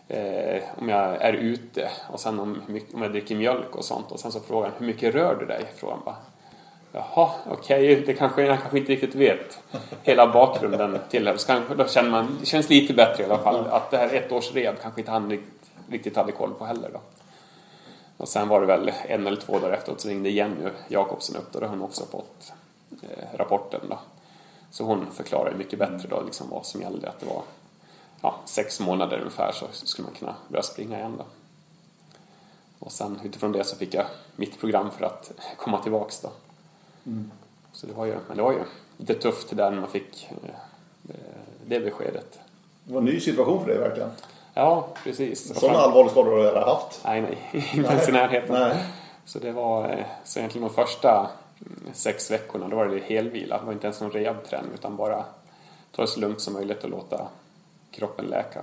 eh, 0.08 0.64
om 0.78 0.90
jag 0.90 1.22
är 1.22 1.34
ute 1.34 1.90
och 2.12 2.20
sen 2.20 2.40
om, 2.40 2.62
om 2.94 3.02
jag 3.02 3.12
dricker 3.12 3.36
mjölk 3.36 3.76
och 3.76 3.86
sånt. 3.86 4.12
Och 4.12 4.20
sen 4.20 4.32
så 4.32 4.40
frågade 4.40 4.72
han 4.72 4.80
hur 4.80 4.88
mycket 4.88 5.16
rör 5.16 5.36
du 5.36 5.46
dig? 5.46 5.66
Frågade 5.76 6.00
han 6.00 6.06
bara. 6.06 6.16
Jaha, 6.92 7.30
okej, 7.52 7.92
okay. 7.92 8.06
det 8.06 8.14
kanske 8.14 8.42
jag 8.42 8.60
kanske 8.60 8.78
inte 8.78 8.92
riktigt 8.92 9.16
vet 9.16 9.60
hela 10.04 10.28
bakgrunden 10.28 11.00
till 11.10 11.24
det. 11.24 11.38
Så 11.38 11.48
kanske, 11.48 11.76
då 11.76 11.88
känner 11.88 12.10
man, 12.10 12.38
det 12.40 12.46
känns 12.46 12.70
lite 12.70 12.94
bättre 12.94 13.24
i 13.24 13.26
alla 13.26 13.38
fall 13.38 13.68
att 13.68 13.92
det 13.92 13.98
här 13.98 14.14
ett 14.14 14.32
års 14.32 14.54
rev 14.54 14.76
kanske 14.82 15.02
inte 15.02 15.12
han 15.12 15.30
riktigt, 15.30 15.72
riktigt 15.90 16.16
hade 16.16 16.32
koll 16.32 16.54
på 16.54 16.66
heller 16.66 16.90
då. 16.94 17.00
Och 18.18 18.30
sen 18.30 18.48
var 18.48 18.62
det 18.62 18.68
väl 18.68 18.92
en 19.08 19.28
eller 19.28 19.42
två 19.42 19.60
dagar 19.60 19.74
efteråt 19.74 20.02
så 20.02 20.08
ringde 20.08 20.30
Jenny 20.30 20.70
Jakobsen 20.88 21.36
upp 21.36 21.56
och 21.56 21.62
då 21.62 21.68
hade 21.68 21.78
hon 21.78 21.86
också 21.86 22.06
fått 22.06 22.54
eh, 23.02 23.38
rapporten 23.38 23.82
då. 23.90 24.00
Så 24.72 24.84
hon 24.84 25.12
förklarade 25.12 25.58
mycket 25.58 25.80
bättre 25.80 26.08
då 26.10 26.22
liksom 26.22 26.50
vad 26.50 26.66
som 26.66 26.82
gällde. 26.82 27.10
Att 27.10 27.20
det 27.20 27.26
var 27.26 27.44
ja, 28.22 28.40
sex 28.46 28.80
månader 28.80 29.18
ungefär 29.20 29.52
så 29.52 29.66
skulle 29.72 30.06
man 30.06 30.16
kunna 30.16 30.36
börja 30.48 30.64
springa 30.64 30.98
igen 30.98 31.16
då. 31.18 31.26
Och 32.80 32.92
sen 32.92 33.20
utifrån 33.24 33.52
det 33.52 33.64
så 33.64 33.76
fick 33.76 33.94
jag 33.94 34.06
mitt 34.36 34.60
program 34.60 34.92
för 34.92 35.06
att 35.06 35.32
komma 35.58 35.84
tillbaks 35.84 36.22
då. 36.22 36.32
Mm. 37.06 37.32
Så 37.72 37.88
det 37.88 37.94
var 37.94 38.06
ju, 38.06 38.18
men 38.28 38.38
det 38.38 38.44
var 38.44 38.52
ju 38.52 38.64
lite 38.98 39.14
tufft 39.14 39.58
där 39.58 39.72
när 39.72 39.80
man 39.80 39.90
fick 39.90 40.30
eh, 40.32 41.16
det 41.66 41.80
beskedet. 41.80 42.40
Det 42.84 42.94
var 42.94 43.00
en 43.00 43.06
ny 43.06 43.20
situation 43.20 43.60
för 43.60 43.68
dig 43.68 43.78
verkligen. 43.78 44.10
Ja, 44.58 44.88
precis. 45.04 45.60
Sådana 45.60 45.80
allvarliga 45.80 46.12
skador 46.12 46.32
har 46.32 46.38
du 46.38 46.48
aldrig 46.48 46.66
haft? 46.66 47.02
Nej, 47.04 47.22
nej. 47.22 47.66
Inte 47.74 47.92
ens 47.92 48.10
i 48.10 48.12
närheten. 48.12 48.56
Nej. 48.56 48.78
Så 49.26 49.40
det 49.40 49.52
var 49.52 49.90
eh, 49.90 50.06
så 50.24 50.40
egentligen 50.40 50.68
de 50.68 50.74
första 50.74 51.30
sex 51.94 52.32
veckorna, 52.32 52.68
då 52.68 52.76
var 52.76 52.86
det 52.86 53.00
helvila. 53.00 53.58
Det 53.58 53.66
var 53.66 53.74
inte 53.74 53.88
ens 53.88 54.02
någon 54.02 54.12
rehabträning 54.12 54.72
utan 54.74 54.96
bara 54.96 55.26
ta 55.92 56.02
det 56.02 56.08
så 56.08 56.20
lugnt 56.20 56.42
som 56.42 56.54
möjligt 56.54 56.84
och 56.84 56.90
låta 56.90 57.28
kroppen 57.92 58.26
läka. 58.26 58.62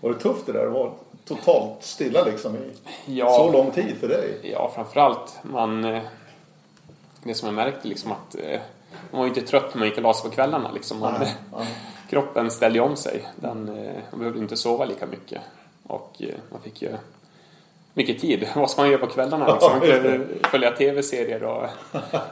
Var 0.00 0.10
det 0.10 0.18
tufft 0.18 0.46
det 0.46 0.52
där 0.52 0.66
att 0.66 0.72
vara 0.72 0.90
totalt 1.24 1.82
stilla 1.82 2.24
liksom 2.24 2.56
i 2.56 2.70
ja, 3.06 3.30
så 3.30 3.52
lång 3.52 3.70
tid 3.70 3.96
för 4.00 4.08
dig? 4.08 4.50
Ja, 4.52 4.70
framförallt 4.74 5.38
man... 5.42 5.84
Eh, 5.84 6.02
det 7.22 7.34
som 7.34 7.46
jag 7.46 7.54
märkte 7.54 7.88
liksom 7.88 8.12
att 8.12 8.34
eh, 8.34 8.60
man 9.10 9.18
var 9.18 9.22
ju 9.22 9.28
inte 9.28 9.42
trött 9.42 9.74
när 9.74 9.78
man 9.78 9.88
gick 9.88 9.96
och 9.96 10.02
la 10.02 10.14
sig 10.14 10.30
på 10.30 10.34
kvällarna 10.34 10.70
liksom. 10.72 10.98
Man, 10.98 11.14
nej, 11.20 11.34
nej. 11.58 11.66
Kroppen 12.10 12.50
ställde 12.50 12.80
om 12.80 12.96
sig. 12.96 13.28
Den, 13.36 13.64
man 14.10 14.18
behövde 14.20 14.38
inte 14.38 14.56
sova 14.56 14.84
lika 14.84 15.06
mycket. 15.06 15.40
Och 15.82 16.16
eh, 16.18 16.34
man 16.52 16.60
fick 16.60 16.82
ju 16.82 16.96
mycket 17.94 18.20
tid. 18.20 18.48
Vad 18.54 18.70
ska 18.70 18.82
man 18.82 18.90
göra 18.90 19.06
på 19.06 19.12
kvällarna? 19.12 19.52
Liksom. 19.52 19.72
Man 19.72 19.80
kunde 19.80 20.26
följa 20.42 20.70
tv-serier 20.70 21.42
och 21.42 21.68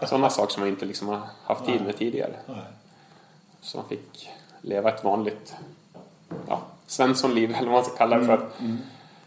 sådana 0.09 0.31
saker 0.31 0.53
som 0.53 0.61
man 0.61 0.69
inte 0.69 0.87
liksom 0.87 1.09
har 1.09 1.21
haft 1.45 1.67
tid 1.67 1.85
med 1.85 1.97
tidigare. 1.97 2.33
Så 3.61 3.79
man 3.79 3.89
fick 3.89 4.31
leva 4.61 4.95
ett 4.95 5.05
vanligt 5.05 5.55
ja, 6.49 6.61
Svenssonliv, 6.87 7.51
eller 7.59 7.67
vad 7.67 7.75
man 7.75 7.85
ska 7.85 7.97
kalla 7.97 8.19
det 8.19 8.25
för. 8.25 8.49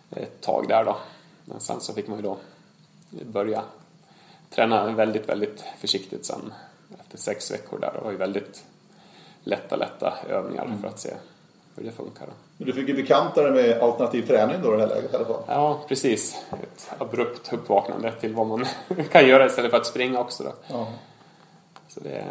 Ett 0.09 0.41
tag 0.41 0.65
där 0.67 0.85
då. 0.85 0.97
Men 1.45 1.59
sen 1.59 1.81
så 1.81 1.93
fick 1.93 2.07
man 2.07 2.17
ju 2.17 2.23
då 2.23 2.37
börja 3.09 3.63
träna 4.49 4.91
väldigt, 4.91 5.29
väldigt 5.29 5.63
försiktigt 5.79 6.25
sen 6.25 6.53
efter 6.99 7.17
sex 7.17 7.51
veckor 7.51 7.79
där. 7.79 7.93
Det 7.93 7.99
var 8.03 8.11
ju 8.11 8.17
väldigt 8.17 8.63
lätta, 9.43 9.75
lätta 9.75 10.13
övningar 10.29 10.77
för 10.81 10.87
att 10.87 10.99
se 10.99 11.13
hur 11.75 11.83
det 11.83 11.91
funkar. 11.91 12.25
Då. 12.25 12.65
Du 12.65 12.73
fick 12.73 12.87
ju 12.87 12.93
bekanta 12.93 13.41
dig 13.41 13.51
med 13.51 13.81
alternativ 13.81 14.27
träning 14.27 14.55
då 14.63 14.73
i 14.73 14.77
det 14.77 14.81
här 14.81 14.89
läget 14.89 15.13
i 15.13 15.15
alla 15.15 15.25
fall. 15.25 15.43
Ja, 15.47 15.79
precis. 15.87 16.45
Ett 16.51 16.91
abrupt 16.97 17.53
uppvaknande 17.53 18.11
till 18.11 18.33
vad 18.33 18.47
man 18.47 18.65
kan 19.11 19.27
göra 19.27 19.45
istället 19.45 19.71
för 19.71 19.77
att 19.77 19.85
springa 19.85 20.19
också 20.19 20.43
då. 20.43 20.51
Ja. 20.67 20.87
Så 21.87 21.99
det, 21.99 22.25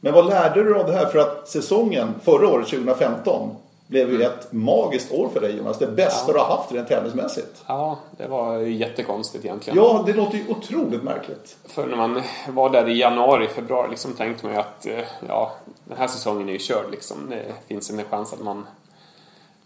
Men 0.00 0.14
vad 0.14 0.26
lärde 0.26 0.64
du 0.64 0.78
av 0.78 0.86
det 0.86 0.92
här? 0.92 1.06
För 1.06 1.18
att 1.18 1.48
säsongen 1.48 2.14
förra 2.22 2.48
året, 2.48 2.68
2015, 2.68 3.56
blev 3.92 4.10
ju 4.10 4.22
ett 4.22 4.52
magiskt 4.52 5.12
år 5.12 5.28
för 5.28 5.40
dig 5.40 5.56
Jonas. 5.56 5.78
Det 5.78 5.86
bästa 5.86 6.32
du 6.32 6.38
har 6.38 6.56
haft 6.56 6.72
rent 6.72 6.88
tävlingsmässigt. 6.88 7.64
ja, 7.66 7.98
det 8.10 8.26
var 8.26 8.58
ju 8.58 8.72
jättekonstigt 8.72 9.44
egentligen. 9.44 9.76
Ja, 9.76 10.02
det 10.06 10.12
låter 10.12 10.38
ju 10.38 10.48
otroligt 10.48 11.02
märkligt. 11.02 11.56
För 11.64 11.86
när 11.86 11.96
man 11.96 12.22
var 12.48 12.70
där 12.70 12.88
i 12.88 12.98
januari, 12.98 13.48
februari 13.48 13.90
liksom 13.90 14.12
tänkte 14.12 14.46
man 14.46 14.54
ju 14.54 14.60
att 14.60 14.86
eh, 14.86 15.04
ja, 15.28 15.52
den 15.84 15.98
här 15.98 16.06
säsongen 16.06 16.48
är 16.48 16.52
ju 16.52 16.58
körd 16.58 16.90
liksom. 16.90 17.30
Det 17.30 17.44
finns 17.66 17.90
en 17.90 18.04
chans 18.04 18.32
att 18.32 18.42
man 18.42 18.66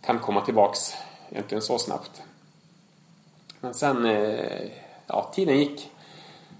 kan 0.04 0.18
komma 0.18 0.40
tillbaks 0.40 0.94
egentligen 1.30 1.62
så 1.62 1.78
snabbt. 1.78 2.22
Men 3.60 3.74
sen, 3.74 4.04
eh, 4.04 4.70
ja, 5.06 5.30
tiden 5.34 5.58
gick. 5.58 5.90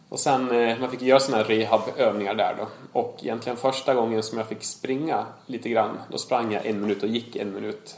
Och 0.09 0.21
sen, 0.21 0.51
eh, 0.51 0.79
man 0.79 0.91
fick 0.91 1.03
göra 1.03 1.21
sådana 1.21 1.43
här 1.43 1.49
rehabövningar 1.49 2.35
där 2.35 2.57
då. 2.59 2.67
Och 3.01 3.17
egentligen 3.23 3.57
första 3.57 3.95
gången 3.95 4.23
som 4.23 4.39
jag 4.39 4.47
fick 4.47 4.65
springa 4.65 5.27
lite 5.47 5.69
grann, 5.69 5.99
då 6.11 6.19
sprang 6.19 6.53
jag 6.53 6.67
en 6.67 6.81
minut 6.81 7.03
och 7.03 7.09
gick 7.09 7.37
en 7.37 7.53
minut 7.55 7.97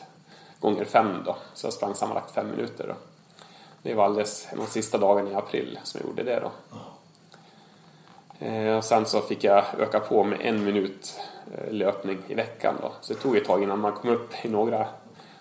gånger 0.60 0.84
fem 0.84 1.22
då. 1.26 1.36
Så 1.54 1.66
jag 1.66 1.72
sprang 1.72 1.94
sammanlagt 1.94 2.30
fem 2.30 2.50
minuter 2.50 2.86
då. 2.88 2.94
Det 3.82 3.94
var 3.94 4.04
alldeles 4.04 4.48
de 4.56 4.66
sista 4.66 4.98
dagarna 4.98 5.30
i 5.30 5.34
april 5.34 5.78
som 5.84 6.00
jag 6.00 6.08
gjorde 6.10 6.22
det 6.22 6.40
då. 6.40 6.50
Eh, 8.46 8.76
Och 8.76 8.84
sen 8.84 9.06
så 9.06 9.20
fick 9.20 9.44
jag 9.44 9.64
öka 9.78 10.00
på 10.00 10.24
med 10.24 10.38
en 10.40 10.64
minut 10.64 11.20
eh, 11.54 11.72
löpning 11.72 12.18
i 12.28 12.34
veckan 12.34 12.74
då. 12.82 12.92
Så 13.00 13.12
det 13.12 13.18
tog 13.20 13.36
ett 13.36 13.44
tag 13.44 13.62
innan 13.62 13.78
man 13.80 13.92
kom 13.92 14.10
upp 14.10 14.44
i 14.44 14.48
några 14.48 14.86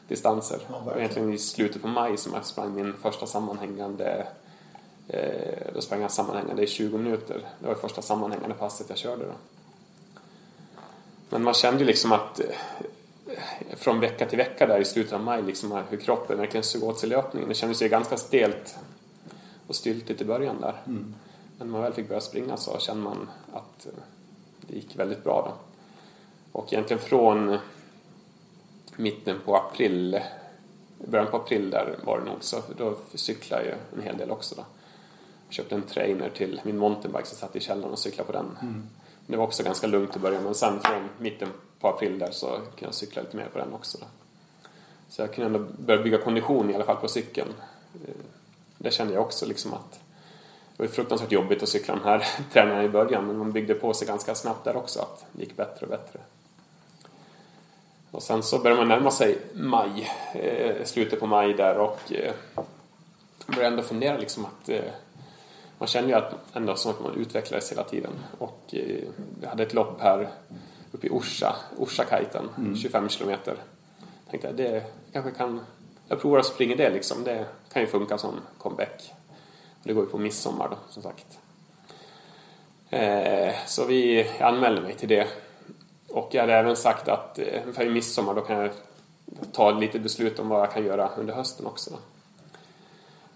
distanser. 0.07 0.59
Ja, 0.71 0.79
det 0.85 0.89
var 0.91 0.97
egentligen 0.97 1.33
i 1.33 1.37
slutet 1.37 1.81
på 1.81 1.87
maj 1.87 2.17
som 2.17 2.33
jag 2.33 2.45
sprang 2.45 2.75
min 2.75 2.93
första 3.01 3.25
sammanhängande 3.25 4.27
eh, 5.07 5.73
då 5.73 5.81
sprang 5.81 6.01
jag 6.01 6.11
sammanhängande 6.11 6.63
i 6.63 6.67
20 6.67 6.97
minuter. 6.97 7.41
Det 7.59 7.67
var 7.67 7.75
det 7.75 7.81
första 7.81 8.01
sammanhängande 8.01 8.55
passet 8.55 8.89
jag 8.89 8.97
körde 8.97 9.25
då. 9.25 9.33
Men 11.29 11.43
man 11.43 11.53
kände 11.53 11.79
ju 11.79 11.85
liksom 11.85 12.11
att 12.11 12.39
eh, 12.39 13.35
från 13.75 13.99
vecka 13.99 14.25
till 14.25 14.37
vecka 14.37 14.67
där 14.67 14.79
i 14.79 14.85
slutet 14.85 15.13
av 15.13 15.23
maj 15.23 15.43
liksom 15.43 15.83
hur 15.89 15.97
kroppen 15.97 16.37
verkligen 16.37 16.63
såg 16.63 16.83
åt 16.83 16.99
sig 16.99 17.09
löpningen. 17.09 17.49
Det 17.49 17.55
kändes 17.55 17.81
ju 17.81 17.87
ganska 17.87 18.17
stelt 18.17 18.75
och 19.67 19.75
styltigt 19.75 20.21
i 20.21 20.25
början 20.25 20.61
där. 20.61 20.81
Men 20.85 21.15
när 21.57 21.65
man 21.65 21.81
väl 21.81 21.93
fick 21.93 22.07
börja 22.07 22.21
springa 22.21 22.57
så 22.57 22.79
kände 22.79 23.03
man 23.03 23.29
att 23.53 23.85
eh, 23.85 23.91
det 24.61 24.75
gick 24.75 24.99
väldigt 24.99 25.23
bra 25.23 25.41
då. 25.45 25.53
Och 26.59 26.73
egentligen 26.73 27.03
från 27.03 27.57
mitten 28.95 29.39
på 29.45 29.55
april, 29.55 30.19
början 30.97 31.27
på 31.31 31.37
april 31.37 31.69
där 31.69 31.95
var 32.03 32.19
det 32.19 32.25
nog 32.25 32.37
så, 32.39 32.61
då 32.77 32.95
cyklade 33.13 33.63
jag 33.63 33.71
ju 33.71 33.97
en 33.97 34.03
hel 34.03 34.17
del 34.17 34.31
också 34.31 34.55
då. 34.55 34.63
Köpte 35.49 35.75
en 35.75 35.81
trainer 35.81 36.29
till 36.29 36.61
min 36.63 36.77
mountainbike 36.77 37.25
så 37.25 37.33
jag 37.33 37.39
satt 37.39 37.55
i 37.55 37.59
källaren 37.59 37.91
och 37.91 37.99
cyklade 37.99 38.27
på 38.27 38.33
den. 38.33 38.57
Det 39.27 39.37
var 39.37 39.43
också 39.43 39.63
ganska 39.63 39.87
lugnt 39.87 40.15
i 40.15 40.19
början 40.19 40.43
men 40.43 40.55
sen 40.55 40.79
från 40.79 41.09
mitten 41.19 41.49
på 41.79 41.87
april 41.87 42.19
där 42.19 42.31
så 42.31 42.47
kunde 42.47 42.65
jag 42.79 42.93
cykla 42.93 43.21
lite 43.21 43.37
mer 43.37 43.45
på 43.53 43.57
den 43.59 43.73
också 43.73 43.97
då. 43.97 44.05
Så 45.09 45.21
jag 45.21 45.33
kunde 45.33 45.45
ändå 45.57 45.71
börja 45.79 46.03
bygga 46.03 46.17
kondition 46.17 46.69
i 46.71 46.75
alla 46.75 46.83
fall 46.83 46.95
på 46.95 47.07
cykeln. 47.07 47.53
Eh, 48.07 48.13
Det 48.77 48.91
kände 48.91 49.13
jag 49.13 49.23
också 49.23 49.45
liksom 49.45 49.73
att 49.73 49.99
det 50.77 50.83
var 50.83 50.87
fruktansvärt 50.87 51.31
jobbigt 51.31 51.63
att 51.63 51.69
cykla 51.69 51.95
de 51.95 52.03
här 52.03 52.27
träningarna 52.53 52.83
i 52.83 52.89
början 52.89 53.27
men 53.27 53.37
man 53.37 53.51
byggde 53.51 53.73
på 53.73 53.93
sig 53.93 54.07
ganska 54.07 54.35
snabbt 54.35 54.63
där 54.63 54.75
också 54.75 54.99
att 54.99 55.25
det 55.31 55.43
gick 55.43 55.55
bättre 55.57 55.85
och 55.85 55.89
bättre. 55.89 56.19
Och 58.11 58.23
sen 58.23 58.43
så 58.43 58.59
började 58.59 58.81
man 58.81 58.87
närma 58.87 59.11
sig 59.11 59.37
maj, 59.53 60.09
eh, 60.33 60.85
slutet 60.85 61.19
på 61.19 61.27
maj 61.27 61.53
där 61.53 61.77
och 61.77 62.13
eh, 62.13 62.33
började 63.47 63.67
ändå 63.67 63.83
fundera 63.83 64.17
liksom 64.17 64.45
att 64.45 64.69
man 65.77 65.87
kände 65.87 66.09
ju 66.09 66.15
att 66.15 66.33
ändå 66.53 66.75
som 66.75 66.91
att 66.91 67.01
man 67.01 67.15
utvecklades 67.15 67.71
hela 67.71 67.83
tiden. 67.83 68.11
Och 68.37 68.61
eh, 68.71 69.07
vi 69.39 69.47
hade 69.47 69.63
ett 69.63 69.73
lopp 69.73 70.01
här 70.01 70.29
uppe 70.91 71.07
i 71.07 71.09
Orsa, 71.09 71.55
Orsakajten, 71.77 72.75
25 72.81 73.09
kilometer. 73.09 73.55
Tänkte 74.29 74.47
jag, 74.47 74.55
det 74.55 74.83
kanske 75.11 75.31
kan, 75.31 75.61
jag 76.07 76.21
provar 76.21 76.39
att 76.39 76.45
springa 76.45 76.75
det 76.75 76.89
liksom. 76.89 77.23
Det 77.23 77.45
kan 77.73 77.81
ju 77.81 77.87
funka 77.87 78.17
som 78.17 78.33
comeback. 78.57 79.13
Och 79.69 79.83
det 79.83 79.93
går 79.93 80.03
ju 80.03 80.09
på 80.09 80.17
midsommar 80.17 80.69
då, 80.69 80.77
som 80.89 81.03
sagt. 81.03 81.39
Eh, 82.89 83.53
så 83.65 83.85
vi 83.85 84.27
jag 84.39 84.47
anmälde 84.47 84.81
mig 84.81 84.93
till 84.93 85.09
det. 85.09 85.27
Och 86.07 86.29
jag 86.31 86.41
hade 86.41 86.53
även 86.53 86.75
sagt 86.75 87.07
att 87.07 87.39
eh, 87.39 87.61
ungefär 87.61 87.85
i 87.85 87.89
midsommar 87.89 88.33
då 88.33 88.41
kan 88.41 88.57
jag 88.57 88.71
ta 89.51 89.71
lite 89.71 89.99
beslut 89.99 90.39
om 90.39 90.49
vad 90.49 90.61
jag 90.61 90.71
kan 90.71 90.85
göra 90.85 91.09
under 91.17 91.33
hösten 91.33 91.65
också. 91.65 91.91
Då. 91.91 91.97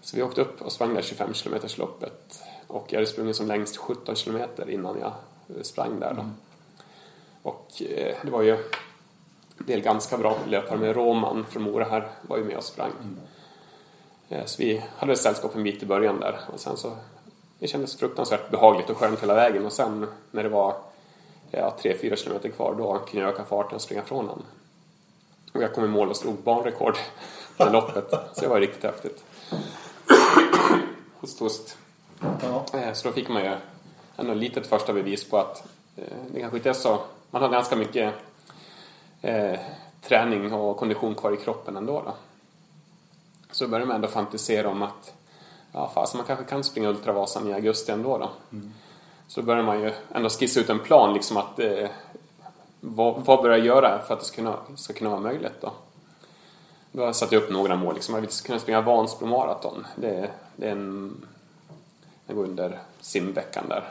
Så 0.02 0.16
vi 0.16 0.22
åkte 0.22 0.40
upp 0.40 0.62
och 0.62 0.72
sprang 0.72 0.94
det 0.94 1.02
25 1.02 1.32
km 1.32 1.54
loppet 1.76 2.42
och 2.66 2.86
jag 2.88 2.96
hade 2.98 3.06
sprungit 3.06 3.36
som 3.36 3.46
längst 3.46 3.76
17 3.76 4.14
km 4.14 4.40
innan 4.68 4.98
jag 4.98 5.12
eh, 5.56 5.62
sprang 5.62 6.00
där 6.00 6.14
då. 6.14 6.24
Och 7.42 7.82
eh, 7.82 8.16
det 8.22 8.30
var 8.30 8.42
ju 8.42 8.50
en 9.58 9.66
del 9.66 9.80
ganska 9.80 10.18
bra 10.18 10.36
löpare 10.46 10.78
med 10.78 10.96
Roman 10.96 11.46
från 11.50 11.62
Mora 11.62 11.84
här 11.84 12.08
var 12.22 12.36
ju 12.36 12.44
med 12.44 12.56
och 12.56 12.64
sprang. 12.64 12.92
Eh, 14.28 14.44
Så 14.44 14.62
vi 14.62 14.82
hade 14.96 15.16
sällskap 15.16 15.54
en 15.56 15.62
bit 15.62 15.82
i 15.82 15.86
början 15.86 16.20
där 16.20 16.40
och 16.52 16.60
sen 16.60 16.76
så 16.76 16.96
det 17.58 17.66
kändes 17.68 17.96
fruktansvärt 17.96 18.50
behagligt 18.50 18.90
och 18.90 18.96
skönt 18.96 19.22
hela 19.22 19.34
vägen 19.34 19.66
och 19.66 19.72
sen 19.72 20.06
när 20.30 20.42
det 20.42 20.48
var 20.48 20.74
ja, 21.50 21.76
3-4 21.82 22.16
kilometer 22.16 22.48
kvar 22.48 22.74
då 22.78 22.98
kunde 22.98 23.26
jag 23.26 23.34
öka 23.34 23.44
farten 23.44 23.74
och 23.74 23.82
springa 23.82 24.02
från 24.02 24.18
honom. 24.18 24.42
Och 25.52 25.62
jag 25.62 25.74
kom 25.74 25.84
i 25.84 25.88
mål 25.88 26.08
och 26.08 26.16
slog 26.16 26.34
banrekord 26.36 26.96
på 27.56 27.64
loppet. 27.64 28.10
Så 28.10 28.40
det 28.40 28.48
var 28.48 28.60
riktigt 28.60 28.84
häftigt. 28.84 29.24
Host, 31.22 31.40
host. 31.40 31.78
Ja. 32.20 32.64
Eh, 32.78 32.92
Så 32.92 33.08
då 33.08 33.14
fick 33.14 33.28
man 33.28 33.44
ju 33.44 33.56
ändå 34.16 34.34
lite 34.34 34.60
ett 34.60 34.66
första 34.66 34.92
bevis 34.92 35.30
på 35.30 35.38
att 35.38 35.64
eh, 35.96 36.04
det 36.30 36.40
kanske 36.40 36.56
inte 36.56 36.68
är 36.68 36.72
så... 36.74 37.00
Man 37.30 37.42
har 37.42 37.48
ganska 37.48 37.76
mycket 37.76 38.14
eh, 39.22 39.60
träning 40.02 40.52
och 40.52 40.76
kondition 40.76 41.14
kvar 41.14 41.32
i 41.32 41.36
kroppen 41.36 41.76
ändå. 41.76 42.02
Då. 42.04 42.12
Så 43.50 43.68
började 43.68 43.86
man 43.86 43.94
ändå 43.96 44.08
fantisera 44.08 44.68
om 44.68 44.82
att 44.82 45.14
ja, 45.72 45.90
fast 45.94 46.14
man 46.14 46.24
kanske 46.24 46.44
kan 46.44 46.64
springa 46.64 46.88
Ultravasan 46.88 47.48
i 47.48 47.52
augusti 47.52 47.92
ändå. 47.92 48.18
Då. 48.18 48.30
Så 49.28 49.40
då 49.40 49.46
började 49.46 49.66
man 49.66 49.80
ju 49.80 49.92
ändå 50.14 50.28
skissa 50.28 50.60
ut 50.60 50.70
en 50.70 50.78
plan 50.78 51.14
liksom 51.14 51.36
att 51.36 51.58
eh, 51.58 51.88
vad, 52.80 53.24
vad 53.24 53.42
bör 53.42 53.50
jag 53.50 53.66
göra 53.66 53.98
för 53.98 54.14
att 54.14 54.20
det 54.20 54.26
ska 54.26 54.36
kunna, 54.36 54.56
ska 54.76 54.92
kunna 54.92 55.10
vara 55.10 55.20
möjligt 55.20 55.60
då? 55.60 55.72
Då 56.92 57.12
satte 57.12 57.34
jag 57.34 57.42
upp 57.42 57.50
några 57.50 57.76
mål. 57.76 57.94
Liksom. 57.94 58.14
Jag 58.14 58.20
vill 58.20 58.30
kunna 58.30 58.58
springa 58.58 58.80
Vansbro 58.80 59.26
maraton. 59.26 59.86
Det, 59.96 60.30
det 60.56 60.66
är 60.66 60.72
en... 60.72 61.26
Den 62.26 62.36
går 62.36 62.44
under 62.44 62.78
simveckan 63.00 63.64
där. 63.68 63.88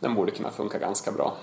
Den 0.00 0.14
borde 0.14 0.30
kunna 0.30 0.50
funka 0.50 0.78
ganska 0.78 1.12
bra. 1.12 1.36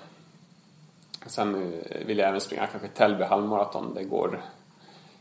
Sen 1.25 1.55
eh, 1.55 2.05
vill 2.05 2.17
jag 2.17 2.29
även 2.29 2.41
springa 2.41 2.67
kanske 2.67 2.87
Tällby 2.87 3.23
halvmaraton. 3.23 3.93
Det 3.93 4.03
går 4.03 4.41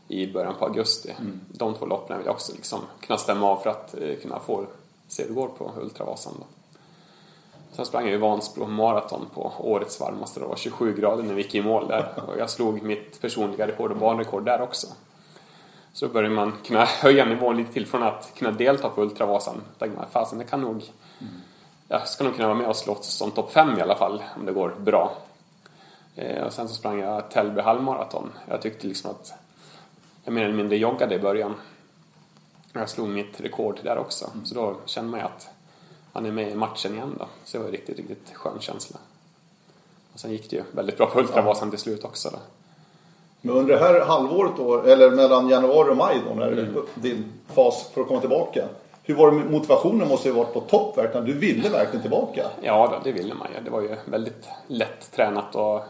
i 0.07 0.33
början 0.33 0.55
på 0.59 0.65
augusti. 0.65 1.15
De 1.47 1.73
två 1.73 1.85
loppen 1.85 2.17
vill 2.17 2.25
jag 2.25 2.35
också 2.35 2.53
liksom 2.53 2.79
kunna 3.01 3.17
stämma 3.17 3.47
av 3.47 3.57
för 3.57 3.69
att 3.69 3.93
eh, 3.93 4.15
kunna 4.15 4.39
få 4.39 4.65
se 5.07 5.23
hur 5.23 5.29
det 5.29 5.35
går 5.35 5.47
på 5.47 5.71
Ultravasan. 5.81 6.33
Då. 6.39 6.45
Sen 7.71 7.85
sprang 7.85 8.03
jag 8.03 8.11
ju 8.11 8.17
Vansbro 8.17 8.67
maraton 8.67 9.25
på 9.33 9.53
årets 9.57 9.99
varmaste. 9.99 10.39
Det 10.39 10.45
var 10.45 10.55
27 10.55 10.95
grader 10.95 11.23
när 11.23 11.33
vi 11.33 11.41
gick 11.41 11.55
i 11.55 11.61
mål 11.61 11.87
där. 11.87 12.23
Och 12.27 12.39
jag 12.39 12.49
slog 12.49 12.81
mitt 12.81 13.21
personliga 13.21 13.67
rekord 13.67 13.91
och 13.91 13.97
banrekord 13.97 14.45
där 14.45 14.61
också. 14.61 14.87
Så 15.93 16.07
då 16.07 16.13
började 16.13 16.35
man 16.35 16.53
kunna 16.65 16.85
höja 16.85 17.25
nivån 17.25 17.57
lite 17.57 17.73
till 17.73 17.85
från 17.85 18.03
att 18.03 18.31
kunna 18.35 18.51
delta 18.51 18.89
på 18.89 19.01
Ultravasan. 19.01 19.55
Då 19.55 19.79
tänkte 19.79 19.99
man, 19.99 20.09
fasen 20.11 20.39
det 20.39 20.45
kan 20.45 20.61
nog... 20.61 20.83
Jag 21.87 22.07
ska 22.07 22.23
nog 22.23 22.35
kunna 22.35 22.47
vara 22.47 22.57
med 22.57 22.67
och 22.67 22.75
slåss 22.75 23.07
som 23.07 23.31
topp 23.31 23.51
5 23.51 23.77
i 23.77 23.81
alla 23.81 23.95
fall, 23.95 24.23
om 24.35 24.45
det 24.45 24.51
går 24.51 24.75
bra. 24.79 25.17
Eh, 26.15 26.43
och 26.43 26.53
sen 26.53 26.67
så 26.67 26.75
sprang 26.75 26.99
jag 26.99 27.31
Tällby 27.31 27.61
halvmaraton. 27.61 28.29
Jag 28.47 28.61
tyckte 28.61 28.87
liksom 28.87 29.11
att 29.11 29.33
jag 30.23 30.33
mer 30.33 30.43
eller 30.43 30.55
mindre 30.55 30.77
joggade 30.77 31.15
i 31.15 31.19
början. 31.19 31.55
Jag 32.73 32.89
slog 32.89 33.09
mitt 33.09 33.41
rekord 33.41 33.79
där 33.83 33.97
också. 33.97 34.29
Så 34.43 34.55
då 34.55 34.75
kände 34.85 35.11
man 35.11 35.19
ju 35.19 35.25
att 35.25 35.49
man 36.13 36.25
är 36.25 36.31
med 36.31 36.51
i 36.51 36.55
matchen 36.55 36.93
igen 36.93 37.15
då. 37.19 37.25
Så 37.43 37.57
det 37.57 37.61
var 37.61 37.65
en 37.65 37.71
riktigt, 37.71 37.97
riktigt 37.97 38.35
skön 38.35 38.59
känsla. 38.59 38.97
Och 40.13 40.19
sen 40.19 40.31
gick 40.31 40.49
det 40.49 40.55
ju 40.55 40.63
väldigt 40.71 40.97
bra 40.97 41.05
på 41.05 41.19
Ultravasan 41.19 41.69
till 41.69 41.79
slut 41.79 42.03
också 42.03 42.29
då. 42.29 42.39
Men 43.41 43.55
under 43.55 43.73
det 43.73 43.79
här 43.79 43.99
halvåret 43.99 44.51
då, 44.57 44.81
eller 44.81 45.11
mellan 45.11 45.49
januari 45.49 45.91
och 45.91 45.97
maj 45.97 46.21
då, 46.29 46.35
när 46.35 46.51
mm. 46.51 46.75
din 46.95 47.33
fas 47.53 47.89
för 47.93 48.01
att 48.01 48.07
komma 48.07 48.19
tillbaka. 48.19 48.65
Hur 49.03 49.15
var 49.15 49.31
det 49.31 49.37
med 49.37 49.51
motivationen? 49.51 50.07
måste 50.07 50.27
ju 50.27 50.33
varit 50.33 50.53
på 50.53 50.59
topp 50.59 50.97
verkligen. 50.97 51.25
Du 51.25 51.33
ville 51.33 51.69
verkligen 51.69 52.01
tillbaka. 52.01 52.45
Ja, 52.61 53.01
det 53.03 53.11
ville 53.11 53.33
man 53.33 53.47
ju. 53.55 53.63
Det 53.63 53.69
var 53.69 53.81
ju 53.81 53.95
väldigt 54.05 54.47
lätt 54.67 55.11
tränat 55.11 55.55
och 55.55 55.81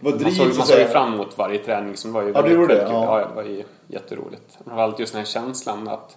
det 0.00 0.10
var 0.10 0.12
driv, 0.12 0.24
man 0.26 0.34
såg, 0.34 0.56
man 0.58 0.66
såg 0.66 0.78
ju 0.78 0.84
fram 0.84 1.14
emot 1.14 1.38
varje 1.38 1.58
träning 1.58 1.96
som 1.96 2.12
var 2.12 2.22
ju 2.22 2.32
ja, 2.34 2.42
det 2.42 2.48
väldigt 2.48 2.68
det, 2.68 2.84
kul. 2.84 2.92
ja. 2.92 3.20
Ja, 3.20 3.28
det 3.28 3.34
var 3.34 3.42
ju 3.42 3.64
jätteroligt. 3.86 4.58
Framförallt 4.64 4.98
just 4.98 5.12
den 5.12 5.18
här 5.18 5.26
känslan 5.26 5.88
att 5.88 6.16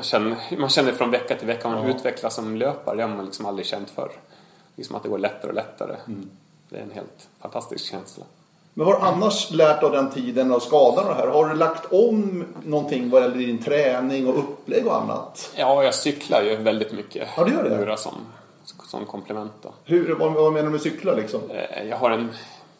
känner, 0.00 0.36
man 0.58 0.68
känner 0.68 0.92
från 0.92 1.10
vecka 1.10 1.34
till 1.36 1.46
vecka, 1.46 1.68
man 1.68 1.88
ja. 1.88 1.94
utvecklas 1.94 2.34
som 2.34 2.56
löpare. 2.56 2.96
Det 2.96 3.02
har 3.02 3.16
man 3.16 3.24
liksom 3.24 3.46
aldrig 3.46 3.66
känt 3.66 3.90
förr. 3.90 4.12
Liksom 4.76 4.96
att 4.96 5.02
det 5.02 5.08
går 5.08 5.18
lättare 5.18 5.48
och 5.48 5.54
lättare. 5.54 5.96
Mm. 6.06 6.30
Det 6.68 6.76
är 6.76 6.82
en 6.82 6.90
helt 6.90 7.28
fantastisk 7.40 7.84
känsla. 7.84 8.24
Men 8.78 8.86
vad 8.86 8.94
har 8.94 9.02
du 9.02 9.06
annars 9.06 9.50
lärt 9.50 9.82
av 9.82 9.92
den 9.92 10.10
tiden 10.10 10.52
och 10.52 10.62
skadan 10.62 11.04
och 11.04 11.14
det 11.14 11.20
här? 11.20 11.26
Har 11.26 11.48
du 11.48 11.54
lagt 11.54 11.92
om 11.92 12.44
någonting 12.64 13.10
vad 13.10 13.22
gäller 13.22 13.36
din 13.36 13.62
träning 13.62 14.26
och 14.26 14.38
upplägg 14.38 14.86
och 14.86 14.96
annat? 14.96 15.52
Ja, 15.56 15.84
jag 15.84 15.94
cyklar 15.94 16.42
ju 16.42 16.56
väldigt 16.56 16.92
mycket. 16.92 17.28
Ja, 17.36 17.44
du 17.44 17.52
gör 17.52 17.64
det? 17.64 17.86
Nu 17.86 17.96
som, 17.96 18.14
som 18.84 19.06
komplement 19.06 19.52
då. 19.62 19.74
Hur, 19.84 20.14
vad, 20.14 20.32
vad 20.32 20.52
menar 20.52 20.66
du 20.66 20.70
med 20.70 20.80
cykla 20.80 21.14
liksom? 21.14 21.40
Eh, 21.50 21.88
jag 21.88 21.96
har 21.96 22.10
en 22.10 22.30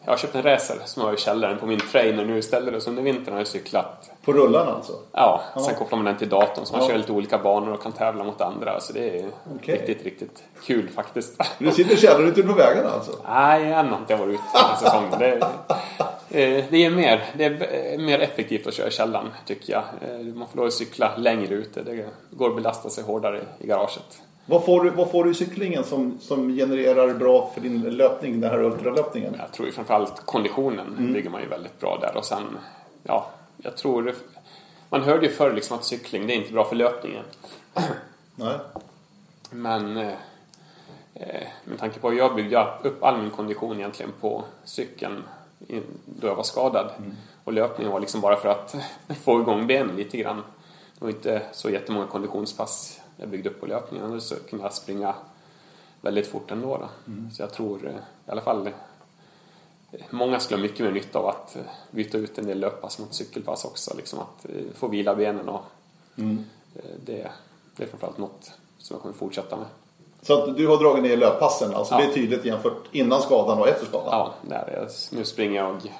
jag 0.07 0.13
har 0.13 0.17
köpt 0.17 0.35
en 0.35 0.43
racer 0.43 0.75
som 0.85 1.01
jag 1.01 1.09
har 1.09 1.13
i 1.13 1.17
källaren 1.17 1.57
på 1.57 1.65
min 1.65 1.79
trainer 1.79 2.25
nu 2.25 2.37
istället. 2.37 2.83
Så 2.83 2.89
under 2.89 3.03
vintern 3.03 3.33
har 3.33 3.39
jag 3.39 3.47
cyklat. 3.47 4.09
På 4.25 4.33
rullarna 4.33 4.71
alltså? 4.71 4.93
Ja, 5.11 5.41
ja. 5.55 5.61
sen 5.61 5.75
kopplar 5.75 5.97
man 5.97 6.05
den 6.05 6.17
till 6.17 6.29
datorn 6.29 6.65
så 6.65 6.73
man 6.75 6.81
ja. 6.81 6.89
kör 6.89 6.97
lite 6.97 7.11
olika 7.11 7.37
banor 7.37 7.73
och 7.73 7.83
kan 7.83 7.91
tävla 7.91 8.23
mot 8.23 8.41
andra. 8.41 8.79
Så 8.79 8.93
det 8.93 9.19
är 9.19 9.25
okay. 9.55 9.75
riktigt, 9.75 10.03
riktigt 10.03 10.43
kul 10.65 10.89
faktiskt. 10.89 11.41
Du 11.57 11.71
sitter 11.71 11.93
i 11.93 11.97
källaren 11.97 12.27
ute 12.27 12.43
på 12.43 12.53
vägarna 12.53 12.89
alltså? 12.89 13.11
Nej, 13.29 13.71
än 13.73 13.87
har 13.87 13.97
inte 13.97 14.13
jag 14.13 14.17
varit 14.17 14.33
ute 14.33 14.43
den 14.53 14.77
säsongen. 14.77 15.11
Det, 15.19 15.33
eh, 16.41 16.65
det 16.69 16.85
är, 16.85 16.89
mer, 16.89 17.23
det 17.33 17.45
är 17.45 17.97
mer 17.97 18.19
effektivt 18.19 18.67
att 18.67 18.73
köra 18.73 18.87
i 18.87 18.91
källaren 18.91 19.27
tycker 19.45 19.73
jag. 19.73 19.83
Eh, 20.01 20.25
man 20.25 20.47
får 20.47 20.61
då 20.61 20.71
cykla 20.71 21.17
längre 21.17 21.53
ute. 21.53 21.83
Det 21.83 22.09
går 22.31 22.49
att 22.49 22.55
belasta 22.55 22.89
sig 22.89 23.03
hårdare 23.03 23.41
i 23.59 23.67
garaget. 23.67 24.21
Vad 24.49 24.65
får, 24.65 24.83
du, 24.83 24.89
vad 24.89 25.11
får 25.11 25.23
du 25.23 25.31
i 25.31 25.33
cyklingen 25.33 25.83
som, 25.83 26.19
som 26.19 26.55
genererar 26.55 27.13
bra 27.13 27.51
för 27.53 27.61
din 27.61 27.81
löpning, 27.81 28.41
den 28.41 28.51
här 28.51 28.63
ultralöpningen? 28.63 29.35
Jag 29.39 29.51
tror 29.51 29.67
ju 29.67 29.73
framförallt 29.73 30.25
konditionen 30.25 30.87
mm. 30.87 31.13
bygger 31.13 31.29
man 31.29 31.41
ju 31.41 31.47
väldigt 31.47 31.79
bra 31.79 31.97
där 32.01 32.17
och 32.17 32.25
sen, 32.25 32.57
ja, 33.03 33.29
jag 33.57 33.77
tror 33.77 34.15
man 34.89 35.01
hörde 35.01 35.25
ju 35.25 35.31
förr 35.31 35.53
liksom 35.53 35.77
att 35.77 35.85
cykling, 35.85 36.27
det 36.27 36.33
är 36.33 36.35
inte 36.35 36.53
bra 36.53 36.65
för 36.65 36.75
löpningen. 36.75 37.23
Nej. 38.35 38.57
Men 39.51 39.97
eh, 39.97 40.13
eh 41.13 41.47
med 41.63 41.79
tanke 41.79 41.99
på 41.99 42.07
att 42.07 42.17
jag 42.17 42.35
byggde 42.35 42.67
upp 42.83 43.03
all 43.03 43.21
min 43.21 43.31
kondition 43.31 43.77
egentligen 43.77 44.11
på 44.21 44.43
cykeln 44.63 45.23
då 46.05 46.27
jag 46.27 46.35
var 46.35 46.43
skadad. 46.43 46.91
Mm. 46.97 47.15
Och 47.43 47.53
löpningen 47.53 47.93
var 47.93 47.99
liksom 47.99 48.21
bara 48.21 48.35
för 48.35 48.49
att 48.49 48.75
få 49.23 49.41
igång 49.41 49.67
benen 49.67 49.95
lite 49.95 50.17
grann. 50.17 50.43
Det 50.99 51.05
var 51.05 51.09
inte 51.09 51.41
så 51.51 51.69
jättemånga 51.69 52.07
konditionspass 52.07 52.96
jag 53.17 53.29
byggde 53.29 53.49
upp 53.49 53.59
på 53.59 53.65
löpningen 53.65 54.21
så 54.21 54.35
kunde 54.35 54.65
jag 54.65 54.73
springa 54.73 55.15
väldigt 56.01 56.27
fort 56.27 56.51
ändå. 56.51 56.77
Då. 56.77 57.11
Mm. 57.11 57.31
Så 57.31 57.41
jag 57.41 57.53
tror 57.53 57.87
eh, 57.87 57.95
i 58.27 58.31
alla 58.31 58.41
fall 58.41 58.67
eh, 58.67 58.73
Många 60.09 60.39
skulle 60.39 60.57
ha 60.57 60.61
mycket 60.61 60.79
mer 60.79 60.91
nytta 60.91 61.19
av 61.19 61.27
att 61.27 61.55
eh, 61.55 61.61
byta 61.91 62.17
ut 62.17 62.37
en 62.37 62.45
del 62.45 62.59
löppass 62.59 62.99
mot 62.99 63.13
cykelpass 63.13 63.65
också. 63.65 63.97
Liksom 63.97 64.19
att 64.19 64.45
få 64.73 64.87
vila 64.87 65.15
benen 65.15 65.49
och 65.49 65.61
mm. 66.17 66.45
det, 67.05 67.31
det 67.75 67.83
är 67.83 67.87
framförallt 67.87 68.17
något 68.17 68.51
som 68.77 68.93
jag 68.93 69.01
kommer 69.01 69.15
fortsätta 69.15 69.57
med. 69.57 69.65
Så 70.21 70.43
att 70.43 70.57
du 70.57 70.67
har 70.67 70.77
dragit 70.77 71.03
ner 71.03 71.17
löppassen, 71.17 71.75
alltså 71.75 71.93
ja. 71.93 71.99
det 71.99 72.05
är 72.05 72.13
tydligt 72.13 72.45
jämfört 72.45 72.83
innan 72.91 73.21
skadan 73.21 73.59
och 73.59 73.67
efter 73.67 73.85
skadan? 73.85 74.07
Ja, 74.11 74.33
det 74.41 74.55
är 74.55 74.65
det. 74.65 75.17
Nu 75.17 75.25
springer 75.25 75.55
jag... 75.55 75.93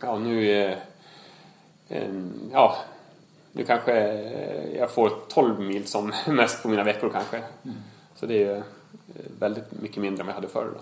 Ja, 0.00 0.18
nu... 0.18 0.76
Ja, 2.52 2.76
nu 3.52 3.64
kanske 3.64 3.92
jag 4.76 4.90
får 4.90 5.12
12 5.28 5.60
mil 5.60 5.86
som 5.86 6.12
mest 6.26 6.62
på 6.62 6.68
mina 6.68 6.84
veckor 6.84 7.10
kanske. 7.10 7.36
Mm. 7.36 7.76
Så 8.14 8.26
det 8.26 8.44
är 8.44 8.62
väldigt 9.38 9.82
mycket 9.82 9.96
mindre 9.96 10.20
än 10.20 10.26
vad 10.26 10.32
jag 10.32 10.40
hade 10.40 10.48
förr. 10.48 10.68
Då. 10.74 10.80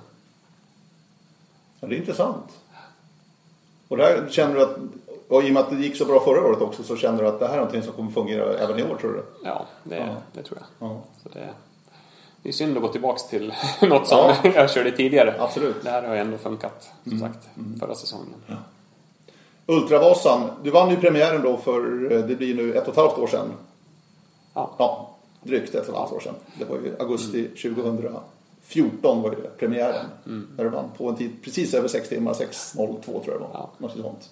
Ja, 1.81 1.89
det 1.89 1.95
är 1.95 1.99
intressant. 1.99 2.59
Och 3.89 3.97
där 3.97 4.29
känner 4.31 4.55
du 4.55 4.63
att, 4.63 4.77
och 5.29 5.45
i 5.45 5.49
och 5.49 5.55
med 5.55 5.63
att 5.63 5.71
det 5.71 5.77
gick 5.77 5.97
så 5.97 6.05
bra 6.05 6.21
förra 6.21 6.47
året 6.47 6.61
också 6.61 6.83
så 6.83 6.97
känner 6.97 7.23
du 7.23 7.29
att 7.29 7.39
det 7.39 7.47
här 7.47 7.53
är 7.53 7.59
någonting 7.59 7.83
som 7.83 7.93
kommer 7.93 8.11
fungera 8.11 8.59
även 8.59 8.79
i 8.79 8.83
år 8.83 8.97
tror 8.97 9.13
du? 9.13 9.25
Ja, 9.45 9.67
det, 9.83 9.97
ja. 9.97 10.17
det 10.33 10.43
tror 10.43 10.59
jag. 10.61 10.89
Ja. 10.89 11.03
Så 11.23 11.29
det, 11.29 11.49
det 12.43 12.49
är 12.49 12.53
synd 12.53 12.77
att 12.77 12.83
gå 12.83 12.89
tillbaks 12.89 13.29
till 13.29 13.55
något 13.83 14.09
som 14.09 14.19
ja. 14.19 14.51
jag 14.55 14.71
körde 14.71 14.91
tidigare. 14.91 15.35
Absolut. 15.39 15.83
Det 15.83 15.91
här 15.91 16.03
har 16.03 16.15
ju 16.15 16.21
ändå 16.21 16.39
funkat 16.39 16.91
som 17.03 17.13
mm. 17.13 17.33
sagt 17.33 17.49
mm. 17.57 17.79
förra 17.79 17.95
säsongen. 17.95 18.35
Ja. 18.47 18.57
Ultravasan, 19.71 20.51
du 20.63 20.71
vann 20.71 20.91
ju 20.91 20.97
premiären 20.97 21.43
då 21.43 21.57
för, 21.57 22.13
eh, 22.13 22.19
det 22.19 22.37
blir 22.37 22.55
nu 22.55 22.75
ett 22.75 22.83
och 22.83 22.89
ett 22.89 22.97
halvt 22.97 23.19
år 23.19 23.27
sedan. 23.27 23.53
Ja. 24.55 24.71
ja 24.79 25.11
drygt 25.43 25.75
ett 25.75 25.89
och 25.89 25.95
ett 25.95 26.01
halvt 26.01 26.13
år 26.13 26.21
sedan. 26.21 26.35
Det 26.59 26.65
var 26.65 26.77
ju 26.77 26.97
augusti 26.99 27.39
mm. 27.39 27.77
2014 27.77 29.23
var 29.23 29.31
det 29.31 29.59
premiären. 29.59 30.07
Mm. 30.27 30.49
När 30.57 30.65
du 30.65 30.71
vann 30.71 30.89
på 30.97 31.09
en 31.09 31.17
tid 31.17 31.31
precis 31.45 31.75
över 31.75 31.89
6 31.89 32.09
timmar, 32.09 32.33
6.02 32.33 33.05
tror 33.05 33.23
jag 33.25 33.35
det 33.35 33.39
var. 33.39 33.51
Ja. 33.53 33.71
Något 33.79 33.93
sånt. 33.93 34.31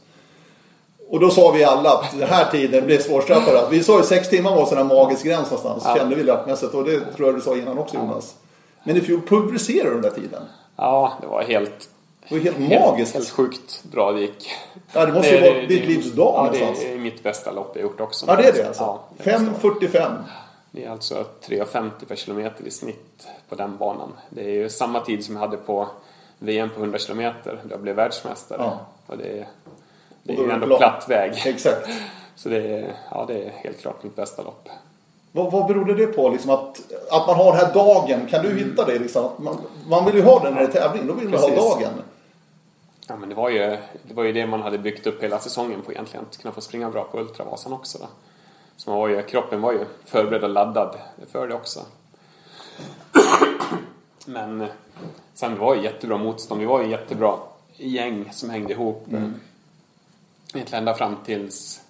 Och 1.08 1.20
då 1.20 1.30
sa 1.30 1.52
vi 1.52 1.64
alla 1.64 1.92
att 1.92 2.18
den 2.18 2.28
här 2.28 2.50
tiden 2.50 2.86
blev 2.86 2.98
svårstraffad. 2.98 3.70
Vi 3.70 3.82
sa 3.82 3.98
ju 3.98 4.04
6 4.04 4.28
timmar 4.28 4.50
var 4.50 4.60
en 4.60 4.66
sån 4.66 4.78
här 4.78 4.84
magisk 4.84 5.24
gräns 5.24 5.50
någonstans. 5.50 5.82
Ja. 5.86 5.96
Kände 5.96 6.14
vi 6.14 6.22
löpmässigt 6.22 6.74
och 6.74 6.84
det 6.84 7.00
tror 7.00 7.28
jag 7.28 7.36
du 7.36 7.40
sa 7.40 7.56
innan 7.56 7.78
också 7.78 7.96
Jonas. 7.96 8.34
Men 8.84 8.96
i 8.96 9.00
fjol 9.00 9.20
pulveriserade 9.20 9.88
du 9.88 9.94
den 9.94 10.02
där 10.02 10.20
tiden. 10.20 10.42
Ja, 10.76 11.12
det 11.20 11.26
var 11.26 11.42
helt 11.42 11.88
det 12.28 12.34
var 12.34 12.42
helt 12.42 12.58
magiskt. 12.58 13.14
Helt 13.14 13.30
sjukt 13.30 13.82
bra 13.82 14.12
det 14.12 14.20
gick. 14.20 14.50
Ja, 14.92 15.06
det 15.06 15.12
måste 15.12 15.34
ju 15.36 15.40
vara 15.40 15.66
ditt 15.66 15.84
livs 15.84 16.12
dag 16.12 16.34
Ja, 16.36 16.42
någonstans. 16.42 16.80
det 16.80 16.92
är 16.92 16.98
mitt 16.98 17.22
bästa 17.22 17.52
lopp 17.52 17.70
jag 17.74 17.82
gjort 17.82 18.00
också. 18.00 18.26
Ja, 18.28 18.36
det 18.36 18.48
är 18.48 18.52
det 18.52 18.66
alltså? 18.66 18.82
Ja, 18.82 19.08
5.45. 19.18 20.12
Det 20.70 20.84
är 20.84 20.90
alltså 20.90 21.24
3.50 21.48 21.90
per 22.08 22.16
kilometer 22.16 22.66
i 22.66 22.70
snitt 22.70 23.26
på 23.48 23.54
den 23.54 23.76
banan. 23.76 24.12
Det 24.30 24.44
är 24.44 24.50
ju 24.54 24.68
samma 24.68 25.00
tid 25.00 25.24
som 25.24 25.34
jag 25.34 25.40
hade 25.40 25.56
på 25.56 25.88
VM 26.38 26.70
på 26.70 26.80
100 26.80 26.98
kilometer 26.98 27.60
då 27.64 27.74
jag 27.74 27.80
blev 27.80 27.96
världsmästare. 27.96 28.58
Ja. 28.62 28.78
Och 29.06 29.18
det 29.18 29.38
är, 29.38 29.46
det 30.22 30.32
är 30.32 30.36
ju 30.36 30.50
ändå 30.50 30.66
plan. 30.66 30.78
platt 30.78 31.04
väg. 31.08 31.42
Exakt. 31.46 31.88
Så 32.36 32.48
det 32.48 32.56
är, 32.56 32.92
ja, 33.10 33.24
det 33.28 33.42
är 33.42 33.50
helt 33.50 33.80
klart 33.80 34.02
mitt 34.02 34.16
bästa 34.16 34.42
lopp. 34.42 34.68
Vad, 35.32 35.52
vad 35.52 35.66
beror 35.66 35.94
det 35.94 36.06
på? 36.06 36.28
Liksom 36.28 36.50
att, 36.50 36.80
att 37.10 37.26
man 37.26 37.36
har 37.36 37.52
den 37.56 37.66
här 37.66 37.74
dagen. 37.74 38.26
Kan 38.30 38.44
du 38.44 38.58
hitta 38.58 38.84
det? 38.84 38.98
Liksom? 38.98 39.30
Man, 39.36 39.56
man 39.88 40.04
vill 40.04 40.14
ju 40.14 40.22
ha 40.22 40.44
den 40.44 40.54
när 40.54 40.60
det 40.60 40.66
är 40.66 40.72
tävling. 40.72 41.06
Då 41.06 41.12
vill 41.12 41.28
man 41.28 41.40
ha 41.40 41.48
dagen. 41.48 41.92
Ja, 43.10 43.16
men 43.16 43.28
det 43.28 43.34
var, 43.34 43.50
ju, 43.50 43.78
det 44.02 44.14
var 44.14 44.24
ju 44.24 44.32
det 44.32 44.46
man 44.46 44.62
hade 44.62 44.78
byggt 44.78 45.06
upp 45.06 45.22
hela 45.22 45.38
säsongen 45.38 45.82
på 45.82 45.92
egentligen. 45.92 46.26
Att 46.30 46.38
kunna 46.38 46.54
få 46.54 46.60
springa 46.60 46.90
bra 46.90 47.04
på 47.04 47.20
Ultravasan 47.20 47.72
också. 47.72 47.98
Då. 47.98 48.06
Så 48.76 48.90
man 48.90 48.98
var 48.98 49.08
ju, 49.08 49.22
kroppen 49.22 49.60
var 49.60 49.72
ju 49.72 49.84
förberedd 50.04 50.44
och 50.44 50.50
laddad 50.50 50.98
för 51.26 51.48
det 51.48 51.54
också. 51.54 51.84
Men 54.26 54.66
sen 55.34 55.54
det 55.54 55.60
var 55.60 55.74
ju 55.74 55.82
jättebra 55.82 56.18
motstånd. 56.18 56.60
Vi 56.60 56.66
var 56.66 56.82
ju 56.82 56.90
jättebra 56.90 57.38
gäng 57.76 58.32
som 58.32 58.50
hängde 58.50 58.72
ihop. 58.72 59.06
Mm. 59.08 59.34
Egentligen 60.54 60.82
ända 60.82 60.94
fram 60.94 61.16
tills 61.24 61.80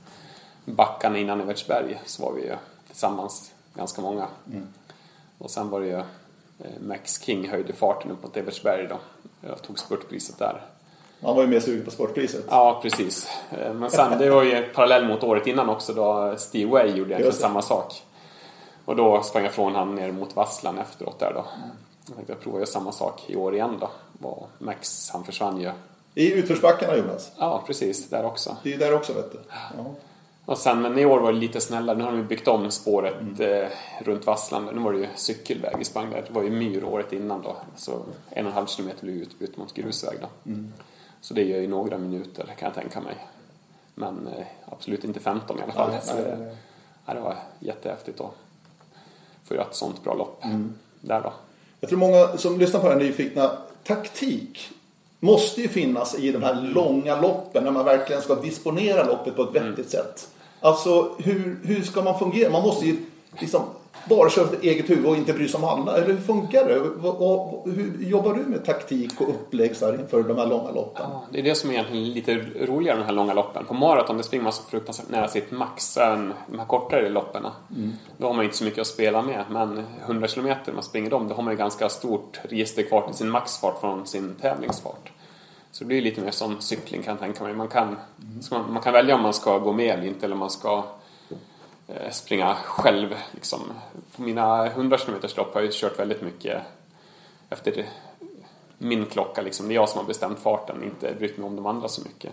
backarna 0.65 1.19
innan 1.19 1.41
Evertsberg 1.41 2.01
så 2.05 2.23
var 2.23 2.33
vi 2.33 2.43
ju 2.43 2.57
tillsammans 2.87 3.53
ganska 3.75 4.03
många. 4.03 4.27
Mm. 4.53 4.69
Och 5.39 5.51
sen 5.51 5.71
var 5.71 5.81
det 5.81 5.87
ju 5.87 5.97
eh, 5.97 6.81
Max 6.81 7.23
King 7.23 7.49
höjde 7.49 7.73
farten 7.73 8.11
upp 8.11 8.23
mot 8.23 8.37
Evertsberg 8.37 8.87
då. 8.87 8.99
Jag 9.41 9.63
tog 9.63 9.79
spurtpriset 9.79 10.39
där. 10.39 10.63
Han 11.23 11.37
var 11.37 11.43
ju 11.43 11.49
mer 11.49 11.61
sugen 11.61 11.85
på 11.85 11.91
sportpriset. 11.91 12.45
Ja, 12.49 12.81
precis. 12.83 13.29
Eh, 13.51 13.75
men 13.75 13.91
sen, 13.91 14.19
det 14.19 14.31
var 14.31 14.43
ju 14.43 14.63
parallell 14.63 15.09
mot 15.09 15.25
året 15.25 15.47
innan 15.47 15.69
också 15.69 15.93
då 15.93 16.35
Steve 16.39 16.71
Way 16.71 16.89
gjorde 16.89 17.11
egentligen 17.11 17.33
samma 17.33 17.63
sak. 17.63 18.03
Och 18.85 18.97
då 18.97 19.23
sprang 19.23 19.45
jag 19.45 19.53
från 19.53 19.75
han 19.75 19.95
ner 19.95 20.13
mot 20.13 20.37
Vasslan 20.37 20.79
efteråt 20.79 21.19
där 21.19 21.33
då. 21.35 21.45
Jag 22.07 22.17
tänkte 22.17 22.33
jag 22.33 22.41
provar 22.41 22.65
samma 22.65 22.93
sak 22.93 23.25
i 23.27 23.37
år 23.37 23.55
igen 23.55 23.77
då. 23.81 23.91
Och 24.29 24.49
Max, 24.59 25.11
han 25.11 25.25
försvann 25.25 25.61
ju. 25.61 25.71
I 26.15 26.33
utförsbackarna 26.33 26.97
Jonas? 26.97 27.33
Ja, 27.39 27.63
precis. 27.67 28.09
Där 28.09 28.25
också. 28.25 28.57
Det 28.63 28.69
är 28.69 28.73
ju 28.73 28.79
där 28.79 28.95
också 28.95 29.13
vet 29.13 29.33
du. 29.33 29.39
Ja. 29.77 29.85
Och 30.45 30.59
sen, 30.59 30.83
men 30.83 30.99
i 30.99 31.05
år 31.05 31.21
var 31.21 31.33
det 31.33 31.39
lite 31.39 31.61
snällare. 31.61 31.97
Nu 31.97 32.05
har 32.05 32.13
de 32.13 32.27
byggt 32.27 32.49
om 32.49 32.71
spåret 32.71 33.21
mm. 33.21 33.63
eh, 33.63 33.69
runt 33.99 34.27
Vassland. 34.27 34.69
Nu 34.75 34.81
var 34.81 34.93
det 34.93 34.99
ju 34.99 35.07
cykelväg 35.15 35.75
vi 35.79 35.85
sprang 35.85 36.11
där. 36.11 36.25
Det 36.27 36.33
var 36.33 36.43
ju 36.43 36.51
myr 36.51 36.85
året 36.85 37.13
innan 37.13 37.43
då. 37.43 37.57
Så 37.77 37.93
en 38.31 38.47
och 38.47 38.51
en 38.51 38.53
halv 38.53 38.67
kilometer 38.67 39.07
utbytt 39.07 39.57
mot 39.57 39.75
grusväg 39.75 40.19
då. 40.21 40.51
Mm. 40.51 40.73
Så 41.21 41.35
det 41.35 41.43
gör 41.43 41.61
ju 41.61 41.69
några 41.69 41.99
minuter 41.99 42.55
kan 42.59 42.67
jag 42.67 42.75
tänka 42.75 43.01
mig. 43.01 43.17
Men 43.95 44.27
eh, 44.27 44.47
absolut 44.67 45.05
inte 45.05 45.21
15 45.21 45.59
i 45.59 45.63
alla 45.63 45.73
fall. 45.73 45.93
Ja, 46.07 46.15
det, 46.15 46.23
det, 46.23 46.57
ja, 47.07 47.15
det 47.15 47.21
var 47.21 47.37
jättehäftigt 47.59 48.21
att 48.21 48.35
få 49.45 49.55
göra 49.55 49.65
ett 49.65 49.75
sånt 49.75 50.05
bra 50.05 50.15
lopp 50.15 50.45
mm. 50.45 50.75
där 51.01 51.23
då. 51.23 51.33
Jag 51.81 51.91
tror 51.91 51.99
många 51.99 52.37
som 52.37 52.59
lyssnar 52.59 52.81
på 52.81 52.89
den 52.89 53.01
är 53.01 53.05
nyfikna. 53.05 53.51
Taktik 53.85 54.71
måste 55.21 55.61
ju 55.61 55.69
finnas 55.69 56.19
i 56.19 56.33
de 56.33 56.43
här 56.43 56.53
mm. 56.53 56.65
långa 56.65 57.21
loppen 57.21 57.65
när 57.65 57.71
man 57.71 57.85
verkligen 57.85 58.23
ska 58.23 58.35
disponera 58.35 59.05
loppet 59.05 59.37
på 59.37 59.43
ett 59.43 59.55
vettigt 59.55 59.95
mm. 59.95 60.07
sätt. 60.07 60.29
Alltså 60.61 61.15
hur, 61.19 61.61
hur 61.65 61.83
ska 61.83 62.03
man 62.03 62.19
fungera? 62.19 62.51
Man 62.51 62.63
måste 62.63 62.87
ju 62.87 62.97
liksom 63.39 63.63
bara 64.05 64.31
köra 64.31 64.47
för 64.47 64.57
eget 64.63 64.91
huvud 64.91 65.07
och 65.07 65.17
inte 65.17 65.33
bry 65.33 65.49
sig 65.49 65.59
om 65.59 65.65
andra? 65.65 65.97
Eller 65.97 66.07
hur 66.07 66.17
funkar 66.17 66.65
det? 66.65 66.75
Hur 67.71 68.09
jobbar 68.11 68.35
du 68.35 68.41
med 68.41 68.65
taktik 68.65 69.21
och 69.21 69.29
upplägg 69.29 69.77
så 69.77 69.87
här 69.87 70.01
inför 70.01 70.23
de 70.23 70.37
här 70.37 70.47
långa 70.47 70.71
loppen? 70.71 71.07
Ja, 71.11 71.25
det 71.33 71.39
är 71.39 71.43
det 71.43 71.55
som 71.55 71.71
är 71.71 71.75
egentligen 71.75 72.11
lite 72.13 72.35
roligare 72.67 72.97
med 72.97 73.05
de 73.05 73.09
här 73.09 73.17
långa 73.17 73.35
loppen. 73.35 73.65
På 73.65 73.75
maraton 73.75 74.17
det 74.17 74.23
springer 74.23 74.43
man 74.43 74.53
så 74.53 74.63
fruktansvärt 74.63 75.09
nära 75.09 75.29
sitt 75.29 75.51
max. 75.51 75.97
Än 75.97 76.33
de 76.47 76.59
här 76.59 76.67
kortare 76.67 77.09
loppen. 77.09 77.47
Då 78.17 78.27
har 78.27 78.35
man 78.35 78.45
inte 78.45 78.57
så 78.57 78.65
mycket 78.65 78.81
att 78.81 78.87
spela 78.87 79.23
med. 79.23 79.45
Men 79.51 79.85
100 80.05 80.29
km 80.29 80.55
man 80.75 80.83
springer 80.83 81.11
dem, 81.11 81.29
då 81.29 81.35
har 81.35 81.43
man 81.43 81.53
ju 81.53 81.59
ganska 81.59 81.89
stort 81.89 82.41
register 82.43 82.83
kvar 82.83 83.07
till 83.07 83.15
sin 83.15 83.31
maxfart 83.31 83.81
från 83.81 84.07
sin 84.07 84.35
tävlingsfart. 84.35 85.13
Så 85.71 85.85
det 85.85 85.89
blir 85.89 86.03
lite 86.03 86.21
mer 86.21 86.31
som 86.31 86.61
cykling 86.61 87.03
kan 87.03 87.13
jag 87.13 87.21
tänka 87.21 87.45
mig. 87.45 87.55
Man 87.55 87.69
kan, 87.69 87.97
så 88.41 88.55
man, 88.55 88.73
man 88.73 88.83
kan 88.83 88.93
välja 88.93 89.15
om 89.15 89.23
man 89.23 89.35
ska 89.35 89.59
gå 89.59 89.73
med 89.73 89.95
eller 89.95 90.07
inte 90.07 90.27
eller 90.27 90.35
om 90.35 90.39
man 90.39 90.51
ska 90.51 90.85
springa 92.11 92.55
själv. 92.55 93.15
Liksom. 93.33 93.61
På 94.17 94.23
mina 94.23 94.67
100 94.67 94.99
km 94.99 95.15
lopp 95.37 95.55
har 95.55 95.61
jag 95.63 95.73
kört 95.73 95.99
väldigt 95.99 96.23
mycket 96.23 96.63
efter 97.51 97.87
min 98.79 99.07
klocka. 99.07 99.43
Liksom. 99.43 99.69
Det 99.69 99.73
är 99.73 99.77
jag 99.77 99.89
som 99.89 99.99
har 100.01 100.07
bestämt 100.07 100.39
farten, 100.39 100.83
inte 100.85 101.15
brytt 101.15 101.39
mig 101.39 101.47
om 101.47 101.57
de 101.57 101.67
andra 101.67 101.89
så 101.89 102.03
mycket. 102.03 102.33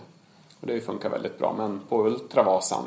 Och 0.59 0.67
det 0.67 0.73
har 0.73 0.79
ju 0.79 0.85
funkat 0.85 1.11
väldigt 1.11 1.37
bra. 1.39 1.53
Men 1.57 1.79
på 1.89 2.05
Ultravasan 2.05 2.85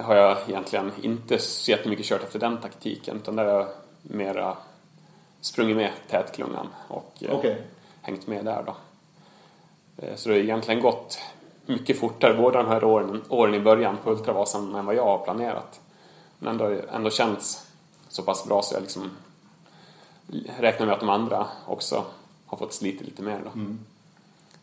har 0.00 0.16
jag 0.16 0.38
egentligen 0.48 0.92
inte 1.02 1.38
så 1.38 1.70
jättemycket 1.70 2.06
kört 2.06 2.22
efter 2.22 2.38
den 2.38 2.60
taktiken. 2.60 3.16
Utan 3.16 3.36
där 3.36 3.44
har 3.44 3.52
jag 3.52 3.68
mera 4.02 4.56
sprungit 5.40 5.76
med 5.76 5.90
tätklungan 6.08 6.68
och 6.88 7.12
eh, 7.20 7.30
Okej. 7.38 7.62
hängt 8.02 8.26
med 8.26 8.44
där 8.44 8.62
då. 8.66 8.76
Eh, 10.06 10.14
Så 10.16 10.28
det 10.28 10.34
har 10.34 10.40
egentligen 10.42 10.80
gått 10.80 11.18
mycket 11.72 11.98
fortare 11.98 12.34
båda 12.34 12.62
de 12.62 12.68
här 12.68 12.84
åren, 12.84 13.22
åren 13.28 13.54
i 13.54 13.60
början 13.60 13.96
på 14.04 14.10
Ultravasan 14.10 14.74
än 14.74 14.86
vad 14.86 14.94
jag 14.94 15.04
har 15.04 15.18
planerat. 15.18 15.80
Men 16.38 16.48
ändå, 16.48 16.80
ändå 16.92 17.10
känts 17.10 17.66
så 18.08 18.22
pass 18.22 18.44
bra 18.44 18.62
så 18.62 18.74
jag 18.74 18.82
liksom 18.82 19.10
räknar 20.58 20.86
med 20.86 20.94
att 20.94 21.00
de 21.00 21.08
andra 21.08 21.46
också 21.66 22.04
har 22.46 22.58
fått 22.58 22.72
slita 22.72 23.04
lite 23.04 23.22
mer 23.22 23.40
då. 23.44 23.50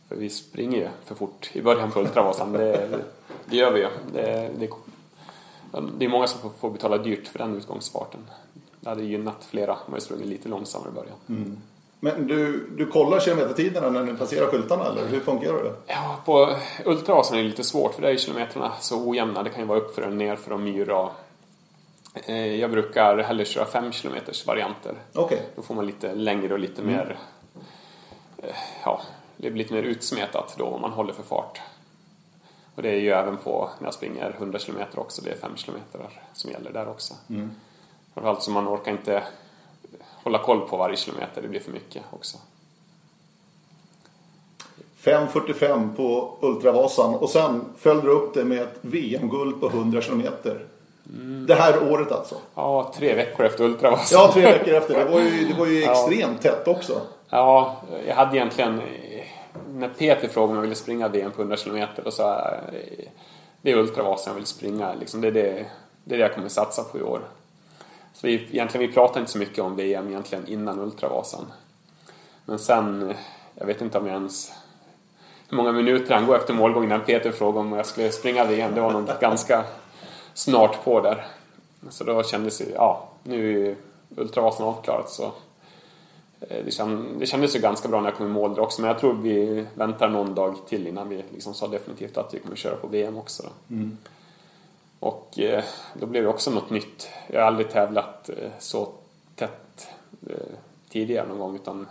För 0.07 0.15
vi 0.15 0.29
springer 0.29 0.77
ju 0.77 0.89
för 1.05 1.15
fort 1.15 1.49
i 1.53 1.61
början 1.61 1.91
på 1.91 1.99
Ultravasan. 1.99 2.51
Det, 2.51 2.99
det 3.45 3.57
gör 3.57 3.71
vi 3.71 3.79
ju. 3.79 3.87
Det, 4.13 4.51
det, 4.59 4.69
det 5.97 6.05
är 6.05 6.09
många 6.09 6.27
som 6.27 6.51
får, 6.59 6.69
betala 6.69 6.97
dyrt 6.97 7.27
för 7.27 7.39
den 7.39 7.55
utgångsfarten. 7.55 8.19
Det 8.79 8.89
hade 8.89 9.03
gynnat 9.03 9.45
flera 9.45 9.73
om 9.73 9.93
jag 9.93 10.01
sprungit 10.01 10.27
lite 10.27 10.49
långsammare 10.49 10.89
i 10.89 10.93
början. 10.93 11.17
Men 11.99 12.27
du, 12.27 12.69
du 12.77 12.85
kollar 12.87 13.19
kilometertiderna 13.19 13.89
när 13.89 14.03
ni 14.03 14.13
passerar 14.13 14.47
skyltarna 14.47 14.85
eller 14.85 15.07
hur 15.07 15.19
fungerar 15.19 15.63
det? 15.63 15.73
Ja, 15.87 16.19
på 16.25 16.55
ultravasan 16.85 17.37
är 17.37 17.43
det 17.43 17.49
lite 17.49 17.63
svårt 17.63 17.93
för 17.93 18.01
där 18.01 18.09
är 18.09 18.17
kilometrarna 18.17 18.71
så 18.79 19.09
ojämna. 19.09 19.43
Det 19.43 19.49
kan 19.49 19.59
ju 19.61 19.67
vara 19.67 19.79
uppför 19.79 20.01
och 20.01 20.13
nerför 20.13 20.51
och 20.53 20.59
myra. 20.59 21.09
Jag 22.59 22.71
brukar 22.71 23.17
hellre 23.17 23.45
köra 23.45 23.65
5 23.65 23.91
kilometers 23.91 24.47
varianter. 24.47 24.95
Okej. 25.13 25.41
Då 25.55 25.61
får 25.61 25.75
man 25.75 25.85
lite 25.87 26.15
längre 26.15 26.53
och 26.53 26.59
lite 26.59 26.81
mer... 26.81 27.17
eh, 28.37 28.55
Ja, 28.85 29.01
det 29.37 29.51
blir 29.51 29.63
lite 29.63 29.73
mer 29.73 29.83
utsmetat 29.83 30.55
då 30.57 30.65
om 30.65 30.81
man 30.81 30.91
håller 30.91 31.13
för 31.13 31.23
fart. 31.23 31.61
Och 32.75 32.81
det 32.81 32.89
är 32.89 32.95
ju 32.99 33.09
även 33.11 33.37
på 33.37 33.69
när 33.79 33.87
jag 33.87 33.93
springer 33.93 34.29
100 34.37 34.59
kilometer 34.59 34.99
också. 34.99 35.21
Det 35.21 35.31
är 35.31 35.35
5 35.37 35.55
kilometer 35.55 36.09
som 36.33 36.51
gäller 36.51 36.71
där 36.71 36.89
också. 36.89 37.13
Framförallt 38.13 38.43
så 38.43 38.51
man 38.51 38.67
orkar 38.67 38.91
inte 38.91 39.23
hålla 40.23 40.39
koll 40.39 40.69
på 40.69 40.77
varje 40.77 40.97
kilometer. 40.97 41.41
Det 41.41 41.47
blir 41.47 41.59
för 41.59 41.71
mycket 41.71 42.03
också. 42.11 42.37
5.45 45.03 45.95
på 45.95 46.37
Ultravasan 46.41 47.15
och 47.15 47.29
sen 47.29 47.65
följde 47.77 48.07
du 48.07 48.11
upp 48.11 48.33
det 48.33 48.45
med 48.45 48.61
ett 48.61 48.77
VM-guld 48.81 49.61
på 49.61 49.67
100 49.67 50.01
kilometer. 50.01 50.65
Det 51.47 51.55
här 51.55 51.91
året 51.91 52.11
alltså? 52.11 52.35
Ja, 52.55 52.93
tre 52.95 53.15
veckor 53.15 53.45
efter 53.45 53.63
ultravasan. 53.63 54.21
Ja, 54.21 54.31
tre 54.33 54.41
veckor 54.41 54.73
efter. 54.73 55.05
Det 55.05 55.11
var 55.11 55.19
ju, 55.19 55.45
det 55.45 55.59
var 55.59 55.65
ju 55.65 55.83
extremt 55.83 56.41
tätt 56.41 56.67
också. 56.67 57.01
Ja, 57.29 57.77
jag 58.07 58.15
hade 58.15 58.37
egentligen... 58.37 58.81
När 59.69 59.89
Peter 59.89 60.27
frågade 60.27 60.49
om 60.49 60.55
jag 60.55 60.61
ville 60.61 60.75
springa 60.75 61.07
VM 61.07 61.31
på 61.31 61.41
100 61.41 61.57
km 61.57 61.87
då 62.03 62.11
sa 62.11 62.39
eh, 62.39 63.05
det 63.61 63.71
är 63.71 63.77
Ultravasan 63.77 64.31
jag 64.31 64.35
vill 64.35 64.45
springa. 64.45 64.93
Liksom, 64.93 65.21
det, 65.21 65.27
är 65.27 65.31
det, 65.31 65.65
det 66.03 66.15
är 66.15 66.17
det 66.17 66.23
jag 66.23 66.35
kommer 66.35 66.49
satsa 66.49 66.83
på 66.83 66.97
i 66.97 67.01
år. 67.01 67.21
Så 68.21 68.27
vi, 68.27 68.33
egentligen, 68.33 68.87
vi 68.87 68.93
pratade 68.93 69.19
inte 69.19 69.31
så 69.31 69.37
mycket 69.37 69.63
om 69.63 69.75
VM 69.75 70.07
egentligen 70.07 70.47
innan 70.47 70.79
Ultravasan. 70.79 71.45
Men 72.45 72.59
sen, 72.59 73.13
jag 73.55 73.65
vet 73.65 73.81
inte 73.81 73.97
om 73.97 74.07
jag 74.07 74.15
ens... 74.15 74.51
Hur 75.49 75.57
många 75.57 75.71
minuter 75.71 76.15
han 76.15 76.25
går 76.25 76.35
efter 76.35 76.53
målgången 76.53 76.89
när 76.89 76.99
Peter 76.99 77.31
frågade 77.31 77.59
om 77.59 77.73
jag 77.73 77.85
skulle 77.85 78.11
springa 78.11 78.45
VM. 78.45 78.75
Det 78.75 78.81
var 78.81 78.91
nog 78.91 79.09
ganska 79.21 79.63
snart 80.33 80.83
på 80.83 81.01
där. 81.01 81.25
Så 81.89 82.03
då 82.03 82.23
kändes 82.23 82.57
det, 82.57 82.69
ja, 82.75 83.09
nu 83.23 83.67
är 83.67 83.75
Ultravasan 84.17 84.67
avklarat 84.67 85.09
så 85.09 85.23
eh, 86.39 86.65
Det, 86.65 86.71
känd, 86.71 87.19
det 87.19 87.25
kändes 87.25 87.55
ju 87.55 87.59
ganska 87.59 87.87
bra 87.87 88.01
när 88.01 88.09
jag 88.09 88.17
kom 88.17 88.25
i 88.25 88.29
mål 88.29 88.55
där 88.55 88.61
också 88.61 88.81
men 88.81 88.87
jag 88.87 88.99
tror 88.99 89.13
vi 89.13 89.65
väntar 89.73 90.09
någon 90.09 90.35
dag 90.35 90.55
till 90.67 90.87
innan 90.87 91.09
vi 91.09 91.23
liksom 91.33 91.53
sa 91.53 91.67
definitivt 91.67 92.17
att 92.17 92.33
vi 92.33 92.39
kommer 92.39 92.55
köra 92.55 92.75
på 92.75 92.87
VM 92.87 93.17
också. 93.17 93.43
Då. 93.43 93.75
Mm. 93.75 93.97
Och 94.99 95.39
eh, 95.39 95.63
då 95.93 96.05
blev 96.05 96.23
det 96.23 96.29
också 96.29 96.51
något 96.51 96.69
nytt. 96.69 97.09
Jag 97.27 97.39
har 97.39 97.47
aldrig 97.47 97.69
tävlat 97.69 98.29
eh, 98.29 98.49
så 98.59 98.89
tätt 99.35 99.87
eh, 100.29 100.35
tidigare 100.89 101.27
någon 101.27 101.39
gång 101.39 101.55
utan 101.55 101.87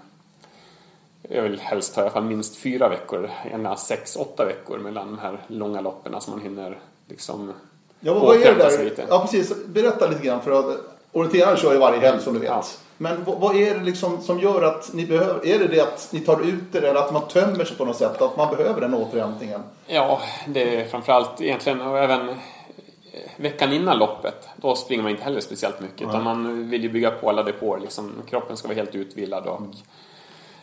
jag 1.22 1.42
vill 1.42 1.60
helst 1.60 1.96
ha 1.96 2.02
i 2.02 2.04
alla 2.04 2.12
fall 2.12 2.24
minst 2.24 2.56
fyra 2.56 2.88
veckor, 2.88 3.30
gärna 3.50 3.76
sex, 3.76 4.16
åtta 4.16 4.44
veckor 4.44 4.78
mellan 4.78 5.06
de 5.06 5.18
här 5.18 5.38
långa 5.46 5.80
loppen 5.80 6.20
så 6.20 6.30
man 6.30 6.40
hinner 6.40 6.78
liksom 7.08 7.52
Ja, 8.00 8.14
vad, 8.14 8.36
är 8.36 8.54
det 8.54 8.58
där? 8.58 8.84
lite. 8.84 9.06
Ja, 9.08 9.20
precis. 9.20 9.66
Berätta 9.66 10.06
lite 10.06 10.26
grann. 10.26 10.42
För 10.42 10.50
att 10.50 10.76
orienterare 11.12 11.56
kör 11.56 11.72
ju 11.72 11.78
varje 11.78 12.00
helg 12.00 12.20
som 12.22 12.34
du 12.34 12.40
vet. 12.40 12.48
Ja. 12.48 12.64
Men 12.96 13.24
vad, 13.24 13.56
är 13.56 13.74
det 13.74 13.84
liksom 13.84 14.22
som 14.22 14.40
gör 14.40 14.62
att 14.62 14.90
ni 14.92 15.06
behöver... 15.06 15.46
Är 15.46 15.58
det 15.58 15.66
det 15.66 15.80
att 15.80 16.08
ni 16.12 16.20
tar 16.20 16.40
ut 16.40 16.72
det 16.72 16.78
eller 16.78 16.94
att 16.94 17.12
man 17.12 17.28
tömmer 17.28 17.64
sig 17.64 17.76
på 17.76 17.84
något 17.84 17.96
sätt? 17.96 18.22
Att 18.22 18.36
man 18.36 18.56
behöver 18.56 18.80
den 18.80 18.94
återhämtningen? 18.94 19.62
Ja, 19.86 20.20
det 20.46 20.80
är 20.80 20.84
framförallt 20.84 21.40
egentligen 21.40 21.80
och 21.80 21.98
även 21.98 22.34
veckan 23.38 23.72
innan 23.72 23.98
loppet. 23.98 24.48
Då 24.56 24.74
springer 24.74 25.02
man 25.02 25.10
inte 25.10 25.24
heller 25.24 25.40
speciellt 25.40 25.80
mycket 25.80 26.08
utan 26.08 26.24
man 26.24 26.70
vill 26.70 26.82
ju 26.82 26.88
bygga 26.88 27.10
på 27.10 27.28
alla 27.28 27.42
depåer. 27.42 27.80
Liksom, 27.80 28.12
kroppen 28.30 28.56
ska 28.56 28.68
vara 28.68 28.76
helt 28.76 28.94
utvilad 28.94 29.46
och 29.46 29.60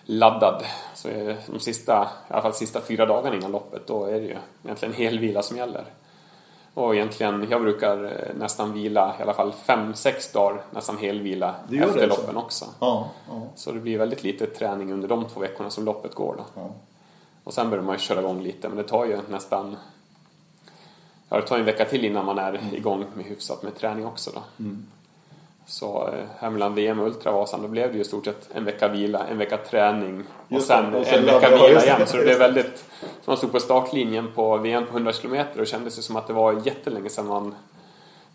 laddad. 0.06 0.64
Så 0.94 1.10
eh, 1.10 1.36
de 1.48 1.60
sista, 1.60 2.10
i 2.30 2.34
alla 2.34 2.42
fall 2.42 2.54
sista 2.54 2.82
fyra 2.82 3.06
dagarna 3.06 3.36
innan 3.36 3.52
loppet 3.52 3.88
då 3.88 4.06
är 4.06 4.20
det 4.20 4.28
ju 4.28 4.38
egentligen 4.64 4.94
helvila 4.94 5.42
som 5.42 5.58
gäller. 5.58 5.86
Och 6.74 6.96
egentligen, 6.96 7.48
jag 7.50 7.62
brukar 7.62 8.04
eh, 8.04 8.36
nästan 8.36 8.74
vila 8.74 9.16
i 9.20 9.22
alla 9.22 9.34
fall 9.34 9.52
fem 9.52 9.94
sex 9.94 10.32
dagar 10.32 10.62
nästan 10.72 10.98
helvila 10.98 11.56
efter 11.64 11.78
det 11.78 11.84
alltså? 11.84 12.08
loppen 12.08 12.38
också. 12.38 12.66
Ja. 12.80 13.10
ja, 13.28 13.42
Så 13.56 13.72
det 13.72 13.80
blir 13.80 13.98
väldigt 13.98 14.24
lite 14.24 14.46
träning 14.46 14.94
under 14.94 15.08
de 15.08 15.26
två 15.26 15.40
veckorna 15.40 15.70
som 15.70 15.86
loppet 15.86 16.16
går 16.16 16.36
då. 16.38 16.62
ja. 16.62 16.70
Och 17.44 17.54
sen 17.54 17.70
börjar 17.70 17.84
man 17.84 17.96
ju 17.96 18.00
köra 18.00 18.20
igång 18.20 18.42
lite, 18.42 18.68
men 18.68 18.78
det 18.78 18.84
tar 18.84 19.06
ju 19.06 19.20
nästan... 19.30 19.76
Ja, 21.30 21.38
det 21.38 21.48
tar 21.48 21.58
en 21.60 21.66
vecka 21.66 21.86
till 21.86 22.06
innan 22.06 22.26
man 22.26 22.40
är 22.40 22.60
igång 22.74 23.06
med 23.14 23.26
hyfsat 23.26 23.64
med 23.64 23.76
träning 23.76 24.06
också 24.06 24.32
då. 24.34 24.42
Så 25.68 26.08
eh, 26.08 26.26
här 26.40 26.50
mellan 26.50 26.76
VM 26.76 27.00
och 27.00 27.08
Ultravasan, 27.08 27.62
då 27.62 27.68
blev 27.68 27.90
det 27.92 27.96
ju 27.96 28.02
i 28.02 28.06
stort 28.06 28.26
sett 28.26 28.50
en 28.54 28.66
vecka 28.66 28.88
vila, 28.88 29.28
en 29.28 29.38
vecka 29.38 29.58
träning 29.58 30.24
och 30.50 30.62
sen, 30.62 30.96
och 30.96 31.06
sen 31.06 31.20
en 31.20 31.26
vecka 31.26 31.50
vila 31.50 31.84
igen. 31.84 32.08
Så 32.08 32.18
det 32.18 32.24
blev 32.24 32.40
väldigt... 32.40 32.86
Så 33.00 33.32
man 33.32 33.38
stod 33.38 33.52
på 33.52 33.60
startlinjen 33.60 34.32
på 34.36 34.58
VM 34.58 34.86
på 34.86 34.92
100 34.92 35.14
km 35.14 35.46
och 35.60 35.68
kändes 35.68 35.96
det 35.96 36.02
som 36.02 36.16
att 36.16 36.28
det 36.28 36.34
var 36.34 36.62
jättelänge 36.66 37.10
sedan 37.10 37.28
man 37.28 37.56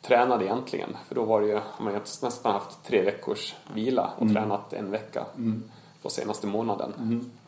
tränade 0.02 0.44
egentligen. 0.44 0.96
För 1.08 1.14
då 1.14 1.24
var 1.24 1.40
det 1.40 1.46
ju, 1.46 1.60
man 1.78 1.92
nästan 2.22 2.52
haft 2.52 2.84
tre 2.86 3.02
veckors 3.02 3.54
vila 3.74 4.10
och 4.16 4.28
tränat 4.32 4.72
en 4.72 4.90
vecka 4.90 5.24
på 6.02 6.10
senaste 6.10 6.46
månaden. 6.46 6.92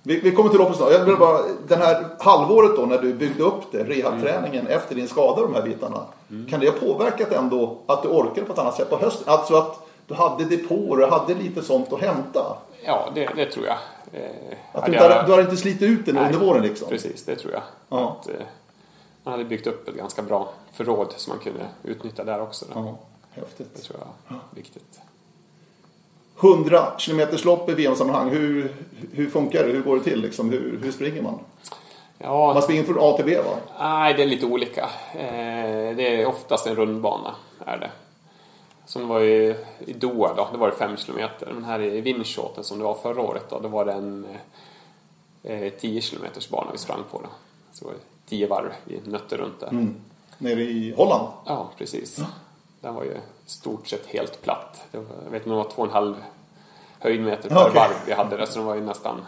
Vi, 0.02 0.20
vi 0.20 0.32
kommer 0.32 0.50
till 0.50 0.58
loppet 0.58 0.76
snart. 0.76 0.92
Jag 0.92 1.04
vill 1.04 1.16
bara, 1.16 1.40
den 1.68 1.80
här 1.82 2.06
halvåret 2.20 2.76
då 2.76 2.82
när 2.86 2.98
du 2.98 3.14
byggde 3.14 3.42
upp 3.42 3.62
det, 3.72 3.84
rehabträningen 3.84 4.66
efter 4.66 4.94
din 4.94 5.08
skada, 5.08 5.42
de 5.42 5.54
här 5.54 5.62
bitarna. 5.62 6.04
Kan 6.50 6.60
det 6.60 6.68
ha 6.70 6.78
påverkat 6.78 7.32
ändå 7.32 7.78
att 7.86 8.02
du 8.02 8.08
orkade 8.08 8.46
på 8.46 8.52
ett 8.52 8.58
annat 8.58 8.76
sätt 8.76 8.90
på 8.90 8.96
hösten? 8.96 9.24
Alltså 9.32 9.54
att 9.56 9.78
du 10.06 10.14
hade 10.14 10.44
depåer 10.44 11.00
och 11.02 11.08
hade 11.18 11.34
lite 11.34 11.62
sånt 11.62 11.92
att 11.92 12.00
hämta? 12.00 12.56
Ja, 12.84 13.08
det, 13.14 13.28
det 13.36 13.46
tror 13.46 13.66
jag. 13.66 13.76
Eh, 14.12 14.30
Att 14.72 14.86
du, 14.86 14.92
inte, 14.92 15.04
jag- 15.04 15.26
du 15.26 15.32
har 15.32 15.40
inte 15.40 15.56
slitit 15.56 15.82
ut 15.82 16.06
den 16.06 16.18
under 16.18 16.38
våren 16.38 16.62
liksom? 16.62 16.88
Precis, 16.88 17.24
det 17.24 17.36
tror 17.36 17.52
jag. 17.52 17.62
Ja. 17.88 18.16
Att, 18.20 18.28
eh, 18.28 18.34
man 19.24 19.32
hade 19.32 19.44
byggt 19.44 19.66
upp 19.66 19.88
ett 19.88 19.94
ganska 19.94 20.22
bra 20.22 20.48
förråd 20.72 21.12
som 21.16 21.30
man 21.30 21.38
kunde 21.44 21.66
utnyttja 21.82 22.24
där 22.24 22.40
också. 22.42 22.64
Då. 22.74 22.80
Ja, 22.80 22.98
Det 23.34 23.40
häftigt. 23.40 23.82
tror 23.82 23.98
jag 24.28 24.36
är 24.36 24.40
viktigt. 24.56 25.00
100 26.42 26.92
kilometerslopp 26.98 27.68
i 27.68 27.74
VM-sammanhang, 27.74 28.30
hur, 28.30 28.74
hur 29.12 29.30
funkar 29.30 29.66
det? 29.66 29.72
Hur 29.72 29.82
går 29.82 29.96
det 29.96 30.02
till? 30.02 30.20
Liksom? 30.22 30.50
Hur, 30.50 30.80
hur 30.82 30.92
springer 30.92 31.22
man? 31.22 31.38
Ja, 32.18 32.52
Man 32.54 32.62
springer 32.62 32.82
från 32.82 32.96
A 33.00 33.12
till 33.16 33.24
B 33.24 33.36
va? 33.36 33.56
nej, 33.78 34.14
det 34.14 34.22
är 34.22 34.26
lite 34.26 34.46
olika. 34.46 34.82
Eh, 35.14 35.96
det 35.96 36.22
är 36.22 36.26
oftast 36.26 36.66
en 36.66 36.76
rundbana, 36.76 37.34
är 37.66 37.78
det. 37.78 37.90
Som 38.86 39.02
det 39.02 39.08
var 39.08 39.20
i, 39.20 39.56
i 39.78 39.92
Doha 39.92 40.34
då, 40.36 40.48
det 40.52 40.58
var 40.58 40.70
det 40.70 40.76
5 40.76 40.96
kilometer. 40.96 41.52
Men 41.54 41.64
här 41.64 41.80
i 41.80 42.00
Windshoten 42.00 42.64
som 42.64 42.78
det 42.78 42.84
var 42.84 42.94
förra 42.94 43.20
året 43.22 43.44
då, 43.50 43.60
det 43.60 43.68
var 43.68 43.84
det 43.84 43.92
en 43.92 44.26
eh, 45.42 45.72
10 45.80 46.00
kilometers 46.00 46.48
bana 46.48 46.72
vi 46.72 46.78
sprang 46.78 47.02
på 47.10 47.18
då. 47.20 47.28
Så 47.72 47.84
det 47.84 47.90
var 47.90 47.98
10 48.28 48.46
varv 48.46 48.72
vi 48.84 49.00
nötte 49.10 49.36
runt 49.36 49.60
där. 49.60 49.86
Nere 50.38 50.62
i 50.62 50.94
Holland? 50.96 51.28
Ja, 51.46 51.70
precis. 51.78 52.20
Den 52.80 52.94
var 52.94 53.04
ju 53.04 53.16
stort 53.52 53.88
sett 53.88 54.06
helt 54.06 54.42
platt. 54.42 54.84
Det 54.90 54.98
var, 54.98 55.06
jag 55.24 55.30
vet 55.30 55.42
inte 55.42 55.50
om 55.50 55.56
det 55.58 55.64
var 55.64 55.70
två 55.70 55.82
och 55.82 55.88
en 55.88 55.94
halv 55.94 56.16
höjdmeter 56.98 57.48
per 57.48 57.56
Okej. 57.62 57.74
varv 57.74 57.92
vi 58.06 58.12
hade 58.12 58.36
där, 58.36 58.46
så 58.46 58.58
det 58.58 58.64
var 58.64 58.74
ju 58.74 58.80
nästan 58.80 59.26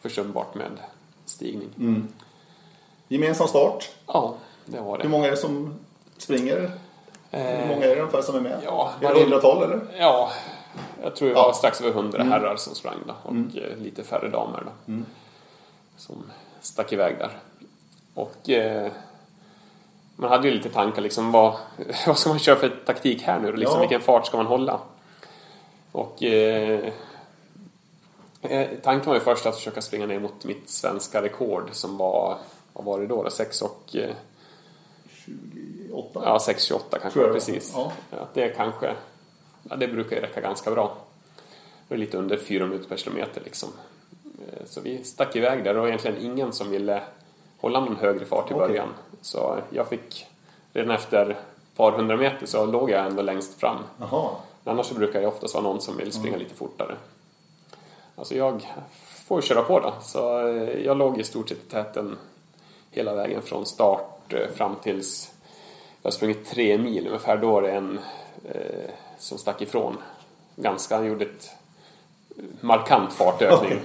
försumbart 0.00 0.54
med 0.54 0.70
stigning. 1.24 1.68
Mm. 1.78 2.08
Gemensam 3.08 3.48
start. 3.48 3.90
Ja, 4.06 4.34
det 4.66 4.80
var 4.80 4.98
det. 4.98 5.02
Hur 5.02 5.10
många 5.10 5.26
är 5.26 5.30
det 5.30 5.36
som 5.36 5.74
springer? 6.16 6.70
Hur 7.30 7.66
många 7.68 7.84
är 7.86 7.94
det 7.96 8.00
ungefär 8.00 8.22
som 8.22 8.36
är 8.36 8.40
med? 8.40 8.60
Ja, 8.64 8.90
är 9.00 9.14
det 9.14 9.20
hundratal 9.20 9.62
eller? 9.62 9.80
Ja, 9.98 10.30
jag 11.02 11.16
tror 11.16 11.28
det 11.28 11.34
var 11.34 11.40
Ja. 11.40 11.44
Mm. 11.46 11.54
strax 11.54 11.80
över 11.80 11.92
hundra 11.92 12.22
herrar 12.22 12.56
som 12.56 12.74
sprang 12.74 12.98
då, 13.06 13.14
och 13.22 13.34
eh, 13.56 13.76
lite 13.76 14.02
färre 14.04 14.28
damer 14.28 14.62
då. 14.86 14.94
Som 15.96 16.22
stack 16.60 16.92
iväg 16.92 17.18
där. 17.18 17.30
Och 18.14 18.50
eh, 18.50 18.90
man 20.20 20.30
hade 20.30 20.48
ju 20.48 20.54
lite 20.54 20.68
tankar 20.68 21.02
liksom, 21.02 21.32
vad, 21.32 21.56
vad 22.06 22.18
ska 22.18 22.30
man 22.30 22.38
köra 22.38 22.56
för 22.56 22.68
taktik 22.86 23.22
här 23.22 23.40
nu? 23.40 23.52
Liksom, 23.56 23.74
Ja. 23.76 23.80
Vilken 23.80 24.00
fart 24.00 24.26
ska 24.26 24.36
man 24.36 24.46
hålla? 24.46 24.80
Och 25.92 26.22
eh, 26.22 26.92
eh, 28.42 28.68
tanken 28.82 29.08
var 29.08 29.14
ju 29.14 29.20
först 29.20 29.46
att 29.46 29.56
försöka 29.56 29.80
springa 29.82 30.06
ner 30.06 30.18
mot 30.20 30.44
mitt 30.44 30.70
svenska 30.70 31.22
rekord 31.22 31.68
som 31.72 31.96
var, 31.96 32.38
vad 32.72 32.84
var 32.84 33.00
det 33.00 33.06
då? 33.06 33.22
då? 33.22 33.30
6 33.30 33.62
och 33.62 33.96
eh, 33.96 34.10
28? 35.88 36.20
Ja, 36.24 36.38
6,28 36.40 36.98
kanske 37.02 37.20
precis. 37.32 37.72
Ja. 37.74 37.92
Ja. 38.10 38.28
det 38.34 38.48
kanske, 38.48 38.94
ja, 39.62 39.76
det 39.76 39.88
brukar 39.88 40.16
ju 40.16 40.22
räcka 40.22 40.40
ganska 40.40 40.70
bra. 40.70 40.96
Det 41.88 41.94
är 41.94 41.98
lite 41.98 42.18
under 42.18 42.36
4 42.36 42.66
minuter 42.66 42.88
per 42.88 42.96
kilometer 42.96 43.40
liksom. 43.44 43.68
Eh, 44.22 44.66
Så 44.66 44.80
vi 44.80 45.04
stack 45.04 45.36
iväg 45.36 45.64
där 45.64 45.76
och 45.76 45.88
egentligen 45.88 46.16
ingen 46.20 46.52
som 46.52 46.70
ville 46.70 47.02
hålla 47.60 47.80
någon 47.80 47.96
högre 47.96 48.24
fart 48.24 48.50
i 48.50 48.54
Okej. 48.54 48.68
början. 48.68 48.88
Så 49.20 49.58
jag 49.70 49.88
fick, 49.88 50.26
redan 50.72 50.90
efter 50.90 51.30
ett 51.30 51.36
par 51.76 51.92
hundra 51.92 52.16
meter 52.16 52.46
så 52.46 52.66
låg 52.66 52.90
jag 52.90 53.06
ändå 53.06 53.22
längst 53.22 53.60
fram. 53.60 53.76
Men 54.64 54.72
Annars 54.74 54.86
så 54.86 54.94
brukar 54.94 55.20
det 55.20 55.26
oftast 55.26 55.54
vara 55.54 55.64
någon 55.64 55.80
som 55.80 55.96
vill 55.96 56.12
springa 56.12 56.36
lite 56.36 56.54
fortare. 56.54 56.96
Alltså 58.16 58.34
jag 58.34 58.66
får 59.26 59.40
köra 59.40 59.62
på 59.62 59.80
då. 59.80 59.94
Så 60.02 60.48
eh, 60.48 60.84
jag 60.84 60.96
låg 60.96 61.18
i 61.18 61.24
stort 61.24 61.48
sett 61.48 61.58
i 61.58 61.70
täten 61.70 62.18
hela 62.90 63.14
vägen 63.14 63.42
från 63.42 63.66
start 63.66 64.32
eh, 64.32 64.48
fram 64.54 64.76
tills 64.82 65.32
jag 66.02 66.12
sprungit 66.12 66.46
tre 66.46 66.78
mil 66.78 67.06
ungefär. 67.06 67.36
Då 67.36 67.58
är 67.58 67.62
det 67.62 67.72
en 67.72 67.98
eh, 68.44 68.90
som 69.18 69.38
stack 69.38 69.62
ifrån. 69.62 69.96
Ganska, 70.56 70.96
han 70.96 71.06
gjorde 71.06 71.24
ett 71.24 71.50
markant 72.60 73.12
fartökning. 73.12 73.80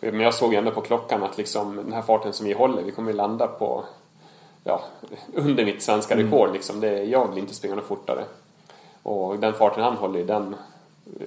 Men 0.00 0.20
jag 0.20 0.34
såg 0.34 0.52
ju 0.52 0.58
ändå 0.58 0.70
på 0.70 0.80
klockan 0.80 1.22
att 1.22 1.38
liksom 1.38 1.76
den 1.76 1.92
här 1.92 2.02
farten 2.02 2.32
som 2.32 2.46
vi 2.46 2.52
håller, 2.52 2.82
vi 2.82 2.90
kommer 2.90 3.10
ju 3.10 3.16
landa 3.16 3.46
på 3.46 3.84
ja, 4.64 4.80
under 5.34 5.64
mitt 5.64 5.82
svenska 5.82 6.16
rekord. 6.16 6.52
Liksom. 6.52 6.80
Det, 6.80 7.04
jag 7.04 7.28
vill 7.28 7.38
inte 7.38 7.54
springa 7.54 7.74
något 7.74 7.84
fortare. 7.84 8.24
Och 9.02 9.38
den 9.38 9.54
farten 9.54 9.84
han 9.84 9.96
håller 9.96 10.24
den, 10.24 10.56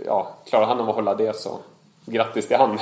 ja, 0.06 0.28
klarar 0.46 0.66
han 0.66 0.80
av 0.80 0.90
att 0.90 0.96
hålla 0.96 1.16
det 1.16 1.36
så 1.36 1.58
grattis 2.06 2.48
till 2.48 2.58
han. 2.58 2.80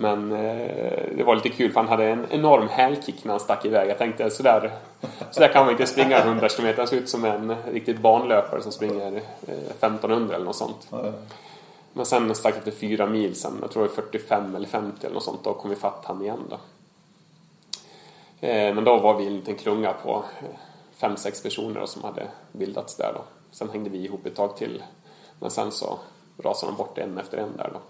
Men 0.00 0.32
eh, 0.32 1.02
det 1.16 1.24
var 1.26 1.34
lite 1.34 1.48
kul 1.48 1.72
för 1.72 1.80
han 1.80 1.88
hade 1.88 2.04
en 2.04 2.26
enorm 2.30 2.68
hälkick 2.68 3.24
när 3.24 3.32
han 3.32 3.40
stack 3.40 3.64
iväg. 3.64 3.90
Jag 3.90 3.98
tänkte 3.98 4.30
sådär, 4.30 4.72
sådär 5.30 5.48
kan 5.48 5.64
man 5.64 5.72
inte 5.72 5.86
springa 5.86 6.18
100 6.18 6.48
km. 6.48 6.74
Han 6.76 6.86
ser 6.86 6.96
ut 6.96 7.08
som 7.08 7.24
en 7.24 7.54
riktigt 7.72 7.98
banlöpare 7.98 8.62
som 8.62 8.72
springer 8.72 9.16
eh, 9.46 9.52
1500 9.70 10.34
eller 10.34 10.44
något 10.44 10.56
sånt. 10.56 10.88
Ja. 10.90 11.12
Men 11.98 12.06
sen 12.06 12.34
strax 12.34 12.58
efter 12.58 12.70
fyra 12.70 13.06
mil 13.06 13.34
sen, 13.34 13.58
jag 13.60 13.70
tror 13.70 13.82
det 13.82 13.88
var 13.88 13.94
45 13.94 14.56
eller 14.56 14.66
50 14.66 15.06
eller 15.06 15.14
något 15.14 15.24
sånt, 15.24 15.44
då 15.44 15.54
kom 15.54 15.70
vi 15.70 15.76
fatt 15.76 16.04
han 16.04 16.22
igen 16.22 16.42
då. 16.50 16.56
Eh, 18.46 18.74
men 18.74 18.84
då 18.84 18.96
var 18.96 19.18
vi 19.18 19.26
en 19.26 19.36
liten 19.36 19.54
klunga 19.54 19.92
på 19.92 20.24
eh, 20.40 20.56
fem, 20.92 21.16
sex 21.16 21.42
personer 21.42 21.86
som 21.86 22.04
hade 22.04 22.28
bildats 22.52 22.96
där 22.96 23.12
då. 23.14 23.22
Sen 23.50 23.70
hängde 23.70 23.90
vi 23.90 24.04
ihop 24.04 24.26
ett 24.26 24.34
tag 24.34 24.56
till. 24.56 24.82
Men 25.40 25.50
sen 25.50 25.72
så 25.72 25.98
rasade 26.38 26.72
de 26.72 26.76
bort 26.76 26.98
en 26.98 27.18
efter 27.18 27.38
en 27.38 27.56
där 27.56 27.70
då. 27.72 27.80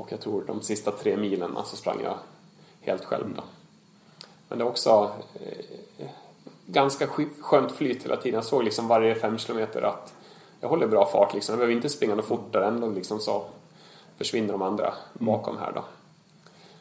Och 0.00 0.12
jag 0.12 0.20
tror 0.20 0.44
de 0.46 0.62
sista 0.62 0.90
tre 0.90 1.16
milen 1.16 1.56
så 1.64 1.76
sprang 1.76 2.00
jag 2.02 2.18
helt 2.80 3.04
själv 3.04 3.34
då. 3.36 3.42
Men 4.48 4.58
det 4.58 4.64
är 4.64 4.68
också 4.68 5.10
eh, 5.34 6.06
ganska 6.66 7.06
skönt 7.40 7.72
flyt 7.72 8.04
hela 8.04 8.16
tiden. 8.16 8.34
Jag 8.34 8.44
såg 8.44 8.64
liksom 8.64 8.88
varje 8.88 9.14
fem 9.14 9.38
kilometer 9.38 9.82
att 9.82 10.14
jag 10.66 10.70
håller 10.70 10.86
bra 10.86 11.06
fart 11.06 11.34
liksom. 11.34 11.52
Jag 11.52 11.58
behöver 11.58 11.74
inte 11.74 11.88
springa 11.88 12.14
något 12.14 12.24
fortare 12.26 12.66
ändå 12.66 12.88
liksom 12.88 13.20
så 13.20 13.44
försvinner 14.18 14.52
de 14.52 14.62
andra 14.62 14.94
bakom 15.12 15.58
här 15.58 15.72
då. 15.74 15.80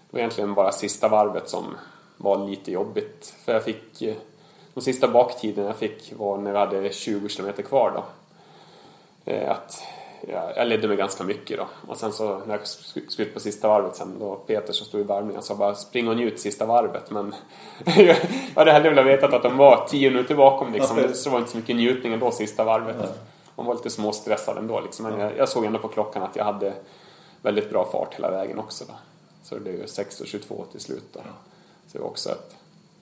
Det 0.10 0.18
var 0.18 0.20
egentligen 0.20 0.54
bara 0.54 0.72
sista 0.72 1.08
varvet 1.08 1.50
som 1.50 1.64
var 2.18 2.48
lite 2.50 2.72
jobbigt. 2.72 3.34
För 3.46 3.54
jag 3.54 3.64
fick, 3.64 4.04
de 4.74 4.82
sista 4.82 5.08
baktiden 5.08 5.66
jag 5.66 5.76
fick 5.76 6.14
var 6.18 6.38
när 6.38 6.52
vi 6.52 6.58
hade 6.58 6.94
20 6.94 7.30
kilometer 7.30 7.64
kvar 7.64 7.92
då. 7.96 8.04
Eh, 9.32 9.52
Att 9.52 9.84
ja, 10.28 10.52
jag 10.56 10.68
ledde 10.68 10.88
mig 10.88 10.98
ganska 10.98 11.24
mycket 11.24 11.58
då. 11.58 11.66
Och 11.88 11.98
sen 11.98 12.14
så 12.14 12.38
när 12.46 12.54
jag 12.56 12.62
sk- 12.64 13.08
skulle 13.10 13.28
ut 13.28 13.34
på 13.34 13.40
sista 13.40 13.68
varvet 13.68 13.96
sen 13.96 14.20
då 14.20 14.36
Peter 14.36 14.74
som 14.74 14.86
stod 14.86 15.02
i 15.02 15.04
värmningen 15.04 15.42
sa 15.42 15.56
bara 15.56 15.76
spring 15.76 16.08
och 16.08 16.16
njut 16.16 16.40
sista 16.40 16.66
varvet. 16.66 17.12
Men 17.12 17.36
jag 17.86 18.16
hade 18.56 18.72
hellre 18.72 18.90
velat 18.90 19.06
veta 19.06 19.36
att 19.36 19.44
de 19.44 19.58
var 19.58 19.88
10 19.90 20.10
minuter 20.10 20.36
bakom 20.36 20.74
liksom. 20.74 20.96
Så 21.14 21.30
det 21.30 21.34
var 21.34 21.40
inte 21.40 21.52
så 21.52 21.58
mycket 21.58 21.76
njutning 21.76 22.14
ändå 22.14 22.32
sista 22.32 22.64
varvet. 22.64 23.20
Man 23.56 23.66
var 23.66 23.74
lite 23.76 23.90
småstressad 23.90 24.58
ändå 24.58 24.80
liksom. 24.80 25.06
Men 25.06 25.20
jag, 25.20 25.38
jag 25.38 25.50
såg 25.50 25.66
ändå 25.66 25.80
på 25.80 25.88
klockan 25.88 26.24
att 26.24 26.36
jag 26.36 26.44
hade 26.46 26.74
väldigt 27.42 27.70
bra 27.70 27.86
fart 27.92 28.14
hela 28.14 28.32
vägen 28.32 28.60
också 28.60 28.86
då. 28.88 28.94
Så 29.44 29.56
det 29.56 29.62
blev 29.62 29.76
ju 29.76 29.86
6.22 29.86 30.66
till 30.72 30.80
slut 30.80 31.04
då. 31.14 31.20
Så 31.88 31.98
det 31.98 32.00
var 32.00 32.08
också 32.10 32.30
ett, 32.30 32.56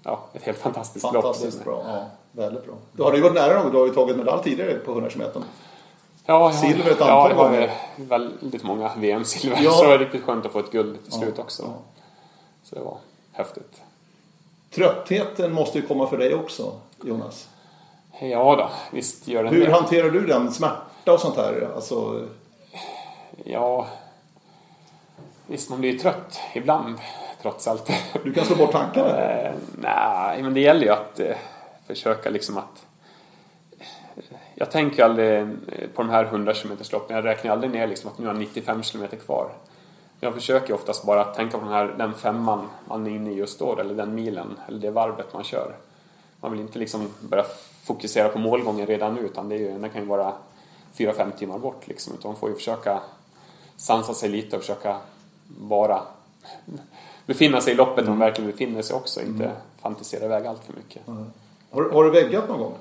ja, 0.03 0.19
ett 0.33 0.43
helt 0.43 0.57
fantastiskt 0.57 1.03
lopp. 1.03 1.13
Fantastiskt 1.13 1.63
bra. 1.63 1.83
Ja, 1.87 2.05
väldigt 2.31 2.65
bra. 2.65 2.75
Du 2.91 3.03
har 3.03 3.13
ju 3.15 3.21
varit 3.21 3.33
nära 3.33 3.63
någon 3.63 3.71
Du 3.71 3.77
har 3.77 3.85
ju 3.85 3.93
tagit 3.93 4.17
medalj 4.17 4.43
tidigare 4.43 4.73
på 4.73 4.91
100 4.91 5.09
meter. 5.15 5.41
Ja, 6.25 6.53
Silver 6.53 6.91
ett 6.91 6.97
ja, 6.99 7.05
antal 7.05 7.31
jag 7.31 7.37
har 7.37 7.49
gånger. 7.49 7.71
ju 7.97 8.05
väldigt 8.05 8.63
många 8.63 8.91
VM-silver. 8.97 9.59
Ja. 9.63 9.71
Så 9.71 9.83
det 9.83 9.89
var 9.89 9.97
riktigt 9.97 10.23
skönt 10.23 10.45
att 10.45 10.51
få 10.51 10.59
ett 10.59 10.71
guld 10.71 11.03
till 11.03 11.11
slut 11.11 11.39
också. 11.39 11.63
ja. 11.63 11.73
Så 12.63 12.75
det 12.75 12.81
var 12.81 12.97
häftigt. 13.31 13.81
Tröttheten 14.71 15.53
måste 15.53 15.79
ju 15.79 15.87
komma 15.87 16.07
för 16.07 16.17
dig 16.17 16.35
också, 16.35 16.73
Jonas. 17.03 17.49
Ja 18.31 18.55
då, 18.55 18.69
visst 18.91 19.27
gör 19.27 19.43
den 19.43 19.53
Hur 19.53 19.65
det. 19.65 19.71
hanterar 19.73 20.09
du 20.09 20.25
den? 20.25 20.51
Smärta 20.51 21.13
och 21.13 21.19
sånt 21.19 21.35
här? 21.37 21.67
Alltså, 21.75 22.27
Ja, 23.45 23.87
visst 25.47 25.69
man 25.69 25.79
blir 25.79 25.91
ju 25.91 25.99
trött 25.99 26.39
ibland 26.53 26.97
trots 27.41 27.67
allt. 27.67 27.89
du 28.23 28.33
kan 28.33 28.45
slå 28.45 28.55
bort 28.55 28.71
tankarna. 28.71 29.19
Eh, 29.21 29.53
nej, 29.77 30.43
men 30.43 30.53
det 30.53 30.59
gäller 30.59 30.81
ju 30.81 30.89
att 30.89 31.19
eh, 31.19 31.35
försöka 31.87 32.29
liksom 32.29 32.57
att... 32.57 32.85
Jag 34.55 34.71
tänker 34.71 34.97
ju 34.97 35.03
aldrig 35.03 35.39
eh, 35.41 35.47
på 35.95 36.01
de 36.01 36.09
här 36.09 36.25
100 36.25 36.53
km 36.53 36.77
loppen. 36.91 37.15
Jag 37.15 37.25
räknar 37.25 37.51
aldrig 37.51 37.71
ner 37.71 37.87
liksom 37.87 38.09
att 38.11 38.17
nu 38.19 38.25
har 38.27 38.33
jag 38.33 38.39
95 38.39 38.81
km 38.81 39.07
kvar. 39.25 39.49
Jag 40.19 40.33
försöker 40.33 40.73
oftast 40.73 41.05
bara 41.05 41.23
tänka 41.23 41.57
på 41.57 41.63
den, 41.65 41.73
här, 41.73 41.95
den 41.97 42.13
femman 42.13 42.69
man 42.87 43.07
är 43.07 43.11
inne 43.11 43.31
i 43.31 43.33
just 43.33 43.59
då, 43.59 43.79
eller 43.79 43.95
den 43.95 44.15
milen, 44.15 44.59
eller 44.67 44.79
det 44.79 44.91
varvet 44.91 45.33
man 45.33 45.43
kör. 45.43 45.75
Man 46.41 46.51
vill 46.51 46.61
inte 46.61 46.79
liksom 46.79 47.13
börja 47.19 47.45
fokusera 47.83 48.29
på 48.29 48.39
målgången 48.39 48.87
redan 48.87 49.15
nu, 49.15 49.21
utan 49.21 49.49
det, 49.49 49.55
är 49.55 49.59
ju, 49.59 49.79
det 49.79 49.89
kan 49.89 50.01
ju 50.01 50.07
vara 50.07 50.33
4-5 50.97 51.31
timmar 51.31 51.57
bort. 51.59 51.87
Liksom. 51.87 52.13
Utan 52.13 52.31
man 52.31 52.39
får 52.39 52.49
ju 52.49 52.55
försöka 52.55 53.01
sansa 53.77 54.13
sig 54.13 54.29
lite 54.29 54.55
och 54.55 54.61
försöka 54.61 54.97
vara 55.59 56.01
befinna 57.25 57.61
sig 57.61 57.73
i 57.73 57.75
loppet 57.75 58.07
man 58.07 58.19
verkligen 58.19 58.51
befinner 58.51 58.81
sig 58.81 58.95
också. 58.95 59.21
Inte 59.21 59.51
fantisera 59.81 60.25
iväg 60.25 60.45
allt 60.45 60.63
för 60.63 60.73
mycket. 60.73 61.01
Har, 61.71 61.89
har 61.89 62.03
du 62.03 62.11
väggat 62.11 62.49
någon 62.49 62.59
gång? 62.59 62.73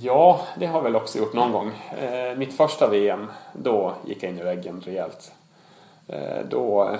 Ja, 0.00 0.40
det 0.58 0.66
har 0.66 0.78
jag 0.78 0.82
väl 0.82 0.96
också 0.96 1.18
gjort 1.18 1.32
någon 1.32 1.52
gång. 1.52 1.70
Eh, 1.98 2.36
mitt 2.36 2.56
första 2.56 2.88
VM, 2.88 3.26
då 3.52 3.94
gick 4.06 4.22
jag 4.22 4.32
in 4.32 4.38
i 4.38 4.42
väggen 4.42 4.80
rejält. 4.80 5.32
Eh, 6.06 6.44
då 6.48 6.96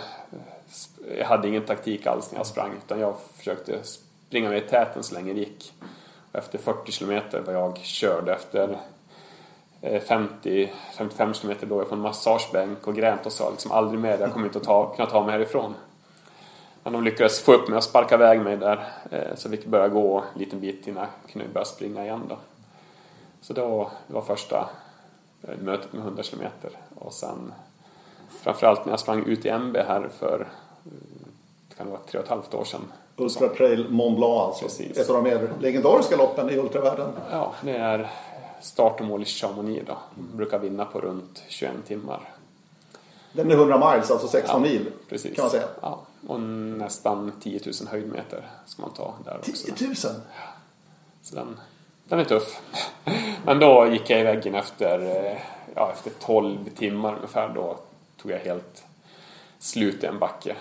jag 1.18 1.26
hade 1.26 1.48
ingen 1.48 1.64
taktik 1.64 2.06
alls 2.06 2.32
när 2.32 2.38
jag 2.38 2.46
sprang 2.46 2.70
utan 2.84 3.00
jag 3.00 3.14
försökte 3.36 3.78
springa 3.82 4.48
med 4.48 4.58
i 4.58 4.68
täten 4.68 5.02
så 5.02 5.14
länge 5.14 5.32
det 5.32 5.40
gick. 5.40 5.72
Efter 6.32 6.58
40 6.58 6.92
kilometer 6.92 7.40
var 7.40 7.52
jag 7.52 7.78
körd 7.78 8.28
efter 8.28 8.78
50-55 9.82 11.26
eh, 11.26 11.32
kilometer 11.32 11.66
låg 11.66 11.80
jag 11.80 11.88
på 11.88 11.94
en 11.94 12.00
massagebänk 12.00 12.86
och 12.86 12.94
grät 12.94 13.26
och 13.26 13.32
sa 13.32 13.50
liksom 13.50 13.72
aldrig 13.72 14.00
mer, 14.00 14.18
jag 14.18 14.32
kommer 14.32 14.46
inte 14.46 14.58
att 14.58 14.64
ta, 14.64 14.94
kunna 14.96 15.10
ta 15.10 15.22
mig 15.22 15.32
härifrån. 15.32 15.74
Men 16.82 16.92
de 16.92 17.04
lyckades 17.04 17.40
få 17.40 17.52
upp 17.52 17.68
mig 17.68 17.76
och 17.76 17.84
sparka 17.84 18.14
iväg 18.14 18.40
mig 18.40 18.56
där 18.56 18.88
eh, 19.10 19.34
så 19.34 19.48
vi 19.48 19.56
fick 19.56 19.66
börja 19.66 19.88
gå 19.88 20.18
en 20.18 20.38
liten 20.38 20.60
bit 20.60 20.86
innan 20.88 21.06
jag 21.22 21.32
kunde 21.32 21.48
börja 21.48 21.64
springa 21.64 22.04
igen 22.04 22.22
då. 22.28 22.38
Så 23.40 23.52
då 23.52 23.90
det 24.06 24.14
var 24.14 24.22
första 24.22 24.68
eh, 25.42 25.58
mötet 25.58 25.92
med 25.92 26.02
100 26.02 26.22
kilometer 26.22 26.70
och 26.94 27.12
sen 27.12 27.52
framförallt 28.42 28.84
när 28.84 28.92
jag 28.92 29.00
sprang 29.00 29.24
ut 29.24 29.46
i 29.46 29.48
MB 29.48 29.76
här 29.76 30.08
för 30.18 30.48
det 31.68 31.74
kan 31.74 31.86
det 31.86 31.92
vara 31.92 32.02
tre 32.06 32.18
och 32.18 32.24
ett 32.24 32.30
halvt 32.30 32.54
år 32.54 32.64
sedan. 32.64 32.92
Ultra 33.16 33.48
Trail 33.48 33.88
Mont 33.88 34.16
Blanc 34.16 34.40
alltså. 34.40 34.64
Precis. 34.64 34.98
Ett 34.98 35.08
av 35.10 35.14
de 35.14 35.24
mer 35.24 35.52
legendariska 35.60 36.16
loppen 36.16 36.50
i 36.50 36.56
ultravärlden. 36.56 37.08
Ja, 37.30 37.54
det 37.62 37.76
är 37.76 38.10
start 38.60 39.00
och 39.00 39.06
mål 39.06 39.22
i 39.22 39.24
Chamonix 39.24 39.86
då. 39.86 39.98
Brukar 40.14 40.58
vinna 40.58 40.84
på 40.84 41.00
runt 41.00 41.42
21 41.48 41.72
timmar. 41.86 42.34
Den 43.32 43.50
är 43.50 43.54
100 43.54 43.92
miles, 43.92 44.10
alltså 44.10 44.28
16 44.28 44.62
mil. 44.62 44.92
Precis. 45.08 45.36
Kan 45.36 45.42
man 45.42 45.50
säga. 45.50 45.66
Ja, 45.80 46.00
och 46.28 46.40
nästan 46.40 47.32
10 47.40 47.60
000 47.64 47.74
höjdmeter 47.90 48.48
ska 48.66 48.82
man 48.82 48.92
ta 48.92 49.14
där 49.24 49.38
också. 49.38 49.74
10 49.76 49.86
000? 49.86 49.96
Så 51.22 51.34
den, 51.34 51.60
den 52.04 52.18
är 52.18 52.24
tuff. 52.24 52.60
Men 53.44 53.58
då 53.58 53.86
gick 53.86 54.10
jag 54.10 54.20
i 54.20 54.22
väggen 54.22 54.54
efter, 54.54 55.00
eh, 55.00 55.38
ja, 55.74 55.92
efter 55.92 56.10
12 56.10 56.58
timmar 56.76 57.14
ungefär. 57.14 57.48
Då 57.54 57.76
tog 58.22 58.30
jag 58.30 58.38
helt 58.38 58.84
slut 59.58 60.04
i 60.04 60.06
en 60.06 60.18
backe. 60.18 60.56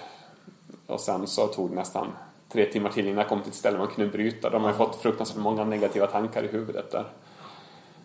Och 0.87 0.99
sen 0.99 1.27
så 1.27 1.47
tog 1.47 1.69
det 1.69 1.75
nästan 1.75 2.07
tre 2.51 2.65
timmar 2.65 2.89
till 2.89 3.07
innan 3.07 3.17
jag 3.17 3.27
kom 3.27 3.41
till 3.41 3.49
ett 3.49 3.55
ställe 3.55 3.77
man 3.77 3.87
kunde 3.87 4.11
bryta. 4.11 4.49
De 4.49 4.63
har 4.63 4.71
ju 4.71 4.77
fått 4.77 4.95
fruktansvärt 4.95 5.37
många 5.37 5.63
negativa 5.63 6.07
tankar 6.07 6.43
i 6.43 6.47
huvudet 6.47 6.91
där. 6.91 7.05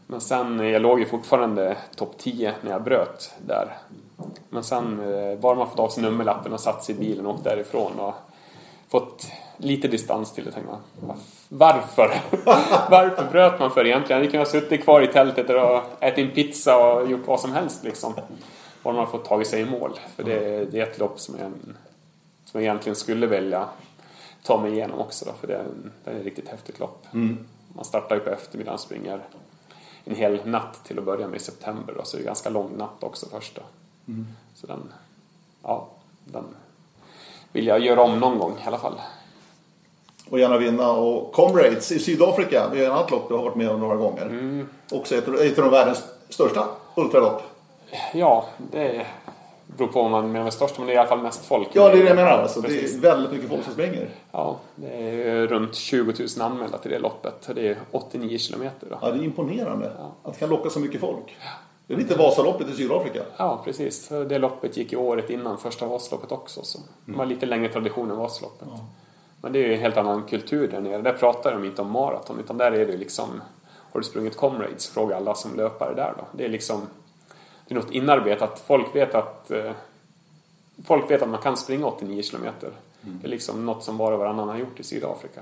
Men 0.07 0.21
sen, 0.21 0.61
eh, 0.61 0.67
jag 0.67 0.83
låg 0.83 1.01
ju 1.01 1.07
fortfarande 1.07 1.77
topp 1.97 2.15
10 2.19 2.55
när 2.61 2.71
jag 2.71 2.83
bröt 2.83 3.33
där. 3.47 3.77
Men 4.49 4.65
sen, 4.65 5.01
eh, 5.01 5.39
bara 5.39 5.55
man 5.55 5.71
fått 5.71 5.79
av 5.79 5.89
sig 5.89 6.03
nummerlappen 6.03 6.53
och 6.53 6.61
satt 6.61 6.85
sig 6.85 6.95
i 6.95 6.99
bilen 6.99 7.27
och 7.27 7.35
åkt 7.35 7.45
därifrån 7.45 8.01
och 8.01 8.15
fått 8.89 9.27
lite 9.57 9.89
distans 9.89 10.33
till 10.33 10.45
det. 10.45 10.51
Tänkte 10.51 10.73
man, 10.73 11.17
varför? 11.49 12.15
varför 12.91 13.31
bröt 13.31 13.61
man 13.61 13.71
för 13.71 13.87
egentligen? 13.87 14.23
Jag 14.23 14.31
kunde 14.31 14.47
ha 14.47 14.53
suttit 14.53 14.85
kvar 14.85 15.03
i 15.03 15.07
tältet 15.07 15.51
och 15.51 15.83
ätit 16.01 16.29
en 16.29 16.35
pizza 16.35 16.77
och 16.77 17.11
gjort 17.11 17.27
vad 17.27 17.41
som 17.41 17.53
helst 17.53 17.85
liksom. 17.85 18.15
Bara 18.83 18.95
man 18.95 19.07
fått 19.07 19.25
tagit 19.25 19.49
sig 19.49 19.61
i 19.61 19.65
mål. 19.65 19.99
För 20.17 20.23
det, 20.23 20.65
det 20.65 20.81
är 20.81 20.83
ett 20.83 20.99
lopp 20.99 21.21
som 21.21 21.35
jag, 21.39 21.53
som 22.45 22.61
jag 22.61 22.63
egentligen 22.63 22.97
skulle 22.97 23.27
välja 23.27 23.69
ta 24.45 24.61
mig 24.61 24.73
igenom 24.73 24.99
också 24.99 25.25
då, 25.25 25.33
för 25.41 25.47
det 25.47 25.55
är, 25.55 25.67
det 26.05 26.11
är 26.11 26.15
ett 26.15 26.25
riktigt 26.25 26.49
häftigt 26.49 26.79
lopp. 26.79 27.07
Mm. 27.13 27.47
Man 27.75 27.85
startar 27.85 28.17
ju 28.17 28.21
på 28.21 28.31
eftermiddagen 28.31 28.75
och 28.75 28.81
springer 28.81 29.21
en 30.05 30.15
hel 30.15 30.47
natt 30.47 30.85
till 30.85 30.99
att 30.99 31.05
börja 31.05 31.29
med 31.29 31.37
i 31.37 31.43
september 31.43 31.95
då, 31.97 32.05
så 32.05 32.17
det 32.17 32.23
är 32.23 32.27
ganska 32.27 32.51
lång 32.51 32.77
natt 32.77 33.03
också 33.03 33.29
första. 33.29 33.63
Mm. 34.09 34.27
Så 34.55 34.67
den, 34.67 34.93
ja, 35.63 35.89
den 36.25 36.45
vill 37.53 37.67
jag 37.67 37.81
göra 37.81 38.03
om 38.03 38.19
någon 38.19 38.39
gång 38.39 38.53
i 38.65 38.67
alla 38.67 38.79
fall. 38.79 39.01
Och 40.31 40.39
gärna 40.39 40.59
vinna. 40.59 40.93
Och 40.93 41.33
Comrades 41.33 41.93
i 41.93 41.99
Sydafrika, 41.99 42.69
det 42.69 42.79
är 42.79 42.85
ett 42.85 42.91
annat 42.91 43.11
lopp 43.11 43.29
du 43.29 43.35
har 43.35 43.43
varit 43.43 43.57
med 43.57 43.71
om 43.71 43.81
några 43.81 43.97
gånger. 43.97 44.27
Mm. 44.27 44.69
Också 44.93 45.15
ett, 45.15 45.29
ett 45.29 45.59
av 45.59 45.71
världens 45.71 46.05
största 46.29 46.69
ultralopp. 46.95 47.43
Ja, 48.15 48.47
det 48.73 49.07
beror 49.67 49.89
på 49.89 50.01
om 50.01 50.11
man 50.11 50.33
menar 50.33 50.45
med 50.45 50.53
störst, 50.53 50.79
men 50.79 50.87
det 50.87 50.93
är 50.93 50.95
i 50.95 50.99
alla 50.99 51.09
fall 51.09 51.23
mest 51.23 51.45
folk. 51.45 51.69
Ja, 51.73 51.89
det 51.89 51.99
är 51.99 52.03
det 52.03 52.09
jag 52.09 52.17
menar. 52.17 52.31
Alltså, 52.31 52.61
det 52.61 52.85
är 52.85 53.01
väldigt 53.01 53.33
mycket 53.33 53.49
folk 53.49 53.65
som 53.65 53.73
springer. 53.73 54.09
Ja, 54.33 54.59
det 54.75 55.23
är 55.31 55.47
runt 55.47 55.75
20 55.75 56.13
000 56.39 56.53
anmälda 56.53 56.79
till 56.79 56.91
det 56.91 56.99
loppet. 56.99 57.51
Det 57.55 57.69
är 57.69 57.79
89 57.91 58.39
kilometer 58.39 58.87
då. 58.91 58.99
Ja, 59.03 59.11
det 59.11 59.19
är 59.19 59.25
imponerande 59.25 59.93
att 60.23 60.35
det 60.35 60.39
kan 60.39 60.49
locka 60.49 60.71
så 60.71 60.81
mycket 60.81 61.01
folk. 61.01 61.37
Det 61.87 61.95
är 61.95 61.99
lite 61.99 62.15
Vasaloppet 62.15 62.69
i 62.69 62.73
Sydafrika. 62.73 63.23
Ja, 63.37 63.61
precis. 63.65 64.09
Det 64.09 64.39
loppet 64.39 64.77
gick 64.77 64.93
ju 64.93 64.99
året 64.99 65.31
innan 65.31 65.59
första 65.59 65.87
Vasaloppet 65.87 66.33
också. 66.33 66.63
Så 66.63 66.79
det 67.07 67.13
var 67.13 67.27
lite 67.27 67.47
längre 67.47 67.69
tradition 67.69 68.11
än 68.11 68.17
Vasaloppet. 68.17 68.69
Men 69.41 69.53
det 69.53 69.59
är 69.59 69.67
ju 69.67 69.75
en 69.75 69.81
helt 69.81 69.97
annan 69.97 70.23
kultur 70.23 70.69
där 70.69 70.81
nere. 70.81 71.03
Där 71.03 71.13
pratar 71.13 71.53
de 71.53 71.65
inte 71.65 71.83
om 71.83 71.91
maraton, 71.91 72.41
utan 72.41 72.59
där 72.59 72.73
är 72.73 72.87
det 72.87 72.97
liksom... 72.97 73.43
Har 73.93 74.01
du 74.01 74.05
sprungit 74.05 74.37
Comrades? 74.37 74.89
Fråga 74.89 75.17
alla 75.17 75.35
som 75.35 75.57
löpare 75.57 75.95
där 75.95 76.15
då. 76.19 76.25
Det 76.33 76.45
är 76.45 76.49
liksom... 76.49 76.83
Det 77.67 77.75
är 77.75 77.79
något 77.79 77.91
inarbetat. 77.91 78.63
Folk 78.67 78.95
vet 78.95 79.15
att... 79.15 79.51
Eh, 79.51 79.73
folk 80.85 81.11
vet 81.11 81.23
att 81.23 81.29
man 81.29 81.41
kan 81.41 81.57
springa 81.57 81.87
89 81.87 82.23
kilometer. 82.23 82.71
Det 83.01 83.27
är 83.27 83.31
liksom 83.31 83.67
något 83.67 83.85
som 83.85 83.97
var 83.97 84.13
och 84.13 84.19
varannan 84.19 84.49
har 84.49 84.57
gjort 84.57 84.81
i 84.81 84.83
Sydafrika. 84.83 85.41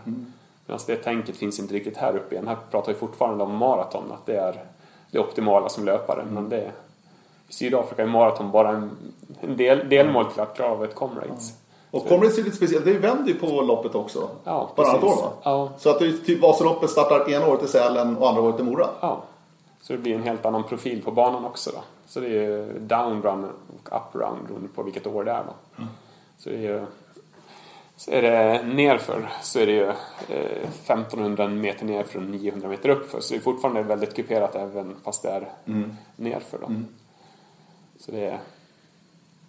Medan 0.67 0.81
det 0.87 0.97
tänket 0.97 1.37
finns 1.37 1.59
inte 1.59 1.75
riktigt 1.75 1.97
här 1.97 2.17
uppe 2.17 2.35
igen. 2.35 2.49
Här 2.49 2.57
pratar 2.71 2.93
vi 2.93 2.99
fortfarande 2.99 3.45
om 3.45 3.57
maraton, 3.57 4.13
att 4.13 4.27
det 4.27 4.37
är 4.37 4.65
det 5.11 5.19
optimala 5.19 5.69
som 5.69 5.85
löpare. 5.85 6.25
Men 6.31 6.49
det, 6.49 6.73
i 7.49 7.53
Sydafrika 7.53 8.03
är 8.03 8.07
maraton 8.07 8.51
bara 8.51 8.69
en, 8.69 8.91
en 9.41 9.57
del, 9.57 9.89
delmål 9.89 10.27
till 10.27 10.41
att 10.41 10.57
klara 10.57 10.71
av 10.71 10.85
ett 10.85 10.95
Comrades. 10.95 11.53
Och 11.91 12.09
Comrades 12.09 12.39
är 12.39 12.43
lite 12.43 12.57
speciellt. 12.57 12.85
Det 12.85 12.99
vänder 12.99 13.33
ju 13.33 13.35
på 13.35 13.47
loppet 13.47 13.95
också. 13.95 14.29
Ja, 14.45 14.71
Varannat 14.77 15.05
år 15.05 15.17
va? 15.17 15.33
Ja. 15.43 15.71
Så 15.79 15.91
att 15.91 15.99
det 15.99 16.07
är 16.07 16.13
typ 16.13 16.43
Vasaloppet 16.43 16.91
startar 16.91 17.31
ena 17.31 17.47
året 17.47 17.63
i 17.63 17.69
Sälen 17.69 18.17
och 18.17 18.29
andra 18.29 18.43
året 18.43 18.61
i 18.61 18.63
Mora. 18.63 18.89
Ja. 19.01 19.23
Så 19.81 19.93
det 19.93 19.99
blir 19.99 20.15
en 20.15 20.23
helt 20.23 20.47
annan 20.47 20.65
profil 20.65 21.03
på 21.03 21.11
banan 21.11 21.45
också 21.45 21.71
då. 21.71 21.79
Så 22.13 22.21
det 22.21 22.27
är 22.27 22.31
ju 22.31 22.79
down 22.79 23.23
run 23.23 23.45
och 23.45 23.97
up 23.97 24.15
run 24.15 24.45
beroende 24.47 24.69
på 24.69 24.83
vilket 24.83 25.07
år 25.07 25.25
det 25.25 25.31
är 25.31 25.45
då. 25.45 25.85
Så 26.39 26.51
det 26.51 26.57
är 26.57 26.61
ju... 26.61 26.87
Så 27.97 28.11
är 28.11 28.23
det 28.23 28.63
nerför 28.63 29.31
så 29.43 29.59
är 29.59 29.67
det 29.67 29.73
ju 29.73 29.89
eh, 30.29 30.69
1500 30.85 31.49
meter 31.49 31.87
nerför 31.87 32.19
och 32.19 32.25
900 32.25 32.69
meter 32.69 32.89
uppför. 32.89 33.21
Så 33.21 33.35
det 33.35 33.41
är 33.41 33.43
fortfarande 33.43 33.83
väldigt 33.83 34.15
kuperat 34.15 34.55
även 34.55 34.97
fast 35.05 35.23
det 35.23 35.31
är 35.31 35.53
nerför 36.17 36.59
då. 36.59 36.67
Så 37.99 38.13
det 38.13 38.25
är... 38.25 38.41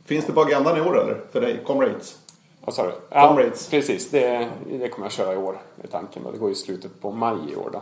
Finns 0.05 0.25
det 0.25 0.33
på 0.33 0.41
agendan 0.41 0.77
i 0.77 0.81
år 0.81 1.01
eller? 1.01 1.21
För 1.31 1.41
dig? 1.41 1.63
Comrades? 1.65 2.19
Vad 2.61 2.75
sa 2.75 2.85
du? 2.85 2.93
Ja, 3.09 3.39
precis. 3.71 4.09
Det, 4.09 4.49
det 4.69 4.89
kommer 4.89 5.05
jag 5.05 5.11
köra 5.11 5.33
i 5.33 5.37
år, 5.37 5.57
är 5.83 5.87
tanken. 5.87 6.23
Då. 6.23 6.31
Det 6.31 6.37
går 6.37 6.51
i 6.51 6.55
slutet 6.55 7.01
på 7.01 7.11
maj 7.11 7.37
i 7.51 7.55
år 7.55 7.69
då. 7.73 7.81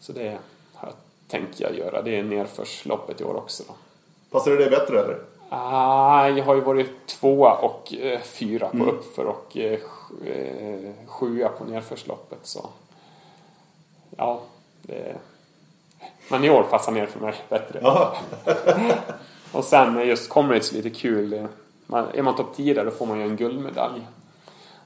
Så 0.00 0.12
det 0.12 0.38
har 0.74 0.88
jag 0.88 0.94
tänkt 1.32 1.60
jag 1.60 1.78
göra. 1.78 2.02
Det 2.02 2.18
är 2.18 2.22
nerförsloppet 2.22 3.20
i 3.20 3.24
år 3.24 3.36
också 3.36 3.64
då. 3.68 3.74
Passar 4.30 4.50
det 4.50 4.56
dig 4.56 4.70
bättre 4.70 5.00
eller? 5.00 5.18
Ah, 5.48 6.28
jag 6.28 6.44
har 6.44 6.54
ju 6.54 6.60
varit 6.60 7.06
tvåa 7.06 7.52
och 7.52 7.94
eh, 7.94 8.20
fyra 8.20 8.68
på 8.68 8.84
uppför 8.84 9.24
och 9.24 9.56
eh, 9.56 9.78
eh, 10.26 10.92
sjua 11.06 11.48
på 11.48 11.64
nerförsloppet. 11.64 12.38
Så 12.42 12.68
ja, 14.16 14.40
det... 14.82 15.16
Men 16.30 16.44
i 16.44 16.50
år 16.50 16.62
passar 16.62 16.92
ner 16.92 17.06
för 17.06 17.20
mig 17.20 17.34
bättre. 17.48 17.80
Ja. 17.82 18.16
Och 19.52 19.64
sen 19.64 20.08
just 20.08 20.28
Comrades 20.28 20.72
lite 20.72 20.90
kul. 20.90 21.48
Man, 21.86 22.08
är 22.14 22.22
man 22.22 22.36
topp 22.36 22.56
10 22.56 22.74
där 22.74 22.84
då 22.84 22.90
får 22.90 23.06
man 23.06 23.18
ju 23.18 23.24
en 23.24 23.36
guldmedalj. 23.36 24.06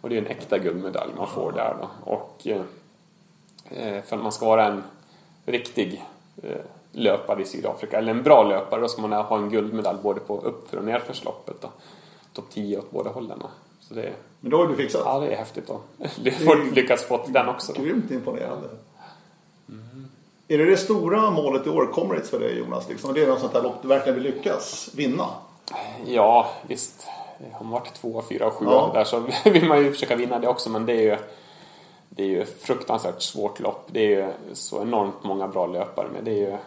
Och 0.01 0.09
det 0.09 0.17
är 0.17 0.19
en 0.19 0.27
äkta 0.27 0.59
guldmedalj 0.59 1.13
man 1.17 1.29
får 1.29 1.53
där 1.53 1.77
då. 1.81 2.13
Och 2.13 2.47
eh, 2.47 4.03
för 4.03 4.17
att 4.17 4.23
man 4.23 4.33
ska 4.33 4.47
vara 4.47 4.67
en 4.67 4.83
riktig 5.45 5.95
eh, 5.95 6.16
löpare 6.93 7.43
i 7.43 7.45
Sydafrika, 7.45 7.99
eller 7.99 8.11
en 8.11 8.23
bra 8.23 8.43
löpare, 8.43 8.81
då 8.81 8.89
ska 8.89 9.03
man 9.03 9.13
ha 9.13 9.37
en 9.39 9.51
guldmedalj 9.51 9.99
både 10.03 10.21
på 10.21 10.41
uppför 10.41 10.77
och 10.79 10.85
nerförsloppet. 10.85 11.65
Topp 12.33 12.45
10 12.53 12.79
åt 12.79 12.91
båda 12.91 13.11
hållen. 13.11 13.43
Så 13.81 13.95
det, 13.95 14.13
Men 14.41 14.51
då 14.51 14.57
har 14.57 14.67
du 14.67 14.77
fixat. 14.77 15.03
ja, 15.05 15.19
det 15.19 15.27
är 15.33 15.37
häftigt 15.37 15.67
då. 15.67 15.81
Få- 16.47 16.55
Lyckats 16.75 17.05
få 17.05 17.21
den 17.29 17.49
också 17.49 17.73
då. 17.73 17.83
Grymt 17.83 18.11
imponerande. 18.11 18.69
Är 20.49 20.59
det 20.59 20.65
det 20.65 20.77
stora 20.77 21.31
målet 21.31 21.67
i 21.67 21.71
år, 21.71 21.87
Comrades 21.93 22.31
för 22.31 22.41
dig 22.41 22.59
Jonas? 22.59 22.89
Liksom? 22.89 23.15
Det 23.15 23.23
är 23.23 23.27
något 23.27 23.41
sånt 23.41 23.53
här 23.55 23.63
lopp 23.63 23.75
du 23.83 23.89
verkligen 23.89 24.15
vill 24.23 24.35
lyckas 24.35 24.91
vinna? 24.95 25.27
Ja, 26.07 26.51
visst. 26.69 27.07
Har 27.53 27.65
man 27.65 27.73
varit 27.73 27.95
två, 27.95 28.23
fyra 28.29 28.47
och 28.47 28.53
sju 28.53 28.65
Ja. 28.69 28.91
där 28.95 29.05
så 29.05 29.23
vill 29.51 29.69
man 29.69 29.79
ju 29.85 29.93
försöka 29.93 30.17
vinna 30.17 30.39
det 30.39 30.49
också. 30.49 30.71
Men 30.71 30.87
det 30.87 30.93
är 30.93 31.03
ju, 31.03 31.17
det 32.17 32.23
är 32.23 32.27
ju 32.27 32.43
ett 32.43 32.63
fruktansvärt 32.63 33.23
svårt 33.23 33.61
lopp. 33.61 33.89
Det 33.93 34.01
är 34.01 34.09
ju 34.09 34.33
så 34.55 34.83
enormt 34.83 35.25
många 35.25 35.49
bra 35.49 35.67
löpare 35.67 36.09
med. 36.09 36.25
Det 36.25 36.31
är 36.31 36.35
ju 36.35 36.53
eh, 36.53 36.59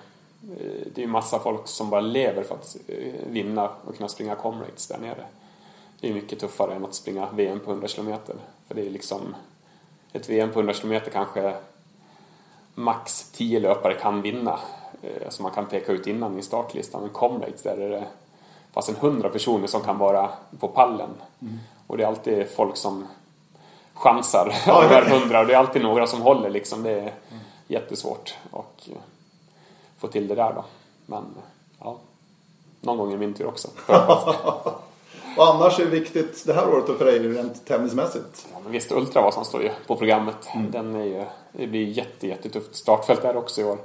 det 0.96 1.02
är 1.02 1.06
ju 1.06 1.08
massa 1.08 1.40
folk 1.40 1.68
som 1.68 1.90
bara 1.90 2.02
lever 2.02 2.44
för 2.44 2.56
att 2.56 2.78
eh, 2.88 3.14
vinna 3.28 3.70
och 3.86 3.98
kunna 3.98 4.10
springa 4.10 4.36
Comrades 4.36 4.88
där 4.88 4.98
nere. 4.98 5.26
Det 6.00 6.10
är 6.10 6.14
mycket 6.14 6.40
tuffare 6.40 6.74
än 6.76 6.86
att 6.86 6.94
springa 6.94 7.28
VM 7.36 7.60
på 7.60 7.72
100 7.72 7.88
km. 7.88 8.16
För 8.68 8.76
det 8.76 8.86
är 8.86 8.90
liksom 8.90 9.36
ett 10.14 10.30
VM 10.30 10.52
på 10.52 10.60
100 10.60 10.74
km 10.74 11.02
kanske 11.14 11.54
max 12.76 13.32
10 13.32 13.60
löpare 13.60 13.94
kan 13.94 14.22
vinna. 14.22 14.60
eh, 15.02 15.30
Som 15.30 15.44
man 15.44 15.52
kan 15.52 15.66
peka 15.66 15.92
ut 15.92 16.08
innan 16.08 16.40
i 16.40 16.42
startlistan. 16.42 17.02
Men 17.02 17.10
Comrades 17.10 17.64
där 17.64 17.78
är 17.78 17.90
det 17.90 18.06
fast 18.72 18.90
en 18.90 18.96
100 18.96 19.30
personer 19.30 19.68
som 19.68 19.82
kan 19.82 19.98
vara 19.98 20.30
på 20.60 20.68
pallen. 20.68 21.10
Och 21.88 21.98
det 21.98 22.04
är 22.04 22.08
alltid 22.08 22.50
folk 22.50 22.78
som 22.78 23.08
chansar 24.00 24.56
Ja, 24.68 24.84
ja. 24.92 25.02
100 25.02 25.40
och 25.40 25.48
det 25.48 25.54
är 25.54 25.58
alltid 25.58 25.82
några 25.82 26.08
som 26.08 26.22
håller 26.22 26.50
liksom. 26.50 26.84
Det 26.84 26.92
är 26.92 27.14
jättesvårt 27.68 28.38
att 28.52 28.88
eh, 28.88 28.98
få 29.98 30.08
till 30.08 30.28
det 30.28 30.36
där 30.36 30.54
då. 30.54 30.66
Men 31.06 31.24
ja, 31.80 31.98
någon 32.82 32.98
gång 32.98 33.14
är 33.14 33.18
min 33.18 33.34
tur 33.34 33.48
också. 33.48 33.68
Och 35.38 35.48
annars 35.48 35.80
är 35.80 35.86
det 35.86 35.92
viktigt 35.92 36.44
det 36.46 36.54
här 36.54 36.70
året 36.70 36.88
då 36.88 36.94
för 36.94 37.06
dig 37.06 37.20
rent 37.20 37.66
tennismässigt? 37.66 38.48
Ja, 38.54 38.60
men 38.64 38.72
visst, 38.72 38.92
Ultravasan 38.92 39.46
står 39.46 39.64
ju 39.64 39.70
på 39.88 39.96
programmet. 39.96 40.50
Den 40.72 40.96
är 40.96 41.04
ju, 41.04 41.26
det 41.52 41.68
blir 41.68 41.88
jätte, 41.88 42.28
jättetufft 42.28 42.76
startfält 42.76 43.22
där 43.22 43.38
också 43.38 43.62
i 43.62 43.64
år. 43.64 43.78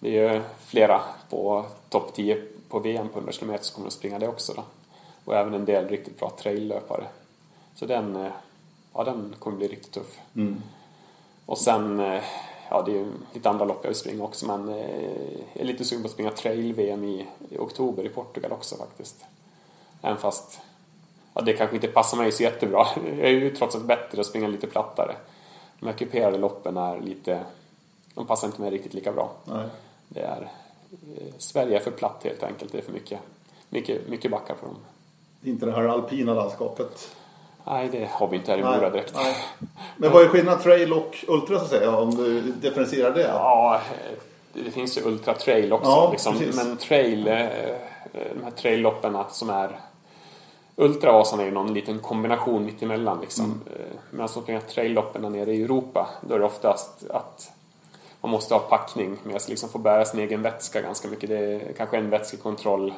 Det 0.00 0.18
är 0.18 0.32
ju 0.32 0.40
flera 0.66 1.00
på 1.30 1.64
topp 1.88 2.14
10 2.14 2.42
på 2.68 2.78
VM 2.78 3.08
på 3.08 3.18
100 3.18 3.32
km 3.32 3.58
som 3.60 3.74
kommer 3.74 3.86
att 3.86 3.92
springa 3.92 4.18
det 4.18 4.28
också 4.28 4.52
då. 4.56 4.62
Och 5.24 5.36
även 5.36 5.54
en 5.54 5.64
del 5.64 5.88
riktigt 5.88 6.18
bra 6.18 6.32
traillöpare. 6.38 7.04
Så 7.74 7.86
den, 7.86 8.16
eh, 8.16 8.32
ja, 8.96 9.04
den 9.04 9.34
kommer 9.38 9.56
bli 9.56 9.68
riktigt 9.68 9.92
tuff. 9.92 10.18
Och 11.46 11.58
sen, 11.58 12.00
eh, 12.00 12.22
ja 12.70 12.82
det 12.82 12.90
är 12.90 12.94
ju 12.94 13.06
lite 13.32 13.50
andra 13.50 13.64
lopp 13.64 13.78
jag 13.82 13.88
vill 13.88 13.98
springa 13.98 14.24
också 14.24 14.46
men 14.46 14.68
eh, 14.68 15.38
jag 15.52 15.60
är 15.60 15.64
lite 15.64 15.84
sugen 15.84 16.02
på 16.02 16.06
att 16.06 16.12
springa 16.12 16.30
trail-VM 16.30 17.04
i, 17.04 17.26
i 17.50 17.58
oktober 17.58 18.06
i 18.06 18.08
Portugal 18.08 18.52
också 18.52 18.76
faktiskt. 18.76 19.24
Även 20.02 20.18
fast 20.18 20.60
ja, 21.34 21.40
det 21.40 21.52
kanske 21.52 21.76
inte 21.76 21.88
passar 21.88 22.16
mig 22.16 22.32
så 22.32 22.42
jättebra. 22.42 22.86
Jag 23.04 23.18
är 23.18 23.30
ju 23.30 23.56
trots 23.56 23.74
allt 23.74 23.84
bättre 23.84 24.20
att 24.20 24.26
springa 24.26 24.48
lite 24.48 24.66
plattare. 24.66 25.16
De 25.80 25.86
här 25.86 25.92
kuperade 25.92 26.38
loppen 26.38 26.76
är 26.76 27.00
lite, 27.00 27.44
de 28.14 28.26
passar 28.26 28.46
inte 28.46 28.60
mig 28.60 28.70
riktigt 28.70 28.94
lika 28.94 29.12
bra. 29.12 29.32
Nej. 29.44 29.68
Det 30.08 30.20
är, 30.20 30.50
eh, 31.16 31.32
Sverige 31.38 31.76
är 31.76 31.80
för 31.80 31.90
platt 31.90 32.20
helt 32.24 32.42
enkelt. 32.42 32.72
Det 32.72 32.78
är 32.78 32.82
för 32.82 32.92
mycket, 32.92 33.20
mycket, 33.68 34.08
mycket 34.08 34.30
backar 34.30 34.54
på 34.54 34.66
dem. 34.66 34.76
Inte 35.42 35.66
det 35.66 35.72
här 35.72 35.84
alpina 35.84 36.34
landskapet? 36.34 37.16
Nej, 37.66 37.88
det 37.92 38.08
har 38.12 38.28
vi 38.28 38.36
inte 38.36 38.50
här 38.50 38.58
i 38.58 38.62
Mora 38.62 38.90
direkt. 38.90 39.14
Nej. 39.14 39.34
Men 39.96 40.12
vad 40.12 40.22
är 40.22 40.28
skillnaden 40.28 40.62
trail 40.62 40.92
och 40.92 41.24
ultra 41.28 41.58
så 41.58 41.64
att 41.64 41.70
säga? 41.70 41.96
Om 41.96 42.14
du 42.14 42.40
differentierar 42.40 43.14
det? 43.14 43.22
Ja, 43.22 43.74
eh, 43.74 44.18
det 44.64 44.70
finns 44.70 44.98
ju 44.98 45.02
Ultra 45.02 45.34
Trail 45.34 45.72
också. 45.72 45.90
Ja, 45.90 46.08
liksom. 46.10 46.36
Men 46.54 46.76
trail, 46.76 47.28
eh, 47.28 47.36
de 48.12 48.44
här 48.44 48.50
trailloppen 48.56 49.18
som 49.30 49.50
är 49.50 49.80
Ultravasan 50.76 51.40
är 51.40 51.44
ju 51.44 51.50
någon 51.50 51.74
liten 51.74 51.98
kombination 51.98 52.64
mittemellan. 52.64 53.20
Liksom. 53.20 53.44
Mm. 53.44 53.60
Eh, 53.66 53.96
Medan 54.10 54.28
de 54.34 54.42
springer 54.42 54.60
trailloppen 54.60 55.32
nere 55.32 55.52
i 55.52 55.62
Europa, 55.62 56.08
då 56.20 56.34
är 56.34 56.38
det 56.38 56.44
oftast 56.44 57.10
att 57.10 57.52
man 58.20 58.30
måste 58.30 58.54
ha 58.54 58.60
packning 58.60 59.16
med 59.22 59.42
sig, 59.42 59.50
liksom 59.50 59.68
få 59.68 59.78
bära 59.78 60.04
sin 60.04 60.20
egen 60.20 60.42
vätska 60.42 60.80
ganska 60.80 61.08
mycket. 61.08 61.28
Det 61.28 61.38
är 61.38 61.72
kanske 61.76 61.96
en 61.96 62.10
vätskekontroll 62.10 62.94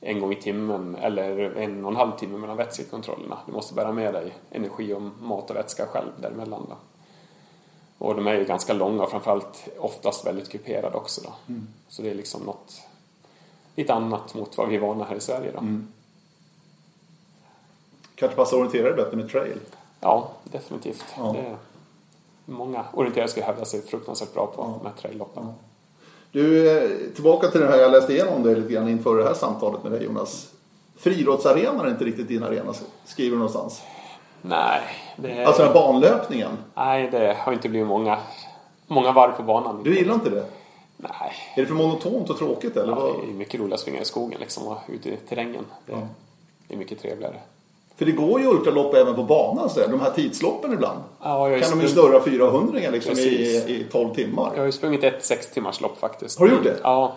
en 0.00 0.20
gång 0.20 0.32
i 0.32 0.42
timmen 0.42 0.94
eller 0.94 1.56
en 1.56 1.84
och 1.84 1.90
en 1.90 1.96
halv 1.96 2.12
timme 2.16 2.38
mellan 2.38 2.56
vätskekontrollerna. 2.56 3.38
Du 3.46 3.52
måste 3.52 3.74
bära 3.74 3.92
med 3.92 4.14
dig 4.14 4.34
energi 4.50 4.92
och 4.92 5.02
mat 5.02 5.50
och 5.50 5.56
vätska 5.56 5.86
själv 5.86 6.10
däremellan. 6.20 6.66
Då. 6.68 6.76
Och 7.98 8.14
de 8.14 8.26
är 8.26 8.34
ju 8.34 8.44
ganska 8.44 8.72
långa 8.72 9.02
och 9.02 9.10
framförallt 9.10 9.68
oftast 9.78 10.26
väldigt 10.26 10.48
kuperade 10.48 10.96
också. 10.96 11.20
Då. 11.24 11.32
Mm. 11.48 11.68
Så 11.88 12.02
det 12.02 12.10
är 12.10 12.14
liksom 12.14 12.42
något 12.42 12.82
lite 13.74 13.94
annat 13.94 14.34
mot 14.34 14.58
vad 14.58 14.68
vi 14.68 14.76
är 14.76 14.80
vana 14.80 15.04
här 15.04 15.16
i 15.16 15.20
Sverige. 15.20 15.52
Då. 15.52 15.58
Mm. 15.58 15.92
Kanske 18.14 18.36
passar 18.36 18.56
orienterare 18.56 18.94
bättre 18.94 19.16
med 19.16 19.30
trail. 19.30 19.60
Ja, 20.00 20.30
definitivt. 20.44 21.04
Ja. 21.16 21.32
Det 21.32 21.38
är, 21.38 21.56
många 22.44 22.84
orienterare 22.92 23.28
skulle 23.28 23.46
hävda 23.46 23.64
sig 23.64 23.82
fruktansvärt 23.82 24.34
bra 24.34 24.46
på 24.46 24.62
de 24.62 24.86
här 24.86 24.94
trailloppen. 24.96 25.52
Du, 26.36 26.78
eh, 26.78 26.90
tillbaka 27.14 27.48
till 27.48 27.60
det 27.60 27.66
här 27.66 27.78
jag 27.78 27.92
läste 27.92 28.12
igenom 28.12 28.42
det 28.42 28.54
lite 28.54 28.72
grann 28.72 28.88
inför 28.88 29.16
det 29.16 29.24
här 29.24 29.34
samtalet 29.34 29.82
med 29.82 29.92
dig 29.92 30.04
Jonas. 30.04 30.48
Friidrottsarenan 30.96 31.86
är 31.86 31.90
inte 31.90 32.04
riktigt 32.04 32.28
din 32.28 32.42
arena, 32.42 32.74
skriver 33.04 33.30
du 33.30 33.36
någonstans. 33.36 33.82
Nej, 34.42 34.80
det, 35.16 35.44
Alltså 35.44 35.62
den 35.62 35.72
här 35.72 35.80
banlöpningen. 35.80 36.50
nej, 36.74 37.08
det 37.10 37.36
har 37.40 37.52
inte 37.52 37.68
blivit 37.68 37.88
många, 37.88 38.18
många 38.86 39.12
varv 39.12 39.32
på 39.32 39.42
banan. 39.42 39.82
Du 39.82 39.96
gillar 39.98 40.14
inte 40.14 40.30
det? 40.30 40.44
Nej, 40.96 41.32
Är 41.56 41.60
det 41.60 41.66
för 41.66 41.74
monotont 41.74 42.30
och 42.30 42.38
tråkigt 42.38 42.76
eller? 42.76 42.92
ja, 42.92 43.16
det 43.26 43.30
är 43.32 43.34
mycket 43.34 43.60
roligare 43.60 43.74
att 43.74 43.80
springa 43.80 44.00
i 44.00 44.04
skogen 44.04 44.40
liksom, 44.40 44.66
och 44.66 44.78
ute 44.88 45.08
i 45.08 45.16
terrängen. 45.16 45.64
Det, 45.86 45.92
Ja. 45.92 45.98
det 46.68 46.74
är 46.74 46.78
mycket 46.78 47.00
trevligare. 47.02 47.36
För 47.96 48.04
det 48.04 48.12
går 48.12 48.40
ju 48.40 48.46
ultralopp 48.46 48.94
även 48.94 49.14
på 49.14 49.22
banan 49.22 49.70
så 49.70 49.80
där. 49.80 49.88
De 49.88 50.00
här 50.00 50.10
tidsloppen 50.10 50.72
ibland. 50.72 50.98
Ja, 51.22 51.50
jag, 51.50 51.62
Kan 51.62 51.70
de 51.70 51.80
ju 51.80 51.88
sprung- 51.88 52.02
snurra 52.08 52.20
400 52.24 52.78
liksom 52.92 53.12
i, 53.12 53.14
Precis. 53.14 53.66
i 53.66 53.86
12 53.92 54.14
timmar. 54.14 54.50
jag 54.54 54.60
har 54.60 54.66
ju 54.66 54.72
sprungit 54.72 55.04
ett 55.04 55.24
sex 55.24 55.50
timmars 55.50 55.80
lopp 55.80 55.98
faktiskt. 55.98 56.38
Har 56.38 56.46
du 56.46 56.52
gjort 56.54 56.64
det? 56.64 56.76
Ja. 56.82 57.12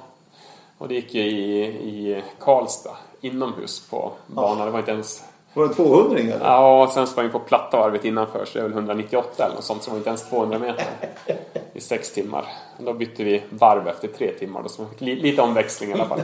Och 0.77 0.87
det 0.87 0.93
gick 0.95 1.13
ju 1.13 1.21
i, 1.21 1.61
i 1.65 2.23
Karlstad, 2.39 2.97
inomhus 3.21 3.87
på 3.89 4.11
banan. 4.27 4.65
Det 4.65 4.71
var 4.71 4.79
inte 4.79 4.91
ens 4.91 5.23
Var 5.53 5.67
det 5.67 5.73
200 5.73 6.19
eller? 6.19 6.39
Ja, 6.43 6.83
och 6.83 6.89
sen 6.89 7.07
sprang 7.07 7.25
vi 7.25 7.31
på 7.31 7.39
platta 7.39 7.77
varvet 7.77 8.05
innanför 8.05 8.45
så 8.45 8.51
det 8.53 8.59
är 8.59 8.63
väl 8.63 8.73
198 8.73 9.45
eller 9.45 9.55
något 9.55 9.63
sånt. 9.63 9.83
Så 9.83 9.89
det 9.89 9.91
var 9.91 9.97
inte 9.97 10.09
ens 10.09 10.29
200 10.29 10.59
meter 10.59 10.85
i 11.73 11.81
sex 11.81 12.11
timmar. 12.13 12.45
Då 12.77 12.93
bytte 12.93 13.23
vi 13.23 13.43
varv 13.49 13.87
efter 13.87 14.07
tre 14.07 14.31
timmar. 14.31 14.63
Då, 14.63 14.69
så 14.69 14.85
lite 14.97 15.41
omväxling 15.41 15.89
i 15.89 15.93
alla 15.93 16.05
fall. 16.05 16.21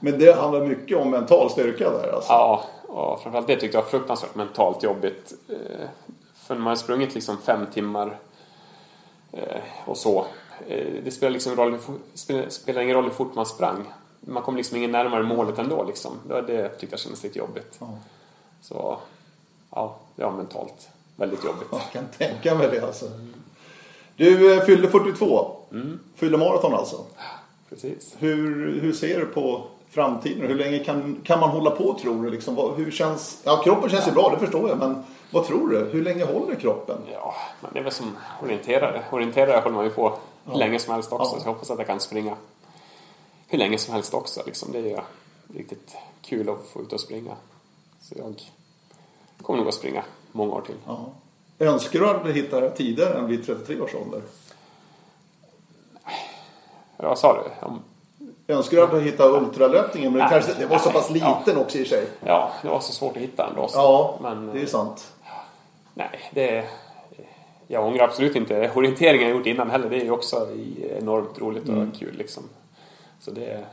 Men 0.05 0.19
det 0.19 0.33
handlar 0.33 0.67
mycket 0.67 0.99
om 0.99 1.11
mental 1.11 1.51
styrka 1.51 1.91
där 1.91 2.13
alltså. 2.13 2.33
Ja, 2.33 2.65
och 2.87 3.21
framförallt 3.23 3.47
det 3.47 3.57
tyckte 3.57 3.77
jag 3.79 3.83
var 3.83 3.91
fruktansvärt 3.91 4.35
mentalt 4.35 4.83
jobbigt. 4.83 5.33
Eh, 5.49 5.87
För 6.35 6.55
när 6.55 6.61
man 6.63 6.71
har 6.71 6.77
sprungit 6.77 7.15
liksom 7.15 7.37
fem 7.39 7.67
timmar 7.75 8.19
eh, 9.33 9.61
och 9.85 9.97
så. 9.97 10.25
eh, 10.69 10.87
Det 11.05 11.11
spelar 11.11 11.31
liksom 11.31 11.57
roll, 11.57 11.79
spelar, 12.49 12.81
ingen 12.83 12.97
roll 12.97 13.05
hur 13.05 13.11
fort 13.11 13.35
man 13.35 13.47
sprang. 13.47 13.85
Man 14.21 14.43
kom 14.43 14.57
liksom 14.57 14.77
ingen 14.77 14.93
närmare 14.93 15.23
målet 15.23 15.59
ändå 15.59 15.85
liksom. 15.85 16.13
Det, 16.47 16.69
tyckte 16.69 16.93
jag 16.95 17.01
kändes 17.01 17.23
lite 17.23 17.39
jobbigt. 17.39 17.77
Ja. 17.79 17.89
Så 18.63 18.99
ja, 19.71 19.97
det 20.17 20.25
var 20.25 20.33
mentalt 20.33 20.89
väldigt 21.17 21.45
jobbigt. 21.45 21.69
Jag 21.71 21.91
kan 21.93 22.05
tänka 22.19 22.55
mig 22.55 22.69
det 22.71 22.87
alltså. 22.87 23.07
Du 24.17 24.61
fyllde 24.67 24.89
42. 24.89 25.51
Mm. 25.73 25.99
Fyllde 26.15 26.39
maraton 26.39 26.75
alltså. 26.75 27.05
Precis. 27.69 28.17
Hur, 28.19 28.81
hur 28.81 28.93
ser 28.93 29.21
du 29.21 29.27
på 29.27 29.65
framtiden? 29.93 30.49
Hur 30.49 30.55
länge 30.55 30.78
kan, 30.78 31.20
kan 31.24 31.40
man 31.40 31.51
hålla 31.51 31.70
på 31.70 31.99
tror 31.99 32.22
du? 32.24 32.30
Liksom, 32.30 32.55
vad, 32.55 32.76
hur 32.76 32.90
känns, 32.90 33.43
ja, 33.45 33.57
kroppen 33.57 33.90
känns 33.90 34.09
ju 34.09 34.12
bra, 34.12 34.30
det 34.30 34.38
förstår 34.38 34.68
jag. 34.68 34.78
Men 34.78 35.05
vad 35.30 35.47
tror 35.47 35.68
du? 35.68 35.78
Hur 35.93 36.03
länge 36.03 36.24
håller 36.24 36.55
kroppen? 36.55 36.99
Ja, 37.12 37.34
men 37.61 37.70
det 37.72 37.78
är 37.78 37.82
väl 37.82 37.93
som 37.93 38.16
orienterare. 38.43 39.05
Orienterare 39.11 39.61
håller 39.61 39.76
man 39.76 39.84
ju 39.84 39.90
på 39.90 40.18
hur 40.45 40.59
länge 40.59 40.78
som 40.78 40.95
helst 40.95 41.12
också. 41.12 41.34
Ja. 41.36 41.40
Så 41.40 41.49
jag 41.49 41.53
hoppas 41.53 41.70
att 41.70 41.78
jag 41.78 41.86
kan 41.86 42.01
springa 42.01 42.36
hur 43.49 43.59
länge 43.59 43.78
som 43.78 43.95
helst 43.95 44.14
också. 44.14 44.43
Liksom. 44.47 44.72
Det 44.72 44.78
är 44.78 44.82
ju 44.82 44.99
riktigt 45.55 45.97
kul 46.22 46.49
att 46.49 46.68
få 46.72 46.82
ut 46.82 46.93
och 46.93 47.01
springa. 47.01 47.36
Så 48.01 48.14
jag 48.18 48.34
kommer 49.43 49.59
nog 49.59 49.68
att 49.68 49.74
springa 49.74 50.05
många 50.32 50.55
år 50.55 50.61
till. 50.61 50.76
Ja. 50.86 51.12
Önskar 51.59 51.99
du 52.01 52.11
att 52.11 52.24
du 52.24 52.32
hittar 52.32 52.70
tidigare 52.70 53.18
än 53.18 53.26
vid 53.26 53.47
33 53.47 53.80
års 53.80 53.95
ålder? 53.95 54.22
Ja, 56.97 57.09
Vad 57.09 57.18
sa 57.18 57.43
du? 57.43 57.66
Om, 57.66 57.82
Önskar 58.53 58.77
du 58.77 58.83
att 58.83 58.91
du 58.91 59.01
hittar 59.01 59.37
ultralöpningen? 59.37 60.13
Men 60.13 60.19
det, 60.19 60.25
Nej. 60.25 60.43
kanske, 60.43 60.61
det 60.63 60.67
var 60.67 60.79
så 60.79 60.91
pass 60.91 61.11
liten 61.11 61.57
också 61.57 61.79
i 61.79 61.85
sig. 61.85 62.07
ja, 62.27 62.53
det 62.63 62.69
var 62.69 62.81
så 62.81 62.93
svårt 62.93 63.17
att 63.17 63.23
hitta 63.23 63.47
ändå. 63.49 63.69
Så. 63.69 63.79
Ja, 63.79 64.19
men, 64.23 64.51
det 64.55 64.61
är 64.63 64.67
sant. 64.67 65.13
Nej, 65.95 66.21
det... 66.31 66.65
Jag 67.67 67.87
ångrar 67.87 68.05
absolut 68.05 68.37
inte 68.37 68.71
orienteringen 68.75 69.29
jag 69.29 69.37
gjort 69.37 69.47
innan 69.47 69.71
heller. 69.71 69.91
Det 69.91 69.97
är 69.97 70.05
ju 70.05 70.11
också 70.11 70.49
enormt 70.99 71.39
roligt 71.41 71.63
och 71.69 71.75
Mm. 71.75 71.91
kul 71.99 72.15
liksom. 72.19 72.43
Så 73.21 73.31
det... 73.31 73.65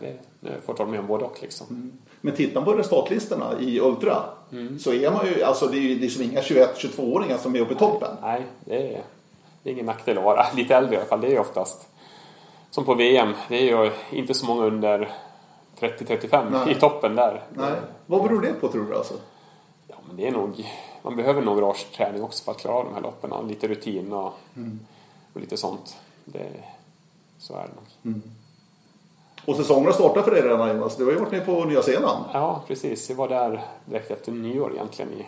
Nej, 0.00 0.16
det 0.40 0.50
jag 0.52 0.62
får 0.66 0.74
ta 0.74 0.86
med 0.86 1.00
om 1.00 1.06
både 1.06 1.24
och 1.24 1.38
liksom. 1.42 1.66
Mm. 1.70 1.92
Men 2.20 2.34
tittar 2.34 2.54
man 2.54 2.64
på 2.64 2.72
resultatlistorna 2.72 3.46
i 3.60 3.80
Ultra 3.80 4.16
Mm. 4.52 4.78
så 4.78 4.92
är 4.92 5.10
man 5.10 5.26
ju, 5.26 5.42
alltså 5.42 5.66
det 5.66 5.76
är 5.76 5.80
ju 5.80 5.98
liksom 5.98 6.22
inga 6.22 6.40
21-22-åringar 6.40 7.36
som 7.38 7.54
är 7.56 7.60
uppe 7.60 7.72
i 7.74 7.76
toppen. 7.76 8.08
Nej, 8.22 8.42
det 8.64 8.94
är, 8.94 9.00
det 9.62 9.70
är 9.70 9.72
ingen 9.74 9.86
nackdel 9.86 10.18
att 10.18 10.24
vara 10.24 10.46
lite 10.56 10.76
äldre 10.76 10.94
i 10.94 10.98
alla 10.98 11.06
fall. 11.06 11.20
Det 11.20 11.26
är 11.26 11.30
ju 11.30 11.38
oftast 11.38 11.88
som 12.70 12.84
på 12.84 12.94
VM. 12.94 13.32
Det 13.48 13.56
är 13.70 13.84
ju 13.84 13.90
inte 14.10 14.34
så 14.34 14.46
många 14.46 14.64
under 14.66 15.10
30-35 15.78 16.50
Nej. 16.50 16.72
i 16.72 16.74
toppen 16.74 17.14
där. 17.16 17.42
Nej. 17.54 17.72
Vad 18.06 18.22
beror 18.22 18.42
det 18.42 18.52
på 18.52 18.68
tror 18.68 18.84
du 18.84 18.96
alltså? 18.96 19.14
Ja, 19.86 19.94
men 20.06 20.16
det 20.16 20.26
är 20.26 20.32
nog... 20.32 20.72
Man 21.02 21.16
behöver 21.16 21.42
några 21.42 21.66
års 21.66 21.84
träning 21.84 22.22
också 22.22 22.44
för 22.44 22.52
att 22.52 22.58
klara 22.58 22.74
av 22.76 22.84
de 22.84 22.94
här 22.94 23.00
loppen. 23.00 23.48
Lite 23.48 23.68
rutin 23.68 24.12
och, 24.12 24.32
Mm. 24.56 24.80
och 25.34 25.40
lite 25.40 25.56
sånt. 25.56 25.96
Det, 26.24 26.48
så 27.38 27.54
är 27.54 27.68
det 28.02 28.12
nog. 28.12 28.20
Och 29.46 29.56
säsongen 29.56 29.86
har 29.86 29.92
startat 29.92 30.24
för 30.24 30.30
dig 30.30 30.42
redan 30.42 30.68
Jonas. 30.68 30.96
Du 30.96 31.04
har 31.04 31.12
ju 31.12 31.18
varit 31.18 31.32
med 31.32 31.46
på 31.46 31.64
Nya 31.64 31.82
Zeeland. 31.82 32.24
Ja, 32.32 32.62
precis. 32.66 33.08
Jag 33.08 33.16
var 33.16 33.28
där 33.28 33.64
direkt 33.84 34.10
efter 34.10 34.32
nyår 34.32 34.72
egentligen. 34.74 35.12
I, 35.12 35.26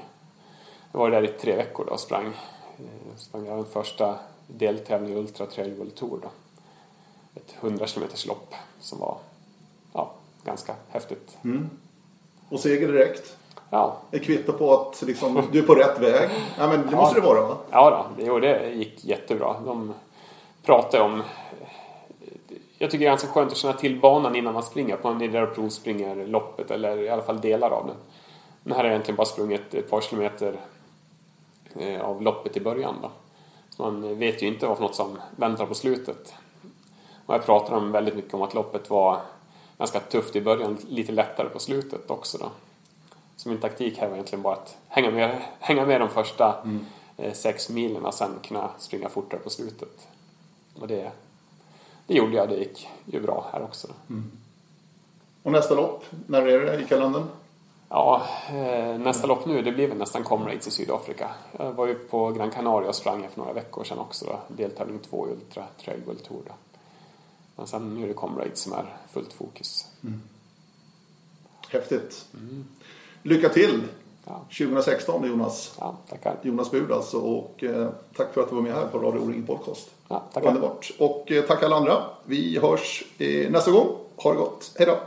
jag 0.92 1.00
var 1.00 1.10
där 1.10 1.22
i 1.24 1.28
tre 1.28 1.56
veckor 1.56 1.84
då 1.86 1.92
och 1.92 2.00
sprang. 2.00 2.26
Eh, 2.26 3.16
sprang 3.16 3.46
jag 3.46 3.56
den 3.56 3.64
första 3.64 4.14
deltävlingen 4.46 5.16
i 5.18 5.20
Ultra 5.20 5.46
Trail 5.46 5.74
World 5.74 5.94
Tour 5.94 6.18
då. 6.22 6.28
Ett 7.34 7.54
100 7.60 7.86
km 7.86 8.04
lopp 8.26 8.54
som 8.80 8.98
var 8.98 9.18
ja, 9.92 10.12
ganska 10.44 10.74
häftigt. 10.88 11.38
Och 12.48 12.60
seger 12.60 12.92
direkt. 12.92 13.36
Ja, 13.70 13.96
Ett 14.10 14.24
kvitto 14.24 14.52
på 14.52 14.74
att 14.74 15.02
liksom, 15.02 15.42
du 15.52 15.58
är 15.58 15.62
på 15.62 15.74
rätt 15.74 15.98
väg. 15.98 16.30
Ja 16.58 16.68
men 16.68 16.86
det 16.86 16.96
måste 16.96 17.20
det 17.20 17.26
vara 17.26 17.40
va? 17.40 17.56
ja 17.70 17.90
då, 17.90 18.22
det, 18.22 18.28
jo, 18.28 18.38
det 18.38 18.70
gick 18.70 19.04
jättebra. 19.04 19.60
De 19.64 19.94
pratade 20.62 21.04
om... 21.04 21.22
Jag 22.78 22.90
tycker 22.90 23.04
det 23.04 23.08
är 23.08 23.10
ganska 23.10 23.28
skönt 23.28 23.52
att 23.52 23.58
känna 23.58 23.74
till 23.74 24.00
banan 24.00 24.36
innan 24.36 24.54
man 24.54 24.62
springer. 24.62 24.96
På 24.96 25.08
en 25.08 25.18
där 25.18 25.42
och 25.42 25.54
provspringer 25.54 26.26
loppet 26.26 26.70
eller 26.70 26.98
i 26.98 27.08
alla 27.08 27.22
fall 27.22 27.40
delar 27.40 27.70
av 27.70 27.86
den. 27.86 27.96
Men 28.62 28.72
här 28.72 28.78
har 28.78 28.84
jag 28.84 28.92
egentligen 28.92 29.16
bara 29.16 29.26
sprungit 29.26 29.74
ett 29.74 29.90
par 29.90 30.00
kilometer 30.00 30.56
eh, 31.78 32.00
av 32.00 32.22
loppet 32.22 32.56
i 32.56 32.60
början 32.60 32.94
då. 33.02 33.10
Så 33.70 33.82
man 33.82 34.18
vet 34.18 34.42
ju 34.42 34.46
inte 34.46 34.66
vad 34.66 34.76
för 34.76 34.84
något 34.84 34.94
som 34.94 35.18
väntar 35.36 35.66
på 35.66 35.74
slutet. 35.74 36.34
Och 37.30 37.36
jag 37.36 37.44
pratar 37.44 37.76
om 37.76 37.92
väldigt 37.92 38.14
mycket 38.14 38.34
om 38.34 38.42
att 38.42 38.54
loppet 38.54 38.90
var 38.90 39.20
ganska 39.78 40.00
tufft 40.00 40.36
i 40.36 40.40
början, 40.40 40.78
lite 40.88 41.12
lättare 41.12 41.48
på 41.48 41.58
slutet 41.58 42.10
också 42.10 42.38
då. 42.38 42.50
Så 43.36 43.48
min 43.48 43.60
taktik 43.60 43.98
här 43.98 44.08
var 44.08 44.14
egentligen 44.14 44.42
bara 44.42 44.54
att 44.54 44.76
hänga 44.88 45.10
med, 45.10 45.42
hänga 45.60 45.86
med 45.86 46.00
de 46.00 46.08
första 46.08 46.64
eh, 47.16 47.32
sex 47.32 47.68
milen 47.68 48.04
och 48.04 48.14
sen 48.14 48.30
kunna 48.42 48.70
springa 48.78 49.08
fortare 49.08 49.40
på 49.40 49.50
slutet. 49.50 50.08
Och 50.80 50.88
det, 50.88 51.10
det 52.06 52.14
gjorde 52.14 52.36
jag, 52.36 52.48
det 52.48 52.56
gick 52.56 52.88
ju 53.04 53.20
bra 53.20 53.46
här 53.52 53.62
också. 53.62 53.88
Då. 53.88 54.14
Och 55.42 55.52
nästa 55.52 55.74
lopp, 55.74 56.04
när 56.26 56.42
är 56.42 56.60
det 56.60 56.82
i 56.82 56.84
kalendern? 56.84 57.26
Ja, 57.88 58.22
eh, 58.48 58.98
nästa 58.98 59.26
lopp 59.26 59.46
nu 59.46 59.62
det 59.62 59.72
blir 59.72 59.88
väl 59.88 59.98
nästan 59.98 60.24
Comrades 60.24 60.66
i 60.66 60.70
Sydafrika. 60.70 61.30
Jag 61.58 61.72
var 61.72 61.86
ju 61.86 61.94
på 61.94 62.30
Gran 62.30 62.50
Canaria 62.50 62.88
och 62.88 62.94
sprang 62.94 63.22
här 63.22 63.28
för 63.28 63.40
några 63.40 63.52
veckor 63.52 63.84
sedan 63.84 63.98
också 63.98 64.24
då. 64.24 64.38
Deltävling 64.48 64.98
två 64.98 65.28
i 65.28 65.30
Ultra 65.30 65.64
Trail 65.84 66.00
World 66.06 66.22
Tour 66.22 66.42
då. 66.46 66.52
Men 67.56 67.66
sen 67.66 67.94
nu 67.94 68.04
är 68.04 68.08
det 68.08 68.14
Comrades 68.14 68.58
som 68.60 68.72
är 68.72 68.96
fullt 69.12 69.32
fokus. 69.32 69.86
Häftigt. 71.68 72.26
Lycka 73.22 73.48
till 73.48 73.82
Ja, 74.26 74.44
2016 74.58 75.28
Jonas. 75.28 75.74
ja 75.78 75.96
tackar. 76.08 76.38
Jonas 76.42 76.70
Bud 76.70 76.92
alltså. 76.92 77.18
Och 77.18 77.64
eh, 77.64 77.88
tack 78.16 78.34
för 78.34 78.40
att 78.42 78.48
du 78.48 78.54
var 78.54 78.62
med 78.62 78.74
här 78.74 78.86
på 78.86 78.98
Radio 78.98 79.18
O-ring 79.20 79.46
Podcast. 79.46 79.90
Ja, 80.08 80.22
tackar. 80.32 80.48
Underbart. 80.48 80.90
Och 80.98 81.32
eh, 81.32 81.44
tack 81.44 81.62
alla 81.62 81.76
andra. 81.76 82.02
Vi 82.24 82.58
hörs 82.58 83.04
eh, 83.18 83.50
nästa 83.50 83.70
gång. 83.70 83.96
Ha 84.16 84.30
det 84.32 84.38
gott. 84.38 84.72
Hej 84.78 84.86
då. 84.86 84.98